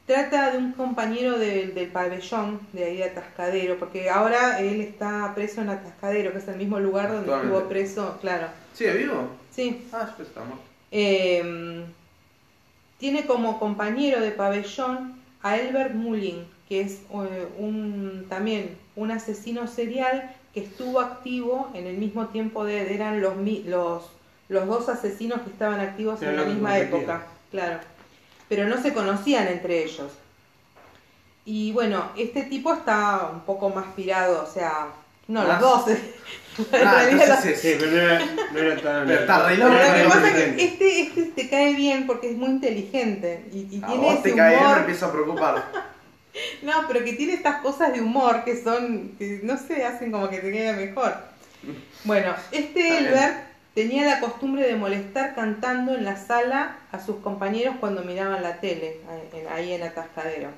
Trata 0.05 0.51
de 0.51 0.59
un 0.59 0.71
compañero 0.73 1.39
del- 1.39 1.73
del 1.73 1.87
pabellón 1.89 2.59
de 2.73 2.83
ahí 2.83 2.97
de 2.97 3.05
Atascadero, 3.05 3.77
porque 3.79 4.09
ahora 4.09 4.59
él 4.59 4.79
está 4.81 5.33
preso 5.33 5.61
en 5.61 5.69
Atascadero, 5.69 6.31
que 6.31 6.37
es 6.37 6.47
el 6.47 6.57
mismo 6.57 6.79
lugar 6.79 7.11
donde 7.11 7.33
estuvo 7.35 7.67
preso, 7.67 8.17
claro. 8.21 8.47
¿Sigue 8.73 8.93
vivo? 8.93 9.29
Sí. 9.51 9.87
Ah, 9.91 10.07
estaba 10.19 10.45
muerto. 10.45 10.63
Eh, 10.91 11.83
tiene 12.99 13.25
como 13.25 13.59
compañero 13.59 14.21
de 14.21 14.31
pabellón 14.31 15.15
a 15.41 15.57
Elbert 15.57 15.95
Mullin, 15.95 16.45
que 16.69 16.81
es 16.81 16.99
eh, 17.11 17.47
un, 17.57 18.25
también 18.29 18.77
un 18.95 19.11
asesino 19.11 19.67
serial 19.67 20.33
que 20.53 20.61
estuvo 20.61 20.99
activo 20.99 21.69
en 21.73 21.87
el 21.87 21.97
mismo 21.97 22.27
tiempo 22.27 22.63
de 22.63 22.93
eran 22.93 23.21
los 23.21 23.33
los 23.65 24.11
los 24.47 24.67
dos 24.67 24.87
asesinos 24.89 25.41
que 25.41 25.49
estaban 25.49 25.79
activos 25.79 26.21
en 26.21 26.35
la 26.35 26.43
misma 26.43 26.77
época, 26.77 27.23
claro. 27.49 27.79
Pero 28.49 28.65
no 28.67 28.81
se 28.81 28.93
conocían 28.93 29.47
entre 29.47 29.83
ellos. 29.83 30.11
Y 31.45 31.71
bueno, 31.73 32.11
este 32.17 32.43
tipo 32.43 32.73
está 32.73 33.29
un 33.31 33.41
poco 33.41 33.69
más 33.69 33.85
pirado, 33.95 34.43
o 34.43 34.51
sea, 34.51 34.87
no, 35.27 35.41
los 35.41 35.49
Más. 35.53 35.61
dos. 35.61 35.85
Ah, 36.71 37.03
los- 37.11 37.59
Sí, 37.59 37.75
pero 37.77 37.91
no 37.91 37.97
era, 37.99 38.25
no 38.53 38.59
era 38.59 38.81
tan. 38.81 39.05
Pero 39.07 39.19
está 39.19 39.45
re 39.49 39.55
pero 39.57 39.67
loco, 39.67 39.81
lo 39.83 39.93
que 39.93 40.03
pasa 40.07 40.27
es 40.29 40.55
que 40.55 40.63
este, 40.63 41.01
este 41.01 41.23
te 41.25 41.49
cae 41.49 41.73
bien 41.75 42.07
porque 42.07 42.29
es 42.31 42.37
muy 42.37 42.47
inteligente 42.47 43.43
y, 43.51 43.75
y 43.75 43.81
A 43.83 43.87
tiene 43.87 44.01
vos 44.01 44.13
ese 44.13 44.21
te 44.29 44.35
cae 44.35 44.49
bien, 44.51 44.61
me 44.61 44.65
humor. 44.67 44.77
empiezo 44.79 45.05
a 45.05 45.11
preocupar. 45.11 45.65
No, 46.63 46.85
pero 46.87 47.03
que 47.05 47.13
tiene 47.13 47.33
estas 47.33 47.61
cosas 47.61 47.93
de 47.93 48.01
humor 48.01 48.43
que 48.43 48.61
son, 48.61 49.15
que 49.17 49.39
no 49.43 49.57
sé, 49.57 49.85
hacen 49.85 50.11
como 50.11 50.29
que 50.29 50.39
te 50.39 50.51
quede 50.51 50.73
mejor. 50.73 51.13
Bueno, 52.03 52.33
este. 52.51 52.97
Elbert 52.99 53.37
tenía 53.75 54.05
la 54.05 54.19
costumbre 54.21 54.63
de 54.65 54.75
molestar 54.75 55.35
cantando 55.35 55.93
en 55.93 56.03
la 56.05 56.15
sala 56.17 56.77
a 56.91 56.99
sus 56.99 57.17
compañeros 57.17 57.75
cuando 57.79 58.03
miraban 58.03 58.41
la 58.41 58.59
tele, 58.59 59.01
ahí 59.09 59.39
en- 59.41 59.47
ahí 59.53 59.73
en 59.73 59.83
Atascadero. 59.83 60.49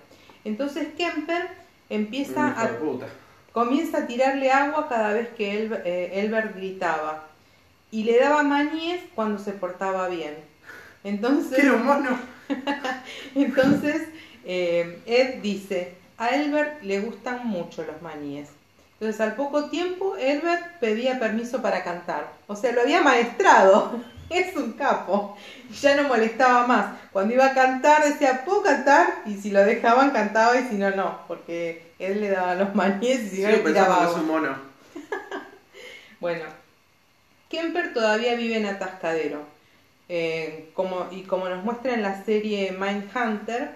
Entonces 0.46 0.88
Kemper 0.98 1.50
empieza 1.90 2.46
a, 2.62 2.68
comienza 3.52 3.98
a 4.00 4.08
tirarle 4.08 4.52
agua 4.52 4.88
cada 4.88 5.12
vez 5.14 5.28
que 5.36 5.68
Elb- 5.68 5.82
eh, 5.84 6.22
Elbert 6.22 6.56
gritaba 6.56 7.26
y 7.92 8.04
le 8.04 8.20
daba 8.20 8.44
maníes 8.44 9.02
cuando 9.16 9.40
se 9.44 9.52
portaba 9.52 10.08
bien. 10.10 10.36
Entonces, 11.04 11.56
¿Quiere 11.60 11.72
un 11.76 11.86
mono? 11.86 12.18
entonces 13.36 14.04
eh, 14.46 15.00
Ed 15.06 15.42
dice, 15.42 15.96
a 16.18 16.30
Elbert 16.30 16.82
le 16.84 17.00
gustan 17.02 17.48
mucho 17.48 17.84
los 17.84 18.02
maníes. 18.02 18.50
Entonces 19.00 19.22
al 19.22 19.36
poco 19.36 19.66
tiempo 19.66 20.16
Elbert 20.18 20.80
pedía 20.80 21.20
permiso 21.20 21.62
para 21.62 21.84
cantar. 21.84 22.32
O 22.48 22.56
sea, 22.56 22.72
lo 22.72 22.82
había 22.82 23.02
maestrado. 23.02 23.92
Es 24.30 24.58
un 24.58 24.74
capo. 24.74 25.38
Ya 25.82 25.96
no 25.96 26.10
molestaba 26.10 26.68
más. 26.68 26.98
Cuando 27.14 27.34
iba 27.34 27.46
a 27.46 27.54
cantar 27.54 28.04
decía, 28.04 28.44
¿puedo 28.44 28.62
cantar? 28.62 29.22
Y 29.26 29.36
si 29.36 29.52
lo 29.52 29.64
dejaban 29.64 30.12
cantaba 30.12 30.60
y 30.60 30.68
si 30.68 30.76
no, 30.76 30.92
no. 30.92 31.20
Porque 31.30 31.94
él 31.98 32.20
le 32.20 32.32
daba 32.32 32.56
los 32.56 32.76
maníes 32.76 33.22
y 33.22 33.30
si 33.30 33.42
no 33.44 33.52
le 33.52 33.60
tiraba 33.60 34.12
un 34.12 34.28
mono. 34.28 34.58
Bueno, 36.20 36.46
Kemper 37.50 37.94
todavía 37.94 38.36
vive 38.36 38.58
en 38.58 38.66
Atascadero. 38.66 39.46
Eh, 40.10 40.72
como, 40.74 41.08
y 41.12 41.24
como 41.24 41.48
nos 41.48 41.64
muestra 41.64 41.94
en 41.94 42.02
la 42.02 42.26
serie 42.26 42.72
Mindhunter, 42.72 43.72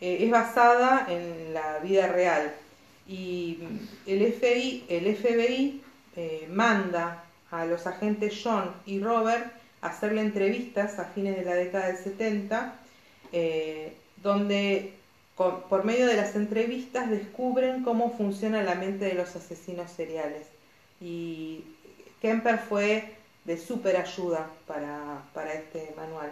eh, 0.00 0.18
es 0.20 0.30
basada 0.30 1.06
en 1.08 1.52
la 1.52 1.78
vida 1.78 2.06
real. 2.06 2.54
Y 3.10 3.58
el 4.06 4.32
FBI, 4.32 4.84
el 4.88 5.16
FBI 5.16 5.82
eh, 6.16 6.48
manda 6.52 7.24
a 7.50 7.64
los 7.66 7.86
agentes 7.88 8.40
John 8.42 8.72
y 8.86 9.00
Robert 9.00 9.52
a 9.82 9.88
hacerle 9.88 10.20
entrevistas 10.20 10.98
a 11.00 11.06
fines 11.06 11.36
de 11.36 11.44
la 11.44 11.54
década 11.54 11.88
del 11.88 11.96
70, 11.96 12.74
eh, 13.32 13.92
donde 14.22 14.92
con- 15.34 15.62
por 15.62 15.84
medio 15.84 16.06
de 16.06 16.16
las 16.16 16.36
entrevistas 16.36 17.10
descubren 17.10 17.82
cómo 17.82 18.16
funciona 18.16 18.62
la 18.62 18.76
mente 18.76 19.06
de 19.06 19.14
los 19.14 19.34
asesinos 19.34 19.90
seriales. 19.90 20.46
Y 21.00 21.64
Kemper 22.20 22.58
fue 22.58 23.14
de 23.44 23.56
súper 23.56 23.96
ayuda 23.96 24.48
para, 24.68 25.22
para 25.34 25.54
este 25.54 25.92
manual. 25.96 26.30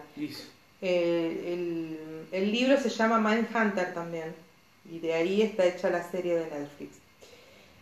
El, 0.80 0.90
el- 1.52 2.26
el 2.30 2.52
libro 2.52 2.78
se 2.78 2.90
llama 2.90 3.18
Mindhunter 3.18 3.94
también, 3.94 4.32
y 4.90 4.98
de 5.00 5.14
ahí 5.14 5.42
está 5.42 5.64
hecha 5.66 5.90
la 5.90 6.02
serie 6.08 6.34
de 6.36 6.46
Netflix. 6.50 6.96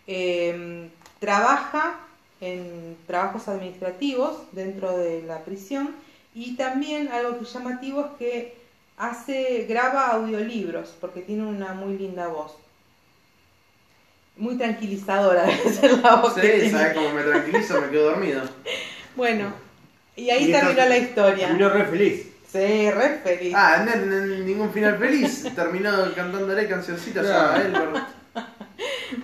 Eh, 0.06 0.88
trabaja 1.20 2.00
en 2.40 2.96
trabajos 3.06 3.48
administrativos 3.48 4.36
dentro 4.52 4.96
de 4.96 5.22
la 5.22 5.44
prisión 5.44 5.94
y 6.34 6.56
también 6.56 7.08
algo 7.08 7.38
que 7.38 7.44
es 7.44 7.52
llamativo 7.52 8.00
es 8.02 8.10
que 8.18 8.54
hace, 8.98 9.66
graba 9.68 10.08
audiolibros 10.08 10.94
porque 11.00 11.20
tiene 11.22 11.44
una 11.44 11.72
muy 11.72 11.96
linda 11.96 12.28
voz. 12.28 12.52
Muy 14.36 14.58
tranquilizadora 14.58 15.42
debe 15.46 15.72
ser 15.72 15.98
la 15.98 16.16
voz 16.16 16.34
que 16.34 16.42
Sí, 16.42 16.48
tiene. 16.60 16.70
¿sabes 16.70 16.94
cómo 16.94 17.10
me 17.10 17.22
tranquilizo? 17.22 17.80
Me 17.80 17.88
quedo 17.88 18.10
dormido. 18.10 18.42
Bueno, 19.16 19.50
y 20.14 20.28
ahí 20.28 20.50
Y 20.50 20.52
terminó 20.52 20.84
la 20.86 20.98
historia. 20.98 21.46
Terminó 21.46 21.70
re 21.70 21.86
feliz. 21.86 22.26
Sí, 22.56 22.90
re 22.90 23.20
feliz. 23.22 23.52
Ah, 23.54 23.84
no, 23.86 23.96
no, 23.96 24.16
no, 24.26 24.36
ningún 24.44 24.72
final 24.72 24.98
feliz. 24.98 25.44
Terminó 25.54 26.12
cantándole 26.14 26.66
cancioncitas 26.68 27.26
a. 27.26 27.60
Elbert. 27.62 28.04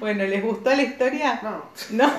Bueno, 0.01 0.25
¿les 0.25 0.43
gustó 0.43 0.71
la 0.71 0.83
historia? 0.83 1.41
No. 1.43 1.65
No, 1.91 2.13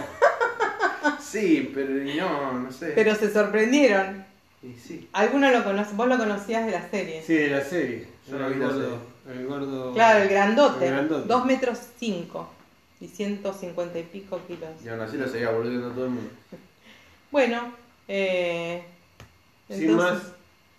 Sí, 1.20 1.72
pero 1.74 1.90
no, 1.90 2.60
no 2.60 2.72
sé. 2.72 2.92
pero 2.96 3.16
se 3.16 3.32
sorprendieron. 3.32 4.26
Y 4.62 4.74
sí. 4.74 5.10
Algunos 5.14 5.52
lo 5.52 5.64
conocen, 5.64 5.98
vos 5.98 6.08
lo 6.08 6.18
conocías 6.18 6.66
de 6.66 6.72
la 6.72 6.90
serie. 6.90 7.22
Sí, 7.26 7.34
de 7.34 7.48
la 7.50 7.62
serie. 7.64 8.08
Yo 8.30 8.40
no 8.40 8.50
vi 8.50 8.56
la 8.56 8.68
gordo, 8.68 9.00
el 9.30 9.46
gordo. 9.46 9.94
Claro, 9.94 10.24
el 10.24 10.30
grandote. 10.30 10.88
El 10.88 10.94
grandote. 10.94 11.28
2 11.28 11.46
metros 11.46 11.80
5 12.00 12.54
y 13.02 13.08
150 13.08 14.00
y 14.00 14.04
pico 14.04 14.40
kilos. 14.48 14.70
Y 14.84 14.90
aún 14.90 15.02
así 15.02 15.18
lo 15.18 15.28
seguía 15.28 15.50
volviendo 15.50 15.90
todo 15.92 16.06
el 16.06 16.12
mundo. 16.12 16.30
Bueno, 17.32 17.74
eh, 18.08 18.84
Sin 19.68 19.90
entonces 19.90 20.14
más, 20.24 20.34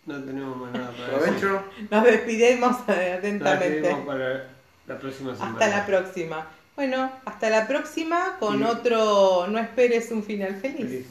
no 0.07 0.23
tenemos 0.25 0.57
más 0.57 0.73
nada 0.73 0.91
para 0.93 1.33
decir. 1.33 1.49
Nos 1.91 2.05
despidemos 2.05 2.71
Nos 2.89 2.89
atentamente. 2.89 3.71
despedimos 3.71 4.07
para 4.07 4.49
la 4.87 4.99
próxima 4.99 5.35
semana. 5.35 5.53
Hasta 5.53 5.69
la 5.69 5.87
próxima. 5.87 6.47
Bueno, 6.77 7.13
hasta 7.25 7.51
la 7.51 7.67
próxima 7.69 8.37
con 8.41 8.59
Sí. 8.59 8.65
otro 8.65 9.47
No 9.49 9.59
esperes 9.59 10.11
un 10.11 10.23
final 10.25 10.57
feliz. 10.57 10.77
Feliz. 10.87 11.07